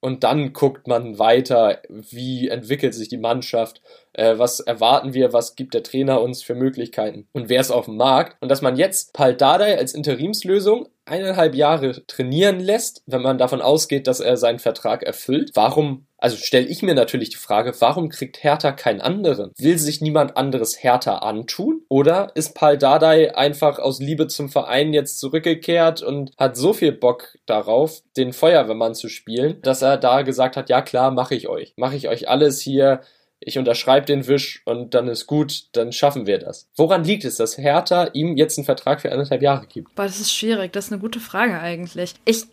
und 0.00 0.24
dann 0.24 0.52
guckt 0.52 0.86
man 0.86 1.18
weiter, 1.18 1.80
wie 1.88 2.48
entwickelt 2.48 2.94
sich 2.94 3.08
die 3.08 3.18
Mannschaft, 3.18 3.82
äh, 4.14 4.38
was 4.38 4.60
erwarten 4.60 5.14
wir, 5.14 5.32
was 5.32 5.56
gibt 5.56 5.74
der 5.74 5.82
Trainer 5.82 6.20
uns 6.20 6.42
für 6.42 6.54
Möglichkeiten 6.54 7.26
und 7.32 7.48
wer 7.48 7.60
ist 7.60 7.70
auf 7.70 7.84
dem 7.84 7.96
Markt. 7.96 8.36
Und 8.40 8.50
dass 8.50 8.62
man 8.62 8.76
jetzt 8.76 9.12
Pal 9.12 9.34
Dardai 9.34 9.78
als 9.78 9.94
Interimslösung 9.94 10.88
eineinhalb 11.10 11.54
Jahre 11.54 12.06
trainieren 12.06 12.60
lässt, 12.60 13.02
wenn 13.06 13.22
man 13.22 13.38
davon 13.38 13.60
ausgeht, 13.60 14.06
dass 14.06 14.20
er 14.20 14.36
seinen 14.36 14.58
Vertrag 14.58 15.02
erfüllt, 15.02 15.50
warum 15.54 16.06
also 16.20 16.36
stelle 16.36 16.66
ich 16.66 16.82
mir 16.82 16.94
natürlich 16.94 17.30
die 17.30 17.36
Frage, 17.36 17.72
warum 17.78 18.10
kriegt 18.10 18.44
Hertha 18.44 18.72
keinen 18.72 19.00
anderen? 19.00 19.52
Will 19.56 19.78
sich 19.78 20.02
niemand 20.02 20.36
anderes 20.36 20.82
Hertha 20.82 21.18
antun? 21.18 21.82
Oder 21.88 22.30
ist 22.34 22.54
Paul 22.54 22.76
Dardai 22.76 23.34
einfach 23.34 23.78
aus 23.78 24.00
Liebe 24.00 24.26
zum 24.26 24.50
Verein 24.50 24.92
jetzt 24.92 25.18
zurückgekehrt 25.18 26.02
und 26.02 26.32
hat 26.38 26.56
so 26.56 26.74
viel 26.74 26.92
Bock 26.92 27.38
darauf, 27.46 28.02
den 28.18 28.34
Feuerwehrmann 28.34 28.94
zu 28.94 29.08
spielen, 29.08 29.62
dass 29.62 29.80
er 29.80 29.96
da 29.96 30.20
gesagt 30.20 30.58
hat, 30.58 30.68
ja 30.68 30.82
klar, 30.82 31.10
mache 31.10 31.34
ich 31.34 31.48
euch. 31.48 31.72
Mache 31.76 31.96
ich 31.96 32.08
euch 32.08 32.28
alles 32.28 32.60
hier. 32.60 33.00
Ich 33.40 33.58
unterschreibe 33.58 34.06
den 34.06 34.26
Wisch 34.26 34.62
und 34.66 34.94
dann 34.94 35.08
ist 35.08 35.26
gut, 35.26 35.64
dann 35.72 35.92
schaffen 35.92 36.26
wir 36.26 36.38
das. 36.38 36.68
Woran 36.76 37.04
liegt 37.04 37.24
es, 37.24 37.36
dass 37.36 37.56
Hertha 37.56 38.10
ihm 38.12 38.36
jetzt 38.36 38.58
einen 38.58 38.66
Vertrag 38.66 39.00
für 39.00 39.10
anderthalb 39.10 39.40
Jahre 39.40 39.66
gibt? 39.66 39.94
Boah, 39.94 40.04
das 40.04 40.20
ist 40.20 40.32
schwierig. 40.32 40.72
Das 40.72 40.86
ist 40.86 40.92
eine 40.92 41.00
gute 41.00 41.20
Frage 41.20 41.58
eigentlich. 41.58 42.14
Ich 42.26 42.44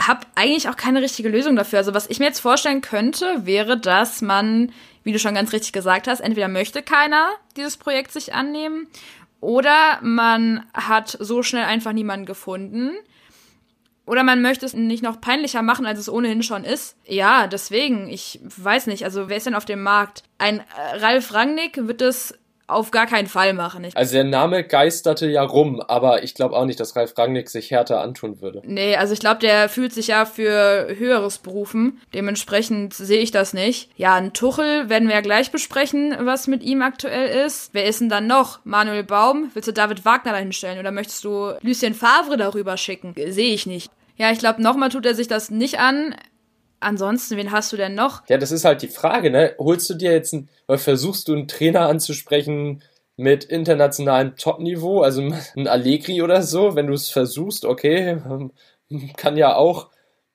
habe 0.00 0.20
eigentlich 0.36 0.68
auch 0.68 0.76
keine 0.76 1.02
richtige 1.02 1.28
Lösung 1.28 1.56
dafür. 1.56 1.80
Also 1.80 1.92
was 1.92 2.08
ich 2.08 2.20
mir 2.20 2.26
jetzt 2.26 2.38
vorstellen 2.38 2.82
könnte, 2.82 3.46
wäre, 3.46 3.78
dass 3.78 4.22
man, 4.22 4.72
wie 5.02 5.12
du 5.12 5.18
schon 5.18 5.34
ganz 5.34 5.52
richtig 5.52 5.72
gesagt 5.72 6.06
hast, 6.06 6.20
entweder 6.20 6.48
möchte 6.48 6.82
keiner 6.82 7.30
dieses 7.56 7.76
Projekt 7.76 8.12
sich 8.12 8.32
annehmen 8.32 8.86
oder 9.40 9.98
man 10.02 10.64
hat 10.72 11.16
so 11.20 11.42
schnell 11.42 11.64
einfach 11.64 11.92
niemanden 11.92 12.26
gefunden. 12.26 12.92
Oder 14.08 14.24
man 14.24 14.42
möchte 14.42 14.66
es 14.66 14.74
nicht 14.74 15.02
noch 15.02 15.20
peinlicher 15.20 15.62
machen, 15.62 15.86
als 15.86 15.98
es 15.98 16.08
ohnehin 16.08 16.42
schon 16.42 16.64
ist. 16.64 16.96
Ja, 17.06 17.46
deswegen, 17.46 18.08
ich 18.08 18.40
weiß 18.42 18.86
nicht, 18.86 19.04
also 19.04 19.28
wer 19.28 19.36
ist 19.36 19.46
denn 19.46 19.54
auf 19.54 19.64
dem 19.64 19.82
Markt? 19.82 20.22
Ein 20.38 20.60
äh, 20.60 20.96
Ralf 20.96 21.34
Rangnick 21.34 21.86
wird 21.86 22.02
es 22.02 22.34
auf 22.68 22.90
gar 22.90 23.06
keinen 23.06 23.26
Fall 23.26 23.54
machen. 23.54 23.82
Ich 23.84 23.96
also 23.96 24.12
der 24.12 24.24
Name 24.24 24.62
geisterte 24.62 25.26
ja 25.26 25.42
rum, 25.42 25.80
aber 25.80 26.22
ich 26.22 26.34
glaube 26.34 26.54
auch 26.54 26.66
nicht, 26.66 26.78
dass 26.78 26.94
Ralf 26.94 27.16
Rangnick 27.16 27.48
sich 27.48 27.70
härter 27.70 28.02
antun 28.02 28.40
würde. 28.42 28.62
Nee, 28.64 28.94
also 28.94 29.14
ich 29.14 29.20
glaube, 29.20 29.40
der 29.40 29.68
fühlt 29.68 29.92
sich 29.92 30.08
ja 30.08 30.26
für 30.26 30.94
höheres 30.96 31.38
berufen. 31.38 32.00
Dementsprechend 32.12 32.92
sehe 32.92 33.20
ich 33.20 33.30
das 33.30 33.54
nicht. 33.54 33.90
Ja, 33.96 34.14
ein 34.14 34.34
Tuchel 34.34 34.90
werden 34.90 35.08
wir 35.08 35.14
ja 35.14 35.22
gleich 35.22 35.50
besprechen, 35.50 36.14
was 36.20 36.46
mit 36.46 36.62
ihm 36.62 36.82
aktuell 36.82 37.46
ist. 37.46 37.70
Wer 37.72 37.86
ist 37.86 38.00
denn 38.00 38.10
dann 38.10 38.26
noch? 38.26 38.60
Manuel 38.64 39.02
Baum? 39.02 39.50
Willst 39.54 39.68
du 39.68 39.72
David 39.72 40.04
Wagner 40.04 40.32
dahin 40.32 40.52
stellen 40.52 40.78
oder 40.78 40.90
möchtest 40.90 41.24
du 41.24 41.52
Lucien 41.62 41.94
Favre 41.94 42.36
darüber 42.36 42.76
schicken? 42.76 43.14
Sehe 43.16 43.54
ich 43.54 43.66
nicht. 43.66 43.90
Ja, 44.18 44.32
ich 44.32 44.40
glaube, 44.40 44.62
nochmal 44.62 44.90
tut 44.90 45.06
er 45.06 45.14
sich 45.14 45.28
das 45.28 45.50
nicht 45.50 45.78
an. 45.78 46.14
Ansonsten, 46.80 47.36
wen 47.36 47.50
hast 47.50 47.72
du 47.72 47.76
denn 47.76 47.94
noch? 47.94 48.28
Ja, 48.28 48.36
das 48.38 48.52
ist 48.52 48.64
halt 48.64 48.82
die 48.82 48.88
Frage, 48.88 49.30
ne? 49.30 49.54
Holst 49.58 49.88
du 49.90 49.94
dir 49.94 50.12
jetzt 50.12 50.34
einen, 50.34 50.48
oder 50.68 50.78
versuchst 50.78 51.28
du 51.28 51.34
einen 51.34 51.48
Trainer 51.48 51.88
anzusprechen 51.88 52.82
mit 53.16 53.44
internationalem 53.44 54.36
Top-Niveau, 54.36 55.02
also 55.02 55.22
ein 55.56 55.68
Allegri 55.68 56.22
oder 56.22 56.42
so, 56.42 56.74
wenn 56.74 56.88
du 56.88 56.92
es 56.92 57.08
versuchst, 57.08 57.64
okay, 57.64 58.18
kann 59.16 59.36
ja 59.36 59.56
auch 59.56 59.88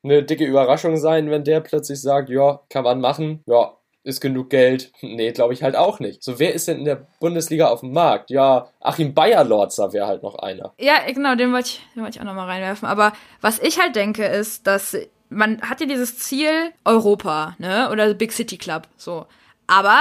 eine 0.03 0.23
dicke 0.23 0.45
Überraschung 0.45 0.97
sein, 0.97 1.29
wenn 1.29 1.45
der 1.45 1.61
plötzlich 1.61 2.01
sagt, 2.01 2.29
ja, 2.29 2.61
kann 2.69 2.83
man 2.83 2.99
machen, 2.99 3.41
ja, 3.47 3.77
ist 4.03 4.21
genug 4.21 4.49
Geld. 4.49 4.91
Nee, 5.01 5.31
glaube 5.31 5.53
ich 5.53 5.61
halt 5.63 5.75
auch 5.75 5.99
nicht. 5.99 6.23
So, 6.23 6.39
wer 6.39 6.53
ist 6.53 6.67
denn 6.67 6.79
in 6.79 6.85
der 6.85 7.07
Bundesliga 7.19 7.67
auf 7.67 7.81
dem 7.81 7.93
Markt? 7.93 8.29
Ja, 8.31 8.67
Achim 8.79 9.13
Bayer-Lorzer 9.13 9.93
wäre 9.93 10.07
halt 10.07 10.23
noch 10.23 10.35
einer. 10.35 10.73
Ja, 10.79 10.95
genau, 11.11 11.35
den 11.35 11.53
wollte 11.53 11.67
ich, 11.67 11.81
den 11.93 12.03
wollte 12.03 12.17
ich 12.17 12.21
auch 12.21 12.25
nochmal 12.25 12.47
reinwerfen. 12.47 12.87
Aber 12.87 13.13
was 13.41 13.59
ich 13.59 13.79
halt 13.79 13.95
denke, 13.95 14.25
ist, 14.25 14.65
dass 14.65 14.97
man 15.29 15.61
hat 15.61 15.81
ja 15.81 15.85
dieses 15.85 16.17
Ziel 16.17 16.71
Europa, 16.85 17.55
ne? 17.59 17.89
Oder 17.91 18.13
Big 18.13 18.31
City 18.31 18.57
Club, 18.57 18.87
so. 18.97 19.25
Aber 19.67 19.99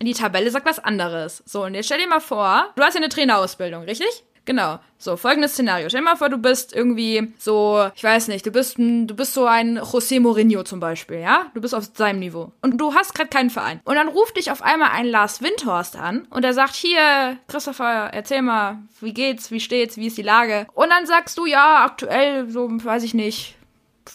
die 0.00 0.12
Tabelle 0.14 0.50
sagt 0.50 0.66
was 0.66 0.78
anderes. 0.78 1.42
So, 1.46 1.64
und 1.64 1.74
jetzt 1.74 1.86
stell 1.86 1.98
dir 1.98 2.08
mal 2.08 2.20
vor, 2.20 2.70
du 2.76 2.82
hast 2.82 2.94
ja 2.94 3.00
eine 3.00 3.08
Trainerausbildung, 3.08 3.84
richtig? 3.84 4.24
Genau. 4.44 4.78
So, 4.98 5.16
folgendes 5.16 5.52
Szenario. 5.52 5.88
Stell 5.88 6.00
dir 6.00 6.06
mal 6.06 6.16
vor, 6.16 6.28
du 6.28 6.38
bist 6.38 6.74
irgendwie 6.74 7.32
so, 7.38 7.90
ich 7.94 8.04
weiß 8.04 8.28
nicht, 8.28 8.44
du 8.44 8.50
bist 8.50 8.78
du 8.78 9.14
bist 9.14 9.34
so 9.34 9.46
ein 9.46 9.78
José 9.78 10.20
Mourinho 10.20 10.62
zum 10.62 10.80
Beispiel, 10.80 11.18
ja? 11.18 11.46
Du 11.54 11.60
bist 11.60 11.74
auf 11.74 11.90
seinem 11.94 12.20
Niveau. 12.20 12.52
Und 12.62 12.78
du 12.78 12.94
hast 12.94 13.14
gerade 13.14 13.28
keinen 13.28 13.50
Verein. 13.50 13.80
Und 13.84 13.94
dann 13.96 14.08
ruft 14.08 14.36
dich 14.36 14.50
auf 14.50 14.62
einmal 14.62 14.90
ein 14.92 15.06
Lars 15.06 15.42
Windhorst 15.42 15.96
an 15.96 16.26
und 16.30 16.44
er 16.44 16.54
sagt, 16.54 16.74
hier, 16.74 17.38
Christopher, 17.48 18.10
erzähl 18.12 18.42
mal, 18.42 18.78
wie 19.00 19.14
geht's, 19.14 19.50
wie 19.50 19.60
steht's, 19.60 19.96
wie 19.96 20.06
ist 20.06 20.18
die 20.18 20.22
Lage? 20.22 20.66
Und 20.74 20.90
dann 20.90 21.06
sagst 21.06 21.38
du, 21.38 21.46
ja, 21.46 21.84
aktuell, 21.84 22.48
so, 22.50 22.68
weiß 22.70 23.02
ich 23.02 23.14
nicht, 23.14 23.56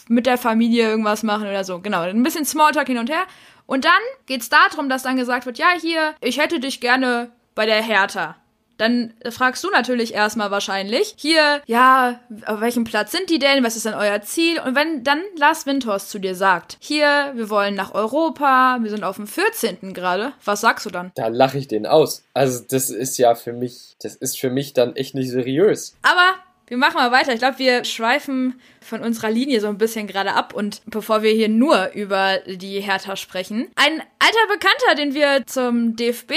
mit 0.08 0.26
der 0.26 0.38
Familie 0.38 0.88
irgendwas 0.88 1.22
machen 1.22 1.48
oder 1.48 1.64
so. 1.64 1.80
Genau, 1.80 2.02
ein 2.02 2.22
bisschen 2.22 2.44
Smalltalk 2.44 2.86
hin 2.86 2.98
und 2.98 3.10
her. 3.10 3.24
Und 3.66 3.84
dann 3.84 3.92
geht's 4.26 4.48
darum, 4.48 4.88
dass 4.88 5.04
dann 5.04 5.16
gesagt 5.16 5.46
wird, 5.46 5.58
ja, 5.58 5.68
hier, 5.80 6.14
ich 6.20 6.38
hätte 6.38 6.58
dich 6.58 6.80
gerne 6.80 7.30
bei 7.54 7.66
der 7.66 7.82
Hertha. 7.82 8.36
Dann 8.80 9.12
fragst 9.28 9.62
du 9.62 9.68
natürlich 9.68 10.14
erstmal 10.14 10.50
wahrscheinlich, 10.50 11.14
hier, 11.18 11.60
ja, 11.66 12.18
auf 12.46 12.62
welchem 12.62 12.84
Platz 12.84 13.12
sind 13.12 13.28
die 13.28 13.38
denn? 13.38 13.62
Was 13.62 13.76
ist 13.76 13.84
denn 13.84 13.92
euer 13.92 14.22
Ziel? 14.22 14.58
Und 14.58 14.74
wenn 14.74 15.04
dann 15.04 15.20
Lars 15.36 15.66
Windhorst 15.66 16.08
zu 16.08 16.18
dir 16.18 16.34
sagt, 16.34 16.78
hier, 16.80 17.32
wir 17.34 17.50
wollen 17.50 17.74
nach 17.74 17.92
Europa, 17.92 18.78
wir 18.80 18.88
sind 18.88 19.04
auf 19.04 19.16
dem 19.16 19.26
14. 19.26 19.92
gerade, 19.92 20.32
was 20.46 20.62
sagst 20.62 20.86
du 20.86 20.90
dann? 20.90 21.12
Da 21.14 21.28
lache 21.28 21.58
ich 21.58 21.68
den 21.68 21.86
aus. 21.86 22.24
Also, 22.32 22.64
das 22.66 22.88
ist 22.88 23.18
ja 23.18 23.34
für 23.34 23.52
mich, 23.52 23.96
das 24.00 24.14
ist 24.14 24.40
für 24.40 24.48
mich 24.48 24.72
dann 24.72 24.96
echt 24.96 25.14
nicht 25.14 25.28
seriös. 25.28 25.94
Aber 26.00 26.36
wir 26.66 26.78
machen 26.78 26.94
mal 26.94 27.12
weiter. 27.12 27.34
Ich 27.34 27.40
glaube, 27.40 27.58
wir 27.58 27.84
schweifen 27.84 28.60
von 28.80 29.02
unserer 29.02 29.28
Linie 29.28 29.60
so 29.60 29.66
ein 29.66 29.76
bisschen 29.76 30.06
gerade 30.06 30.32
ab. 30.32 30.54
Und 30.54 30.80
bevor 30.86 31.22
wir 31.22 31.32
hier 31.32 31.50
nur 31.50 31.90
über 31.92 32.38
die 32.46 32.80
Hertha 32.80 33.16
sprechen, 33.16 33.68
ein 33.74 34.00
alter 34.20 34.46
Bekannter, 34.54 34.94
den 34.96 35.12
wir 35.12 35.42
zum 35.46 35.96
DFB 35.96 36.32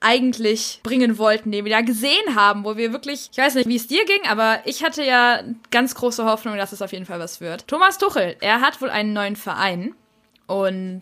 eigentlich 0.00 0.80
bringen 0.82 1.18
wollten, 1.18 1.52
den 1.52 1.64
wir 1.64 1.72
da 1.72 1.82
gesehen 1.82 2.34
haben, 2.34 2.64
wo 2.64 2.76
wir 2.76 2.92
wirklich, 2.92 3.28
ich 3.30 3.38
weiß 3.38 3.54
nicht, 3.54 3.68
wie 3.68 3.76
es 3.76 3.86
dir 3.86 4.04
ging, 4.06 4.28
aber 4.28 4.60
ich 4.64 4.82
hatte 4.82 5.04
ja 5.04 5.40
ganz 5.70 5.94
große 5.94 6.24
Hoffnung, 6.24 6.56
dass 6.56 6.72
es 6.72 6.82
auf 6.82 6.92
jeden 6.92 7.04
Fall 7.04 7.20
was 7.20 7.40
wird. 7.40 7.68
Thomas 7.68 7.98
Tuchel, 7.98 8.36
er 8.40 8.62
hat 8.62 8.80
wohl 8.80 8.90
einen 8.90 9.12
neuen 9.12 9.36
Verein 9.36 9.94
und 10.46 11.00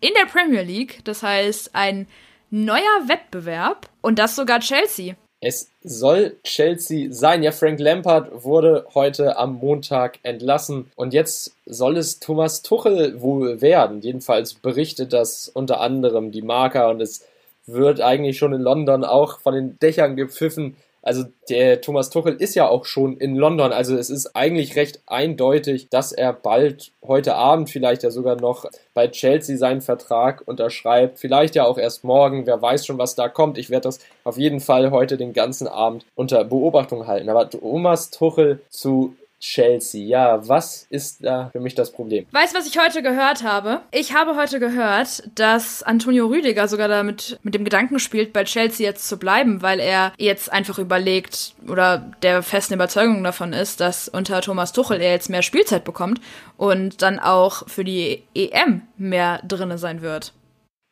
in 0.00 0.10
der 0.18 0.26
Premier 0.26 0.62
League, 0.62 1.00
das 1.04 1.22
heißt 1.22 1.74
ein 1.74 2.06
neuer 2.50 2.80
Wettbewerb 3.06 3.88
und 4.00 4.18
das 4.18 4.36
sogar 4.36 4.60
Chelsea. 4.60 5.14
Es 5.42 5.70
soll 5.82 6.36
Chelsea 6.44 7.08
sein. 7.12 7.42
Ja, 7.42 7.50
Frank 7.50 7.80
Lampard 7.80 8.44
wurde 8.44 8.86
heute 8.94 9.38
am 9.38 9.54
Montag 9.54 10.18
entlassen 10.22 10.90
und 10.96 11.14
jetzt 11.14 11.54
soll 11.64 11.96
es 11.96 12.20
Thomas 12.20 12.60
Tuchel 12.60 13.22
wohl 13.22 13.62
werden. 13.62 14.02
Jedenfalls 14.02 14.52
berichtet 14.52 15.14
das 15.14 15.48
unter 15.48 15.80
anderem 15.80 16.30
die 16.30 16.42
Marker 16.42 16.90
und 16.90 17.00
es 17.00 17.24
wird 17.72 18.00
eigentlich 18.00 18.38
schon 18.38 18.52
in 18.52 18.60
London 18.60 19.04
auch 19.04 19.40
von 19.40 19.54
den 19.54 19.78
Dächern 19.78 20.16
gepfiffen, 20.16 20.76
also 21.02 21.24
der 21.48 21.80
Thomas 21.80 22.10
Tuchel 22.10 22.34
ist 22.34 22.54
ja 22.54 22.68
auch 22.68 22.84
schon 22.84 23.16
in 23.16 23.34
London, 23.34 23.72
also 23.72 23.96
es 23.96 24.10
ist 24.10 24.36
eigentlich 24.36 24.76
recht 24.76 25.00
eindeutig, 25.06 25.88
dass 25.88 26.12
er 26.12 26.34
bald 26.34 26.92
heute 27.02 27.36
Abend 27.36 27.70
vielleicht 27.70 28.02
ja 28.02 28.10
sogar 28.10 28.38
noch 28.38 28.66
bei 28.92 29.08
Chelsea 29.08 29.56
seinen 29.56 29.80
Vertrag 29.80 30.42
unterschreibt, 30.46 31.18
vielleicht 31.18 31.54
ja 31.54 31.64
auch 31.64 31.78
erst 31.78 32.04
morgen, 32.04 32.46
wer 32.46 32.60
weiß 32.60 32.84
schon, 32.84 32.98
was 32.98 33.14
da 33.14 33.28
kommt. 33.28 33.56
Ich 33.56 33.70
werde 33.70 33.84
das 33.84 34.00
auf 34.24 34.36
jeden 34.36 34.60
Fall 34.60 34.90
heute 34.90 35.16
den 35.16 35.32
ganzen 35.32 35.66
Abend 35.68 36.04
unter 36.16 36.44
Beobachtung 36.44 37.06
halten. 37.06 37.30
Aber 37.30 37.48
Thomas 37.48 38.10
Tuchel 38.10 38.60
zu 38.68 39.14
Chelsea. 39.40 40.06
Ja, 40.06 40.46
was 40.46 40.86
ist 40.90 41.24
da 41.24 41.48
für 41.50 41.60
mich 41.60 41.74
das 41.74 41.90
Problem? 41.90 42.26
Weißt 42.30 42.54
du, 42.54 42.58
was 42.58 42.66
ich 42.66 42.78
heute 42.78 43.02
gehört 43.02 43.42
habe? 43.42 43.80
Ich 43.90 44.14
habe 44.14 44.36
heute 44.36 44.60
gehört, 44.60 45.22
dass 45.34 45.82
Antonio 45.82 46.26
Rüdiger 46.26 46.68
sogar 46.68 46.88
damit 46.88 47.38
mit 47.42 47.54
dem 47.54 47.64
Gedanken 47.64 47.98
spielt, 47.98 48.32
bei 48.32 48.44
Chelsea 48.44 48.86
jetzt 48.86 49.08
zu 49.08 49.18
bleiben, 49.18 49.62
weil 49.62 49.80
er 49.80 50.12
jetzt 50.18 50.52
einfach 50.52 50.78
überlegt 50.78 51.54
oder 51.66 52.12
der 52.22 52.42
festen 52.42 52.74
Überzeugung 52.74 53.24
davon 53.24 53.52
ist, 53.52 53.80
dass 53.80 54.08
unter 54.08 54.40
Thomas 54.42 54.72
Tuchel 54.72 55.00
er 55.00 55.12
jetzt 55.12 55.30
mehr 55.30 55.42
Spielzeit 55.42 55.84
bekommt 55.84 56.20
und 56.56 57.02
dann 57.02 57.18
auch 57.18 57.66
für 57.68 57.84
die 57.84 58.24
EM 58.34 58.82
mehr 58.98 59.40
drinne 59.46 59.78
sein 59.78 60.02
wird. 60.02 60.34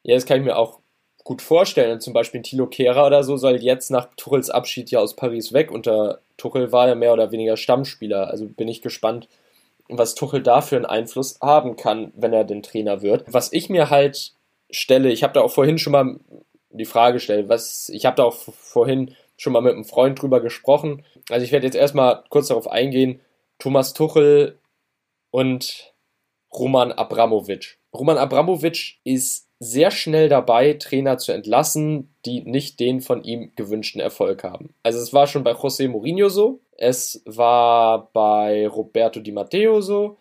Ja, 0.04 0.14
das 0.14 0.24
kann 0.24 0.38
ich 0.38 0.44
mir 0.44 0.56
auch 0.56 0.80
gut 1.28 1.42
vorstellen. 1.42 2.00
Zum 2.00 2.14
Beispiel 2.14 2.40
Thilo 2.40 2.66
Kehrer 2.68 3.06
oder 3.06 3.22
so 3.22 3.36
soll 3.36 3.56
jetzt 3.56 3.90
nach 3.90 4.08
Tuchels 4.16 4.48
Abschied 4.48 4.90
ja 4.90 5.00
aus 5.00 5.14
Paris 5.14 5.52
weg. 5.52 5.70
Unter 5.70 6.20
Tuchel 6.38 6.72
war 6.72 6.88
er 6.88 6.94
mehr 6.94 7.12
oder 7.12 7.30
weniger 7.32 7.58
Stammspieler. 7.58 8.28
Also 8.30 8.46
bin 8.46 8.66
ich 8.66 8.80
gespannt, 8.80 9.28
was 9.90 10.14
Tuchel 10.14 10.42
da 10.42 10.62
für 10.62 10.76
einen 10.76 10.86
Einfluss 10.86 11.38
haben 11.42 11.76
kann, 11.76 12.14
wenn 12.16 12.32
er 12.32 12.44
den 12.44 12.62
Trainer 12.62 13.02
wird. 13.02 13.24
Was 13.26 13.52
ich 13.52 13.68
mir 13.68 13.90
halt 13.90 14.32
stelle, 14.70 15.10
ich 15.10 15.22
habe 15.22 15.34
da 15.34 15.42
auch 15.42 15.50
vorhin 15.50 15.76
schon 15.76 15.92
mal 15.92 16.18
die 16.70 16.86
Frage 16.86 17.14
gestellt, 17.14 17.50
was 17.50 17.90
ich 17.90 18.06
habe 18.06 18.16
da 18.16 18.24
auch 18.24 18.34
vorhin 18.34 19.14
schon 19.36 19.52
mal 19.52 19.60
mit 19.60 19.74
einem 19.74 19.84
Freund 19.84 20.22
drüber 20.22 20.40
gesprochen. 20.40 21.04
Also 21.28 21.44
ich 21.44 21.52
werde 21.52 21.66
jetzt 21.66 21.76
erstmal 21.76 22.24
kurz 22.30 22.48
darauf 22.48 22.68
eingehen. 22.68 23.20
Thomas 23.58 23.92
Tuchel 23.92 24.58
und 25.30 25.92
Roman 26.54 26.90
Abramovic. 26.90 27.76
Roman 27.92 28.16
Abramovic 28.16 28.96
ist 29.04 29.47
sehr 29.60 29.90
schnell 29.90 30.28
dabei, 30.28 30.74
Trainer 30.74 31.18
zu 31.18 31.32
entlassen, 31.32 32.14
die 32.24 32.42
nicht 32.42 32.78
den 32.80 33.00
von 33.00 33.24
ihm 33.24 33.52
gewünschten 33.56 34.00
Erfolg 34.00 34.44
haben. 34.44 34.74
Also 34.82 34.98
es 35.00 35.12
war 35.12 35.26
schon 35.26 35.44
bei 35.44 35.52
José 35.52 35.88
Mourinho 35.88 36.28
so, 36.28 36.60
es 36.76 37.22
war 37.26 38.10
bei 38.12 38.68
Roberto 38.68 39.20
Di 39.20 39.32
Matteo 39.32 39.80
so, 39.80 40.16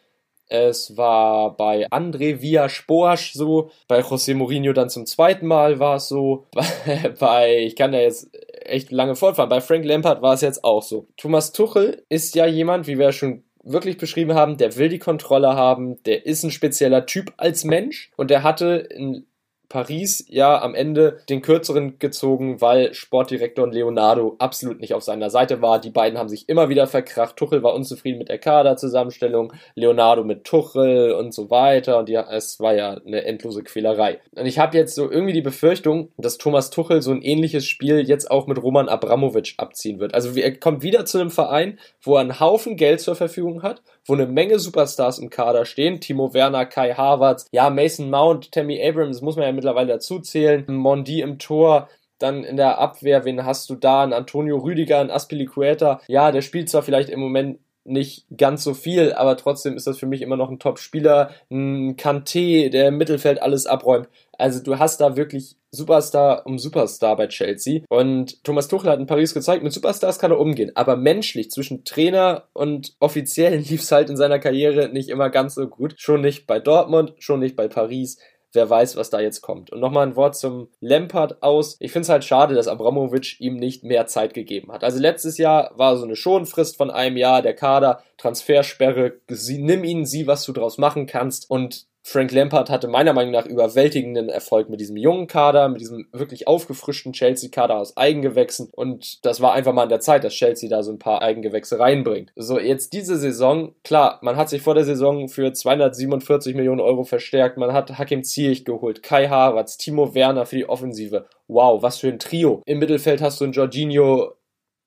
es 0.50 0.95
war 0.97 1.56
bei 1.56 1.88
André 1.91 2.41
Villas-Boas 2.41 3.34
so, 3.34 3.69
bei 3.88 4.00
José 4.00 4.34
Mourinho 4.34 4.73
dann 4.73 4.89
zum 4.89 5.06
zweiten 5.06 5.45
Mal 5.45 5.80
war 5.80 5.97
es 5.97 6.08
so, 6.08 6.47
bei, 7.19 7.58
ich 7.60 7.76
kann 7.76 7.91
da 7.91 8.00
jetzt 8.00 8.30
echt 8.65 8.91
lange 8.91 9.15
fortfahren, 9.15 9.50
bei 9.50 9.62
Frank 9.62 9.86
Lampard 9.86 10.21
war 10.21 10.34
es 10.34 10.41
jetzt 10.41 10.63
auch 10.63 10.82
so. 10.82 11.08
Thomas 11.15 11.52
Tuchel 11.52 12.04
ist 12.10 12.34
ja 12.36 12.47
jemand, 12.47 12.88
wie 12.88 12.97
wir 12.97 13.12
schon 13.12 13.43
wirklich 13.63 13.97
beschrieben 13.97 14.34
haben, 14.34 14.58
der 14.58 14.78
will 14.78 14.89
die 14.89 15.00
Kontrolle 15.00 15.56
haben, 15.56 16.02
der 16.04 16.26
ist 16.26 16.43
ein 16.43 16.52
spezieller 16.52 17.06
Typ 17.06 17.34
als 17.38 17.63
Mensch 17.63 18.12
und 18.15 18.32
der 18.32 18.43
hatte 18.43 18.88
in 18.89 19.26
Paris 19.69 20.25
ja 20.30 20.62
am 20.62 20.75
Ende 20.75 21.19
den 21.30 21.41
kürzeren 21.41 21.99
gezogen, 21.99 22.62
weil 22.62 22.93
Sportdirektor 22.93 23.67
Leonardo 23.67 24.36
absolut 24.39 24.80
nicht 24.80 24.93
auf 24.93 25.03
seiner 25.03 25.30
Seite 25.30 25.62
war. 25.62 25.80
Die 25.80 25.89
beiden 25.89 26.17
haben 26.17 26.30
sich 26.30 26.47
immer 26.49 26.69
wieder 26.69 26.88
verkracht. 26.88 27.36
Tuchel 27.36 27.63
war 27.63 27.73
unzufrieden 27.73 28.17
mit 28.17 28.30
der 28.30 28.39
Kaderzusammenstellung, 28.39 29.53
Leonardo 29.75 30.23
mit 30.23 30.43
Tuchel 30.43 31.12
und 31.13 31.34
so 31.34 31.49
weiter. 31.49 31.99
Und 31.99 32.10
ja, 32.10 32.25
es 32.32 32.60
war 32.60 32.73
ja 32.73 32.99
eine 33.06 33.25
endlose 33.25 33.63
Quälerei. 33.63 34.19
Und 34.32 34.45
ich 34.45 34.60
habe 34.60 34.77
jetzt 34.77 34.95
so 34.95 35.10
irgendwie 35.10 35.34
die 35.34 35.41
Befürchtung, 35.41 36.12
dass 36.17 36.38
Thomas 36.38 36.69
Tuchel 36.69 37.01
so 37.01 37.12
ein 37.12 37.21
ähnliches 37.21 37.65
Spiel 37.65 38.08
jetzt 38.08 38.32
auch 38.32 38.47
mit 38.47 38.62
Roman 38.62 38.89
Abramovic 38.89 39.56
abziehen 39.58 39.99
wird. 39.99 40.13
Also 40.13 40.38
er 40.39 40.58
kommt 40.58 40.84
wieder 40.84 41.06
zu 41.06 41.19
einem 41.19 41.30
Verein, 41.30 41.80
wo 42.01 42.15
er 42.15 42.21
einen 42.21 42.39
Haufen 42.39 42.77
Geld 42.77 43.01
zur 43.01 43.15
Verfügung 43.15 43.63
hat, 43.63 43.82
wo 44.06 44.13
eine 44.13 44.27
Menge 44.27 44.60
Superstars 44.60 45.19
im 45.19 45.30
Kader 45.30 45.65
stehen. 45.65 45.99
Timo 45.99 46.34
Werner, 46.34 46.65
Kai 46.65 46.93
Havertz, 46.93 47.47
ja, 47.51 47.69
Mason 47.69 48.10
Mount, 48.10 48.51
Tammy 48.51 48.82
Abrams, 48.82 49.21
muss 49.21 49.36
man 49.36 49.45
ja 49.45 49.51
mittlerweile 49.57 49.93
dazu 49.93 50.19
zählen. 50.19 50.65
Mondi 50.67 51.21
im 51.21 51.39
Tor. 51.39 51.89
Dann 52.19 52.43
in 52.43 52.57
der 52.57 52.79
Abwehr, 52.79 53.25
wen 53.25 53.45
hast 53.45 53.69
du 53.69 53.75
da? 53.75 54.03
Ein 54.03 54.13
Antonio 54.13 54.57
Rüdiger, 54.57 54.99
ein 54.99 55.11
Aspilicueta. 55.11 56.01
Ja, 56.07 56.31
der 56.31 56.41
spielt 56.41 56.69
zwar 56.69 56.81
vielleicht 56.81 57.09
im 57.09 57.19
Moment 57.19 57.59
nicht 57.87 58.25
ganz 58.35 58.63
so 58.63 58.73
viel, 58.73 59.13
aber 59.13 59.37
trotzdem 59.37 59.75
ist 59.75 59.87
das 59.87 59.97
für 59.97 60.07
mich 60.07 60.21
immer 60.21 60.35
noch 60.35 60.49
ein 60.49 60.59
Top-Spieler. 60.59 61.31
Ein 61.49 61.95
Kanté, 61.95 62.69
der 62.69 62.89
im 62.89 62.97
Mittelfeld 62.97 63.41
alles 63.41 63.65
abräumt. 63.65 64.09
Also 64.37 64.61
du 64.61 64.77
hast 64.77 64.99
da 64.99 65.15
wirklich 65.15 65.55
Superstar 65.71 66.45
um 66.45 66.59
Superstar 66.59 67.15
bei 67.15 67.27
Chelsea. 67.27 67.81
Und 67.89 68.43
Thomas 68.43 68.67
Tuchel 68.67 68.89
hat 68.89 68.99
in 68.99 69.08
Paris 69.08 69.33
gezeigt, 69.33 69.63
mit 69.63 69.73
Superstars 69.73 70.19
kann 70.19 70.31
er 70.31 70.39
umgehen. 70.39 70.71
Aber 70.75 70.97
menschlich 70.97 71.49
zwischen 71.49 71.85
Trainer 71.85 72.43
und 72.53 72.95
Offiziellen 72.99 73.63
lief 73.67 73.81
es 73.81 73.91
halt 73.91 74.10
in 74.10 74.17
seiner 74.17 74.39
Karriere 74.39 74.89
nicht 74.89 75.10
immer 75.10 75.29
ganz 75.29 75.55
so 75.55 75.67
gut. 75.67 75.95
Schon 75.97 76.21
nicht 76.21 76.45
bei 76.45 76.60
Dortmund, 76.60 77.13
schon 77.19 77.39
nicht 77.39 77.55
bei 77.55 77.67
Paris 77.67 78.17
wer 78.58 78.69
weiß, 78.69 78.97
was 78.97 79.10
da 79.10 79.21
jetzt 79.21 79.41
kommt. 79.41 79.71
Und 79.71 79.79
nochmal 79.79 80.08
ein 80.08 80.15
Wort 80.15 80.35
zum 80.35 80.67
Lampard 80.81 81.43
aus. 81.43 81.77
Ich 81.79 81.91
finde 81.91 82.03
es 82.03 82.10
halt 82.10 82.25
schade, 82.25 82.55
dass 82.55 82.67
Abramovic 82.67 83.39
ihm 83.39 83.55
nicht 83.55 83.83
mehr 83.83 84.08
Zeit 84.08 84.33
gegeben 84.33 84.71
hat. 84.71 84.83
Also 84.83 84.99
letztes 84.99 85.37
Jahr 85.37 85.71
war 85.75 85.95
so 85.95 86.03
eine 86.03 86.15
Schonfrist 86.15 86.75
von 86.75 86.89
einem 86.89 87.17
Jahr, 87.17 87.41
der 87.41 87.53
Kader, 87.53 88.03
Transfersperre, 88.17 89.21
nimm 89.29 89.83
ihn, 89.83 90.05
sieh, 90.05 90.27
was 90.27 90.43
du 90.43 90.51
draus 90.51 90.77
machen 90.79 91.05
kannst. 91.05 91.49
Und 91.49 91.85
Frank 92.10 92.31
Lampard 92.31 92.69
hatte 92.69 92.87
meiner 92.87 93.12
Meinung 93.12 93.33
nach 93.33 93.45
überwältigenden 93.45 94.29
Erfolg 94.29 94.69
mit 94.69 94.79
diesem 94.79 94.95
jungen 94.95 95.27
Kader, 95.27 95.67
mit 95.67 95.81
diesem 95.81 96.08
wirklich 96.13 96.47
aufgefrischten 96.47 97.12
Chelsea-Kader 97.12 97.75
aus 97.75 97.97
Eigengewächsen 97.97 98.69
und 98.71 99.25
das 99.25 99.41
war 99.41 99.51
einfach 99.51 99.73
mal 99.73 99.83
an 99.83 99.89
der 99.89 99.99
Zeit, 99.99 100.23
dass 100.23 100.33
Chelsea 100.33 100.69
da 100.69 100.83
so 100.83 100.93
ein 100.93 100.99
paar 100.99 101.21
Eigengewächse 101.21 101.79
reinbringt. 101.79 102.31
So, 102.37 102.62
jetzt 102.62 102.93
diese 102.93 103.17
Saison, 103.17 103.75
klar, 103.83 104.19
man 104.21 104.37
hat 104.37 104.47
sich 104.47 104.62
vor 104.62 104.73
der 104.73 104.85
Saison 104.85 105.27
für 105.27 105.51
247 105.51 106.55
Millionen 106.55 106.79
Euro 106.79 107.03
verstärkt, 107.03 107.58
man 107.58 107.73
hat 107.73 107.97
Hakim 107.97 108.23
Ziyech 108.23 108.63
geholt, 108.63 109.03
Kai 109.03 109.27
Havertz, 109.27 109.77
Timo 109.77 110.15
Werner 110.15 110.45
für 110.45 110.55
die 110.55 110.69
Offensive. 110.69 111.25
Wow, 111.49 111.83
was 111.83 111.97
für 111.97 112.08
ein 112.08 112.19
Trio. 112.19 112.62
Im 112.65 112.79
Mittelfeld 112.79 113.21
hast 113.21 113.41
du 113.41 113.43
einen 113.43 113.53
Jorginho, 113.53 114.31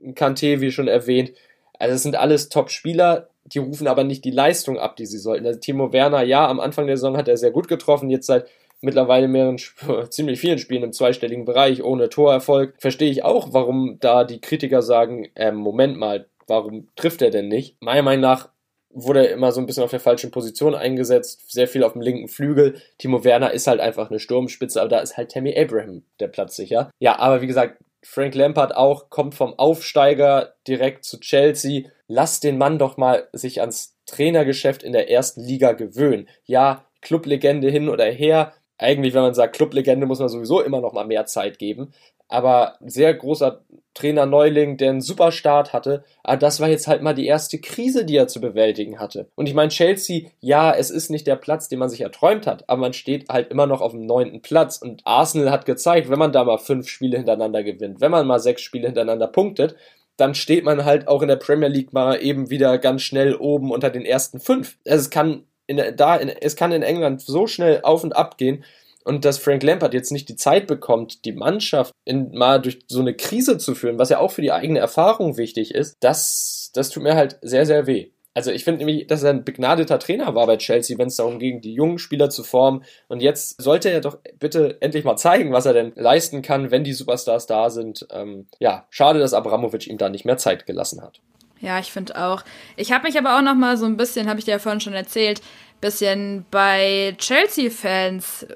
einen 0.03 0.15
Kanté, 0.15 0.63
wie 0.63 0.71
schon 0.71 0.89
erwähnt. 0.89 1.33
Also 1.81 1.95
es 1.95 2.03
sind 2.03 2.15
alles 2.15 2.51
Top-Spieler, 2.51 3.31
die 3.45 3.59
rufen 3.59 3.89
aber 3.89 4.05
nicht 4.05 4.25
die 4.25 4.31
Leistung 4.31 4.79
ab, 4.79 4.97
die 4.97 5.07
sie 5.07 5.19
sollten. 5.19 5.47
Also 5.47 5.59
Timo 5.59 5.93
Werner, 5.93 6.23
ja, 6.23 6.47
am 6.47 6.61
Anfang 6.61 6.87
der 6.87 6.97
Saison 6.97 7.17
hat 7.17 7.27
er 7.27 7.37
sehr 7.37 7.51
gut 7.51 7.69
getroffen, 7.69 8.11
jetzt 8.11 8.27
seit 8.27 8.47
mittlerweile 8.83 9.29
mehreren, 9.29 9.59
ziemlich 10.11 10.41
vielen 10.41 10.59
Spielen 10.59 10.85
im 10.85 10.93
zweistelligen 10.93 11.45
Bereich 11.47 11.83
ohne 11.83 12.09
Torerfolg. 12.09 12.75
Verstehe 12.79 13.11
ich 13.11 13.25
auch, 13.25 13.53
warum 13.53 13.97
da 13.99 14.25
die 14.25 14.41
Kritiker 14.41 14.83
sagen, 14.83 15.29
äh, 15.35 15.53
Moment 15.53 15.97
mal, 15.97 16.27
warum 16.47 16.89
trifft 16.97 17.23
er 17.23 17.31
denn 17.31 17.49
nicht? 17.49 17.77
Meiner 17.81 18.03
Meinung 18.03 18.23
nach 18.23 18.51
wurde 18.93 19.27
er 19.27 19.33
immer 19.33 19.53
so 19.53 19.61
ein 19.61 19.67
bisschen 19.67 19.85
auf 19.85 19.91
der 19.91 20.01
falschen 20.01 20.33
Position 20.33 20.75
eingesetzt, 20.75 21.51
sehr 21.51 21.69
viel 21.69 21.85
auf 21.85 21.93
dem 21.93 22.03
linken 22.03 22.29
Flügel. 22.29 22.81
Timo 22.99 23.25
Werner 23.25 23.53
ist 23.53 23.69
halt 23.69 23.81
einfach 23.81 24.11
eine 24.11 24.19
Sturmspitze, 24.19 24.81
aber 24.81 24.91
da 24.91 24.99
ist 24.99 25.17
halt 25.17 25.31
Tammy 25.31 25.57
Abraham 25.57 26.03
der 26.19 26.29
Platz 26.29 26.57
sicher. 26.57 26.91
Ja, 26.99 27.19
aber 27.19 27.41
wie 27.41 27.47
gesagt, 27.47 27.81
Frank 28.03 28.35
Lampard 28.35 28.75
auch 28.75 29.11
kommt 29.11 29.35
vom 29.35 29.59
Aufsteiger 29.59 30.55
direkt 30.67 31.05
zu 31.05 31.21
Chelsea. 31.21 31.89
Lass 32.07 32.41
den 32.41 32.59
Mann 32.59 32.79
doch 32.79 32.97
mal 32.97 33.29
sich 33.33 33.61
ans 33.61 33.97
Trainergeschäft 34.07 34.83
in 34.83 34.93
der 34.93 35.11
ersten 35.11 35.43
Liga 35.43 35.73
gewöhnen. 35.73 36.29
Ja, 36.45 36.85
Clublegende 37.03 37.71
hin 37.71 37.89
oder 37.89 38.07
her. 38.07 38.53
Eigentlich, 38.81 39.15
wenn 39.15 39.23
man 39.23 39.35
sagt 39.35 39.57
Clublegende, 39.57 40.07
muss 40.07 40.19
man 40.19 40.29
sowieso 40.29 40.61
immer 40.61 40.81
noch 40.81 40.93
mal 40.93 41.07
mehr 41.07 41.27
Zeit 41.27 41.59
geben 41.59 41.93
aber 42.31 42.77
sehr 42.87 43.13
großer 43.13 43.61
Trainer 43.93 44.25
Neuling, 44.25 44.77
der 44.77 44.91
einen 44.91 45.01
super 45.01 45.33
Start 45.33 45.73
hatte. 45.73 46.05
Aber 46.23 46.37
das 46.37 46.61
war 46.61 46.69
jetzt 46.69 46.87
halt 46.87 47.03
mal 47.03 47.13
die 47.13 47.27
erste 47.27 47.59
Krise, 47.59 48.05
die 48.05 48.17
er 48.17 48.29
zu 48.29 48.41
bewältigen 48.41 49.01
hatte. 49.01 49.29
Und 49.35 49.49
ich 49.49 49.55
meine, 49.55 49.71
Chelsea, 49.71 50.29
ja, 50.39 50.73
es 50.73 50.91
ist 50.91 51.11
nicht 51.11 51.27
der 51.27 51.35
Platz, 51.35 51.69
den 51.69 51.81
man 51.81 51.89
sich 51.89 52.01
erträumt 52.01 52.47
hat, 52.47 52.69
aber 52.69 52.81
man 52.81 52.93
steht 52.93 53.29
halt 53.29 53.51
immer 53.51 53.67
noch 53.67 53.81
auf 53.81 53.93
dem 53.93 54.07
neunten 54.07 54.43
Platz. 54.43 54.79
Und 54.79 55.03
Arsenal 55.05 55.51
hat 55.51 55.67
gezeigt, 55.67 56.09
wenn 56.09 56.21
man 56.21 56.33
da 56.33 56.45
mal 56.45 56.59
fünf 56.59 56.89
Spiele 56.89 57.17
hintereinander 57.17 57.65
gewinnt, 57.65 58.01
wenn 58.01 58.13
man 58.13 58.27
mal 58.29 58.39
sechs 58.39 58.63
Spiele 58.63 58.87
hintereinander 58.87 59.27
punktet, 59.27 59.75
dann 60.17 60.35
steht 60.35 60.65
man 60.65 60.85
halt 60.85 61.09
auch 61.09 61.23
in 61.23 61.29
der 61.29 61.37
Premier 61.37 61.69
League 61.69 61.93
mal 61.93 62.23
eben 62.23 62.49
wieder 62.49 62.79
ganz 62.79 63.03
schnell 63.03 63.35
oben 63.35 63.73
unter 63.73 63.91
den 63.91 64.05
ersten 64.05 64.39
fünf. 64.39 64.77
Also 64.87 65.01
es 65.01 65.11
kann 65.11 65.45
in, 65.71 65.97
da, 65.97 66.17
in, 66.17 66.29
es 66.29 66.57
kann 66.57 66.73
in 66.73 66.83
England 66.83 67.23
so 67.23 67.47
schnell 67.47 67.81
auf 67.83 68.03
und 68.03 68.17
ab 68.17 68.37
gehen 68.39 68.65
und 69.05 69.25
dass 69.25 69.39
Frank 69.39 69.63
Lampard 69.63 69.95
jetzt 69.95 70.11
nicht 70.11 70.29
die 70.29 70.37
Zeit 70.37 70.67
bekommt, 70.67 71.25
die 71.25 71.33
Mannschaft 71.33 71.93
in, 72.05 72.33
mal 72.33 72.61
durch 72.61 72.81
so 72.89 73.01
eine 73.01 73.15
Krise 73.15 73.57
zu 73.57 73.75
führen, 73.75 73.99
was 73.99 74.11
ja 74.11 74.19
auch 74.19 74.33
für 74.33 74.43
die 74.43 74.53
eigene 74.53 74.81
Erfahrung 74.81 75.37
wichtig 75.37 75.75
ist, 75.75 75.97
das, 76.01 76.71
das 76.75 76.91
tut 76.91 77.05
mir 77.05 77.15
halt 77.15 77.39
sehr, 77.41 77.67
sehr 77.67 77.87
weh. 77.87 78.11
Also 78.35 78.53
ich 78.53 78.65
finde 78.65 78.85
nämlich, 78.85 79.07
dass 79.07 79.23
er 79.23 79.31
ein 79.31 79.45
begnadeter 79.45 79.99
Trainer 79.99 80.35
war 80.35 80.47
bei 80.47 80.57
Chelsea, 80.57 80.99
wenn 80.99 81.09
es 81.09 81.17
darum 81.17 81.39
ging, 81.39 81.61
die 81.61 81.75
jungen 81.75 81.99
Spieler 81.99 82.31
zu 82.31 82.45
formen. 82.45 82.85
Und 83.09 83.23
jetzt 83.23 83.61
sollte 83.61 83.91
er 83.91 84.01
doch 84.01 84.19
bitte 84.39 84.77
endlich 84.81 85.05
mal 85.05 85.17
zeigen, 85.17 85.53
was 85.53 85.67
er 85.67 85.73
denn 85.73 85.93
leisten 85.97 86.41
kann, 86.41 86.71
wenn 86.71 86.85
die 86.85 86.93
Superstars 86.93 87.47
da 87.47 87.71
sind. 87.71 88.07
Ähm, 88.13 88.47
ja, 88.61 88.87
schade, 88.91 89.19
dass 89.19 89.35
Abramovic 89.35 89.89
ihm 89.89 89.99
da 89.99 90.09
nicht 90.09 90.25
mehr 90.25 90.37
Zeit 90.37 90.65
gelassen 90.67 91.03
hat. 91.03 91.21
Ja, 91.61 91.79
ich 91.79 91.93
finde 91.93 92.17
auch. 92.23 92.43
Ich 92.77 92.93
habe 92.93 93.07
mich 93.07 93.19
aber 93.19 93.37
auch 93.37 93.43
noch 93.43 93.55
mal 93.55 93.77
so 93.77 93.87
ein 93.87 93.97
bisschen, 93.97 94.29
habe 94.29 94.39
ich 94.39 94.45
dir 94.47 94.53
ja 94.53 94.59
vorhin 94.59 94.81
schon 94.81 94.95
erzählt, 94.95 95.43
bisschen 95.81 96.45
bei 96.51 97.15
Chelsea-Fans 97.19 98.47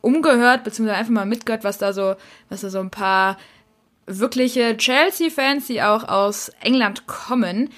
umgehört, 0.00 0.64
beziehungsweise 0.64 0.98
einfach 0.98 1.12
mal 1.12 1.26
mitgehört, 1.26 1.64
was 1.64 1.78
da 1.78 1.92
so, 1.92 2.14
was 2.48 2.62
da 2.62 2.70
so 2.70 2.80
ein 2.80 2.90
paar 2.90 3.38
wirkliche 4.06 4.76
Chelsea-Fans, 4.76 5.66
die 5.66 5.82
auch 5.82 6.08
aus 6.08 6.50
England 6.60 7.06
kommen, 7.06 7.70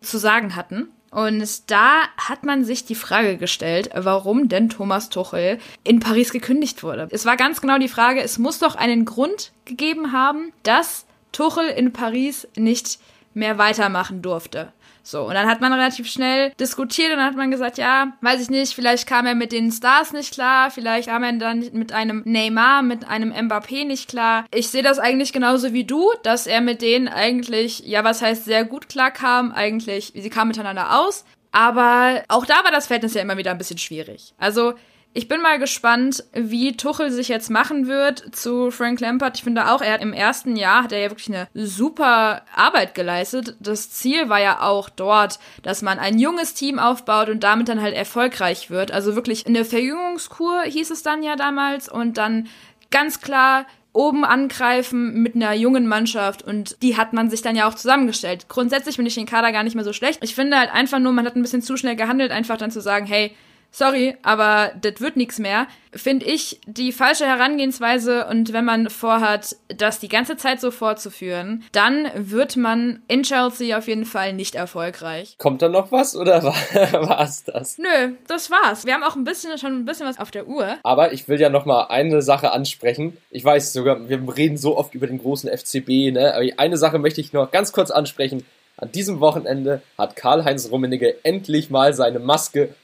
zu 0.00 0.18
sagen 0.18 0.54
hatten. 0.54 0.88
Und 1.10 1.70
da 1.70 2.02
hat 2.18 2.44
man 2.44 2.64
sich 2.64 2.84
die 2.84 2.94
Frage 2.94 3.38
gestellt, 3.38 3.90
warum 3.94 4.48
denn 4.48 4.68
Thomas 4.68 5.08
Tuchel 5.08 5.58
in 5.82 6.00
Paris 6.00 6.30
gekündigt 6.30 6.82
wurde. 6.82 7.08
Es 7.10 7.24
war 7.24 7.36
ganz 7.36 7.60
genau 7.60 7.78
die 7.78 7.88
Frage, 7.88 8.20
es 8.20 8.38
muss 8.38 8.58
doch 8.58 8.74
einen 8.76 9.06
Grund 9.06 9.52
gegeben 9.64 10.12
haben, 10.12 10.52
dass 10.62 11.06
Tuchel 11.32 11.68
in 11.68 11.92
Paris 11.92 12.46
nicht 12.56 12.98
mehr 13.36 13.58
weitermachen 13.58 14.22
durfte. 14.22 14.72
So, 15.02 15.22
und 15.22 15.34
dann 15.34 15.46
hat 15.46 15.60
man 15.60 15.72
relativ 15.72 16.08
schnell 16.08 16.50
diskutiert 16.58 17.12
und 17.12 17.18
dann 17.18 17.26
hat 17.26 17.36
man 17.36 17.52
gesagt, 17.52 17.78
ja, 17.78 18.14
weiß 18.22 18.40
ich 18.40 18.50
nicht, 18.50 18.74
vielleicht 18.74 19.06
kam 19.06 19.24
er 19.24 19.36
mit 19.36 19.52
den 19.52 19.70
Stars 19.70 20.12
nicht 20.12 20.34
klar, 20.34 20.72
vielleicht 20.72 21.08
kam 21.08 21.22
er 21.22 21.32
dann 21.34 21.64
mit 21.72 21.92
einem 21.92 22.22
Neymar, 22.24 22.82
mit 22.82 23.06
einem 23.06 23.32
Mbappé 23.32 23.86
nicht 23.86 24.08
klar. 24.08 24.46
Ich 24.52 24.68
sehe 24.68 24.82
das 24.82 24.98
eigentlich 24.98 25.32
genauso 25.32 25.72
wie 25.72 25.84
du, 25.84 26.10
dass 26.24 26.48
er 26.48 26.60
mit 26.60 26.82
denen 26.82 27.06
eigentlich, 27.06 27.80
ja, 27.86 28.02
was 28.02 28.20
heißt 28.20 28.46
sehr 28.46 28.64
gut 28.64 28.88
klar 28.88 29.12
kam, 29.12 29.52
eigentlich, 29.52 30.12
sie 30.16 30.30
kamen 30.30 30.48
miteinander 30.48 30.98
aus. 31.00 31.24
Aber 31.52 32.24
auch 32.26 32.44
da 32.44 32.64
war 32.64 32.72
das 32.72 32.88
Verhältnis 32.88 33.14
ja 33.14 33.22
immer 33.22 33.36
wieder 33.36 33.52
ein 33.52 33.58
bisschen 33.58 33.78
schwierig. 33.78 34.34
Also, 34.38 34.74
ich 35.16 35.28
bin 35.28 35.40
mal 35.40 35.58
gespannt, 35.58 36.24
wie 36.34 36.76
Tuchel 36.76 37.10
sich 37.10 37.28
jetzt 37.28 37.48
machen 37.48 37.86
wird 37.86 38.36
zu 38.36 38.70
Frank 38.70 39.00
Lampard. 39.00 39.38
Ich 39.38 39.44
finde 39.44 39.70
auch, 39.70 39.80
er 39.80 39.94
hat 39.94 40.02
im 40.02 40.12
ersten 40.12 40.56
Jahr 40.56 40.82
hat 40.82 40.92
er 40.92 41.00
ja 41.00 41.10
wirklich 41.10 41.34
eine 41.34 41.48
super 41.54 42.42
Arbeit 42.54 42.94
geleistet. 42.94 43.56
Das 43.58 43.90
Ziel 43.90 44.28
war 44.28 44.42
ja 44.42 44.60
auch 44.60 44.90
dort, 44.90 45.38
dass 45.62 45.80
man 45.80 45.98
ein 45.98 46.18
junges 46.18 46.52
Team 46.52 46.78
aufbaut 46.78 47.30
und 47.30 47.42
damit 47.44 47.70
dann 47.70 47.80
halt 47.80 47.94
erfolgreich 47.94 48.68
wird. 48.68 48.92
Also 48.92 49.14
wirklich 49.14 49.46
eine 49.46 49.64
Verjüngungskur 49.64 50.64
hieß 50.64 50.90
es 50.90 51.02
dann 51.02 51.22
ja 51.22 51.34
damals 51.34 51.88
und 51.88 52.18
dann 52.18 52.48
ganz 52.90 53.22
klar 53.22 53.64
oben 53.94 54.22
angreifen 54.22 55.22
mit 55.22 55.34
einer 55.34 55.54
jungen 55.54 55.86
Mannschaft 55.86 56.42
und 56.42 56.82
die 56.82 56.98
hat 56.98 57.14
man 57.14 57.30
sich 57.30 57.40
dann 57.40 57.56
ja 57.56 57.66
auch 57.66 57.74
zusammengestellt. 57.74 58.50
Grundsätzlich 58.50 58.96
finde 58.96 59.08
ich 59.08 59.14
den 59.14 59.24
Kader 59.24 59.50
gar 59.50 59.62
nicht 59.62 59.76
mehr 59.76 59.84
so 59.84 59.94
schlecht. 59.94 60.22
Ich 60.22 60.34
finde 60.34 60.58
halt 60.58 60.70
einfach 60.74 60.98
nur, 60.98 61.12
man 61.12 61.24
hat 61.24 61.36
ein 61.36 61.42
bisschen 61.42 61.62
zu 61.62 61.78
schnell 61.78 61.96
gehandelt, 61.96 62.32
einfach 62.32 62.58
dann 62.58 62.70
zu 62.70 62.82
sagen, 62.82 63.06
hey, 63.06 63.34
sorry, 63.70 64.16
aber 64.22 64.72
das 64.80 65.00
wird 65.00 65.16
nichts 65.16 65.38
mehr, 65.38 65.66
finde 65.92 66.26
ich 66.26 66.60
die 66.66 66.92
falsche 66.92 67.26
Herangehensweise 67.26 68.26
und 68.26 68.52
wenn 68.52 68.64
man 68.64 68.90
vorhat, 68.90 69.56
das 69.68 69.98
die 69.98 70.08
ganze 70.08 70.36
Zeit 70.36 70.60
so 70.60 70.70
fortzuführen, 70.70 71.64
dann 71.72 72.10
wird 72.14 72.56
man 72.56 73.02
in 73.08 73.22
Chelsea 73.22 73.76
auf 73.76 73.88
jeden 73.88 74.04
Fall 74.04 74.32
nicht 74.32 74.54
erfolgreich. 74.54 75.36
Kommt 75.38 75.62
da 75.62 75.68
noch 75.68 75.92
was 75.92 76.16
oder 76.16 76.42
war 76.44 77.20
es 77.20 77.44
das? 77.44 77.78
Nö, 77.78 78.14
das 78.28 78.50
war's. 78.50 78.86
Wir 78.86 78.94
haben 78.94 79.02
auch 79.02 79.16
ein 79.16 79.24
bisschen 79.24 79.56
schon 79.58 79.72
ein 79.72 79.84
bisschen 79.84 80.06
was 80.06 80.18
auf 80.18 80.30
der 80.30 80.46
Uhr. 80.48 80.76
Aber 80.82 81.12
ich 81.12 81.28
will 81.28 81.40
ja 81.40 81.48
noch 81.48 81.66
mal 81.66 81.86
eine 81.88 82.22
Sache 82.22 82.52
ansprechen. 82.52 83.16
Ich 83.30 83.44
weiß 83.44 83.72
sogar, 83.72 84.08
wir 84.08 84.36
reden 84.36 84.56
so 84.56 84.76
oft 84.76 84.94
über 84.94 85.06
den 85.06 85.18
großen 85.18 85.50
FCB, 85.50 86.12
ne? 86.12 86.34
Aber 86.34 86.44
eine 86.58 86.76
Sache 86.76 86.98
möchte 86.98 87.20
ich 87.20 87.32
noch 87.32 87.50
ganz 87.50 87.72
kurz 87.72 87.90
ansprechen. 87.90 88.44
An 88.78 88.92
diesem 88.92 89.20
Wochenende 89.20 89.80
hat 89.96 90.16
Karl-Heinz 90.16 90.70
Rummenigge 90.70 91.24
endlich 91.24 91.70
mal 91.70 91.94
seine 91.94 92.18
Maske 92.18 92.74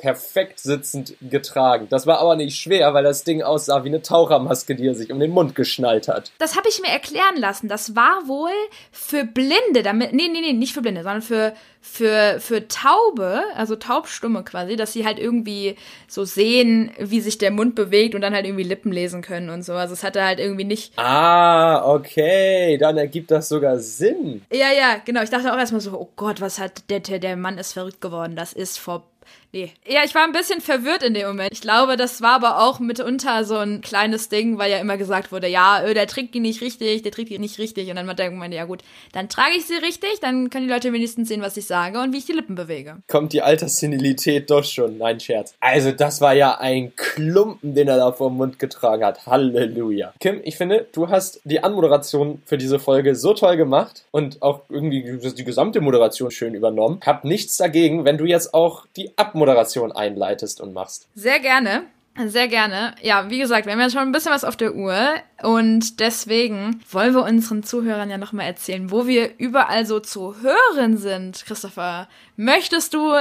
perfekt 0.00 0.58
sitzend 0.60 1.14
getragen. 1.20 1.86
Das 1.90 2.06
war 2.06 2.18
aber 2.18 2.36
nicht 2.36 2.58
schwer, 2.58 2.94
weil 2.94 3.04
das 3.04 3.22
Ding 3.24 3.42
aussah 3.42 3.84
wie 3.84 3.88
eine 3.88 4.02
Tauchermaske, 4.02 4.74
die 4.74 4.86
er 4.86 4.94
sich 4.94 5.12
um 5.12 5.20
den 5.20 5.30
Mund 5.30 5.54
geschnallt 5.54 6.08
hat. 6.08 6.32
Das 6.38 6.56
habe 6.56 6.68
ich 6.68 6.80
mir 6.80 6.88
erklären 6.88 7.36
lassen. 7.36 7.68
Das 7.68 7.94
war 7.94 8.26
wohl 8.26 8.50
für 8.90 9.24
Blinde, 9.24 9.82
damit 9.82 10.12
nee, 10.12 10.28
nee, 10.28 10.40
nee, 10.40 10.52
nicht 10.52 10.72
für 10.72 10.82
Blinde, 10.82 11.02
sondern 11.02 11.22
für 11.22 11.52
für 11.82 12.40
für 12.40 12.68
Taube, 12.68 13.42
also 13.54 13.76
Taubstumme 13.76 14.42
quasi, 14.42 14.76
dass 14.76 14.92
sie 14.92 15.06
halt 15.06 15.18
irgendwie 15.18 15.76
so 16.08 16.24
sehen, 16.24 16.90
wie 16.98 17.20
sich 17.20 17.38
der 17.38 17.50
Mund 17.50 17.74
bewegt 17.74 18.14
und 18.14 18.20
dann 18.20 18.34
halt 18.34 18.44
irgendwie 18.44 18.64
Lippen 18.64 18.92
lesen 18.92 19.22
können 19.22 19.48
und 19.50 19.62
so. 19.62 19.74
Also 19.74 19.94
es 19.94 20.02
hatte 20.02 20.22
halt 20.22 20.40
irgendwie 20.40 20.64
nicht 20.64 20.92
Ah, 20.96 21.84
okay, 21.86 22.76
dann 22.78 22.98
ergibt 22.98 23.30
das 23.30 23.48
sogar 23.48 23.78
Sinn. 23.78 24.42
Ja, 24.52 24.72
ja, 24.72 24.96
genau. 25.04 25.22
Ich 25.22 25.30
dachte 25.30 25.52
auch 25.52 25.58
erstmal 25.58 25.80
so, 25.80 25.92
oh 25.98 26.08
Gott, 26.16 26.40
was 26.40 26.58
hat 26.58 26.90
der 26.90 27.00
der 27.00 27.36
Mann 27.36 27.58
ist 27.58 27.72
verrückt 27.72 28.00
geworden. 28.00 28.36
Das 28.36 28.52
ist 28.52 28.78
vor 28.78 29.04
nee. 29.52 29.72
Ja, 29.86 30.00
ich 30.04 30.14
war 30.14 30.24
ein 30.24 30.32
bisschen 30.32 30.60
verwirrt 30.60 31.02
in 31.02 31.14
dem 31.14 31.26
Moment. 31.26 31.50
Ich 31.52 31.60
glaube, 31.60 31.96
das 31.96 32.20
war 32.22 32.34
aber 32.34 32.62
auch 32.62 32.78
mitunter 32.80 33.44
so 33.44 33.56
ein 33.56 33.80
kleines 33.80 34.28
Ding, 34.28 34.58
weil 34.58 34.70
ja 34.70 34.78
immer 34.78 34.96
gesagt 34.96 35.32
wurde, 35.32 35.48
ja, 35.48 35.82
äh, 35.82 35.94
der 35.94 36.06
trägt 36.06 36.34
die 36.34 36.40
nicht 36.40 36.60
richtig, 36.60 37.02
der 37.02 37.12
trägt 37.12 37.30
die 37.30 37.38
nicht 37.38 37.58
richtig. 37.58 37.88
Und 37.88 37.96
dann 37.96 38.08
hat 38.08 38.20
er 38.20 38.30
gemeint, 38.30 38.54
ja 38.54 38.64
gut, 38.64 38.82
dann 39.12 39.28
trage 39.28 39.54
ich 39.56 39.66
sie 39.66 39.74
richtig, 39.74 40.20
dann 40.20 40.50
können 40.50 40.66
die 40.66 40.72
Leute 40.72 40.92
wenigstens 40.92 41.28
sehen, 41.28 41.42
was 41.42 41.56
ich 41.56 41.66
sage 41.66 42.00
und 42.00 42.12
wie 42.12 42.18
ich 42.18 42.26
die 42.26 42.32
Lippen 42.32 42.54
bewege. 42.54 42.96
Kommt 43.08 43.32
die 43.32 43.42
Alterssenilität 43.42 44.50
doch 44.50 44.64
schon. 44.64 44.98
Nein, 44.98 45.20
Scherz. 45.20 45.54
Also, 45.60 45.92
das 45.92 46.20
war 46.20 46.34
ja 46.34 46.58
ein 46.58 46.94
Klumpen, 46.96 47.74
den 47.74 47.88
er 47.88 47.96
da 47.96 48.12
vor 48.12 48.30
dem 48.30 48.36
Mund 48.36 48.58
getragen 48.58 49.04
hat. 49.04 49.26
Halleluja. 49.26 50.12
Kim, 50.20 50.40
ich 50.44 50.56
finde, 50.56 50.86
du 50.92 51.08
hast 51.08 51.40
die 51.44 51.62
Anmoderation 51.62 52.42
für 52.44 52.58
diese 52.58 52.78
Folge 52.78 53.14
so 53.14 53.34
toll 53.34 53.56
gemacht 53.56 54.04
und 54.10 54.42
auch 54.42 54.62
irgendwie 54.68 55.18
die 55.36 55.44
gesamte 55.44 55.80
Moderation 55.80 56.30
schön 56.30 56.54
übernommen. 56.54 57.00
Hab 57.04 57.24
nichts 57.24 57.56
dagegen, 57.56 58.04
wenn 58.04 58.18
du 58.18 58.24
jetzt 58.24 58.54
auch 58.54 58.86
die 58.96 59.10
Abmoderation 59.20 59.92
einleitest 59.92 60.60
und 60.60 60.72
machst. 60.72 61.08
Sehr 61.14 61.40
gerne. 61.40 61.84
Sehr 62.26 62.48
gerne. 62.48 62.94
Ja, 63.02 63.30
wie 63.30 63.38
gesagt, 63.38 63.66
wir 63.66 63.72
haben 63.72 63.80
jetzt 63.80 63.92
schon 63.92 64.02
ein 64.02 64.12
bisschen 64.12 64.32
was 64.32 64.44
auf 64.44 64.56
der 64.56 64.74
Uhr 64.74 65.14
und 65.42 66.00
deswegen 66.00 66.82
wollen 66.90 67.14
wir 67.14 67.22
unseren 67.22 67.62
Zuhörern 67.62 68.10
ja 68.10 68.18
nochmal 68.18 68.46
erzählen, 68.46 68.90
wo 68.90 69.06
wir 69.06 69.38
überall 69.38 69.86
so 69.86 70.00
zu 70.00 70.34
hören 70.42 70.96
sind. 70.96 71.44
Christopher, 71.46 72.08
möchtest 72.36 72.94
du 72.94 73.14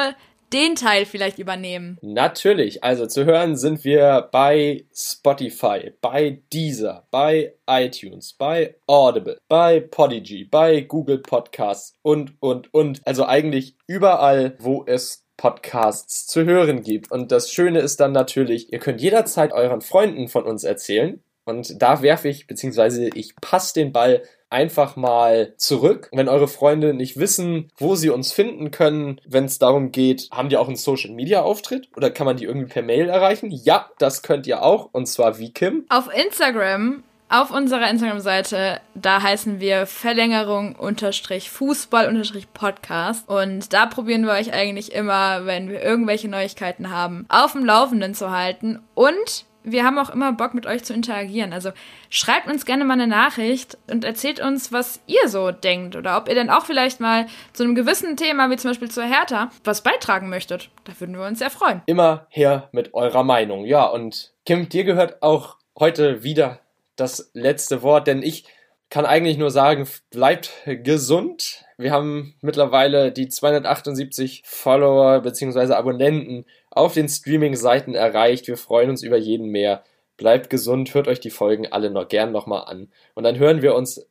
den 0.52 0.76
Teil 0.76 1.06
vielleicht 1.06 1.39
übernehmen? 1.39 1.97
Natürlich. 2.02 2.84
Also 2.84 3.06
zu 3.06 3.26
hören 3.26 3.56
sind 3.56 3.84
wir 3.84 4.28
bei 4.32 4.86
Spotify, 4.93 5.93
bei 6.02 6.41
Deezer, 6.52 7.06
bei 7.12 7.54
iTunes, 7.68 8.34
bei 8.34 8.76
Audible, 8.88 9.39
bei 9.47 9.80
Podigy, 9.80 10.45
bei 10.45 10.82
Google 10.82 11.20
Podcasts 11.20 11.95
und, 12.02 12.34
und, 12.39 12.74
und. 12.74 13.02
Also 13.06 13.26
eigentlich 13.26 13.76
überall, 13.88 14.56
wo 14.60 14.84
es 14.88 15.28
Podcasts 15.40 16.28
zu 16.28 16.44
hören 16.44 16.84
gibt. 16.84 17.10
Und 17.12 17.32
das 17.32 17.50
Schöne 17.50 17.80
ist 17.80 18.02
dann 18.02 18.12
natürlich, 18.12 18.74
ihr 18.74 18.80
könnt 18.80 19.00
jederzeit 19.00 19.54
euren 19.54 19.80
Freunden 19.80 20.28
von 20.28 20.44
uns 20.44 20.66
erzählen. 20.66 21.24
Und 21.46 21.82
da 21.82 22.02
werfe 22.02 22.28
ich, 22.28 22.46
beziehungsweise 22.46 23.10
ich 23.16 23.36
passe 23.38 23.74
den 23.74 23.94
Ball 23.94 24.22
einfach 24.50 24.98
mal 24.98 25.54
zurück. 25.58 26.10
Wenn 26.12 26.28
eure 26.28 26.50
Freunde 26.50 26.94
nicht 26.94 27.18
wissen, 27.18 27.72
wo 27.78 27.96
sie 27.96 28.10
uns 28.10 28.34
finden 28.34 28.70
können, 28.70 29.22
wenn 29.26 29.46
es 29.46 29.60
darum 29.60 29.92
geht, 29.92 30.28
haben 30.32 30.50
die 30.50 30.58
auch 30.58 30.68
einen 30.68 30.76
Social 30.76 31.12
Media 31.12 31.42
Auftritt 31.42 31.88
oder 31.96 32.12
kann 32.12 32.26
man 32.26 32.36
die 32.36 32.46
irgendwie 32.46 32.68
per 32.68 32.84
Mail 32.84 33.08
erreichen? 33.08 33.50
Ja, 33.52 33.90
das 33.98 34.22
könnt 34.22 34.46
ihr 34.46 34.62
auch 34.62 34.90
und 34.92 35.08
zwar 35.08 35.40
wie 35.40 35.54
Kim. 35.54 35.86
Auf 35.90 36.14
Instagram 36.14 37.04
auf 37.30 37.51
unserer 37.51 37.89
Instagram-Seite, 37.89 38.82
da 38.95 39.21
heißen 39.21 39.59
wir 39.59 39.86
Verlängerung 39.86 40.75
unterstrich 40.75 41.49
Fußball 41.51 42.07
unterstrich 42.07 42.51
Podcast. 42.51 43.30
Und 43.30 43.71
da 43.71 43.86
probieren 43.86 44.25
wir 44.25 44.34
euch 44.34 44.51
eigentlich 44.51 44.91
immer, 44.93 45.45
wenn 45.45 45.69
wir 45.69 45.82
irgendwelche 45.82 46.27
Neuigkeiten 46.27 46.89
haben, 46.89 47.25
auf 47.30 47.53
dem 47.53 47.63
Laufenden 47.63 48.15
zu 48.15 48.32
halten. 48.32 48.80
Und 48.95 49.45
wir 49.63 49.84
haben 49.84 49.99
auch 49.99 50.09
immer 50.09 50.32
Bock 50.34 50.53
mit 50.53 50.65
euch 50.65 50.84
zu 50.84 50.93
interagieren. 50.93 51.53
Also 51.53 51.71
schreibt 52.09 52.47
uns 52.47 52.65
gerne 52.65 52.86
mal 52.86 52.93
eine 52.93 53.07
Nachricht 53.07 53.77
und 53.88 54.03
erzählt 54.03 54.39
uns, 54.39 54.71
was 54.71 54.99
ihr 55.05 55.27
so 55.27 55.51
denkt. 55.51 55.95
Oder 55.95 56.17
ob 56.17 56.30
ihr 56.30 56.36
denn 56.36 56.49
auch 56.49 56.65
vielleicht 56.65 56.99
mal 56.99 57.27
zu 57.53 57.63
einem 57.63 57.75
gewissen 57.75 58.17
Thema, 58.17 58.49
wie 58.49 58.57
zum 58.57 58.71
Beispiel 58.71 58.89
zur 58.89 59.03
Hertha, 59.03 59.51
was 59.63 59.84
beitragen 59.84 60.30
möchtet. 60.30 60.71
Da 60.86 60.93
würden 60.99 61.15
wir 61.15 61.25
uns 61.25 61.39
sehr 61.39 61.51
freuen. 61.51 61.84
Immer 61.86 62.25
her 62.30 62.69
mit 62.71 62.93
eurer 62.93 63.23
Meinung. 63.23 63.65
Ja, 63.65 63.86
und 63.86 64.34
Kim, 64.45 64.69
dir 64.69 64.84
gehört 64.84 65.21
auch 65.21 65.57
heute 65.77 66.23
wieder 66.23 66.59
das 67.00 67.32
letzte 67.34 67.82
Wort, 67.82 68.08
denn 68.08 68.22
ich 68.22 68.45
kann 68.89 69.06
eigentlich 69.06 69.38
nur 69.38 69.52
sagen, 69.52 69.88
bleibt 70.10 70.52
gesund. 70.66 71.64
Wir 71.78 71.91
haben 71.91 72.36
mittlerweile 72.41 73.12
die 73.12 73.30
278 73.30 74.43
Follower 74.45 75.22
bzw. 75.22 75.74
Abonnenten 75.74 76.45
auf 76.72 76.93
den 76.93 77.08
Streaming-Seiten 77.08 77.93
erreicht. 77.93 78.47
Wir 78.47 78.58
freuen 78.58 78.89
uns 78.89 79.04
über 79.04 79.18
jeden 79.18 79.50
mehr. 79.50 79.84
Bleibt 80.18 80.50
gesund, 80.50 80.93
hört 80.93 81.08
euch 81.08 81.20
die 81.20 81.30
Folgen 81.30 81.72
alle 81.72 81.91
noch 81.91 82.08
gern 82.08 82.32
nochmal 82.32 82.66
an. 82.66 82.91
Und 83.14 83.24
dann 83.24 83.38
hören 83.38 83.62
wir 83.62 83.76
uns 83.76 84.09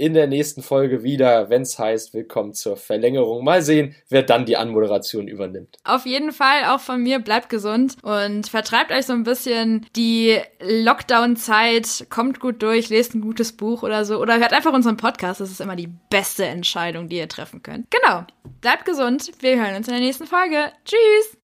in 0.00 0.14
der 0.14 0.26
nächsten 0.26 0.62
Folge 0.62 1.02
wieder, 1.02 1.50
wenn 1.50 1.60
es 1.60 1.78
heißt, 1.78 2.14
willkommen 2.14 2.54
zur 2.54 2.78
Verlängerung. 2.78 3.44
Mal 3.44 3.60
sehen, 3.60 3.94
wer 4.08 4.22
dann 4.22 4.46
die 4.46 4.56
Anmoderation 4.56 5.28
übernimmt. 5.28 5.76
Auf 5.84 6.06
jeden 6.06 6.32
Fall 6.32 6.64
auch 6.68 6.80
von 6.80 7.02
mir, 7.02 7.18
bleibt 7.18 7.50
gesund 7.50 7.98
und 8.02 8.48
vertreibt 8.48 8.92
euch 8.92 9.04
so 9.04 9.12
ein 9.12 9.24
bisschen 9.24 9.84
die 9.96 10.38
Lockdown-Zeit, 10.58 12.06
kommt 12.08 12.40
gut 12.40 12.62
durch, 12.62 12.88
lest 12.88 13.14
ein 13.14 13.20
gutes 13.20 13.52
Buch 13.52 13.82
oder 13.82 14.06
so 14.06 14.16
oder 14.16 14.38
hört 14.38 14.54
einfach 14.54 14.72
unseren 14.72 14.96
Podcast. 14.96 15.42
Das 15.42 15.50
ist 15.50 15.60
immer 15.60 15.76
die 15.76 15.90
beste 16.08 16.46
Entscheidung, 16.46 17.10
die 17.10 17.18
ihr 17.18 17.28
treffen 17.28 17.62
könnt. 17.62 17.90
Genau. 17.90 18.24
Bleibt 18.62 18.86
gesund. 18.86 19.30
Wir 19.40 19.62
hören 19.62 19.76
uns 19.76 19.86
in 19.86 19.92
der 19.92 20.02
nächsten 20.02 20.26
Folge. 20.26 20.72
Tschüss. 20.86 21.36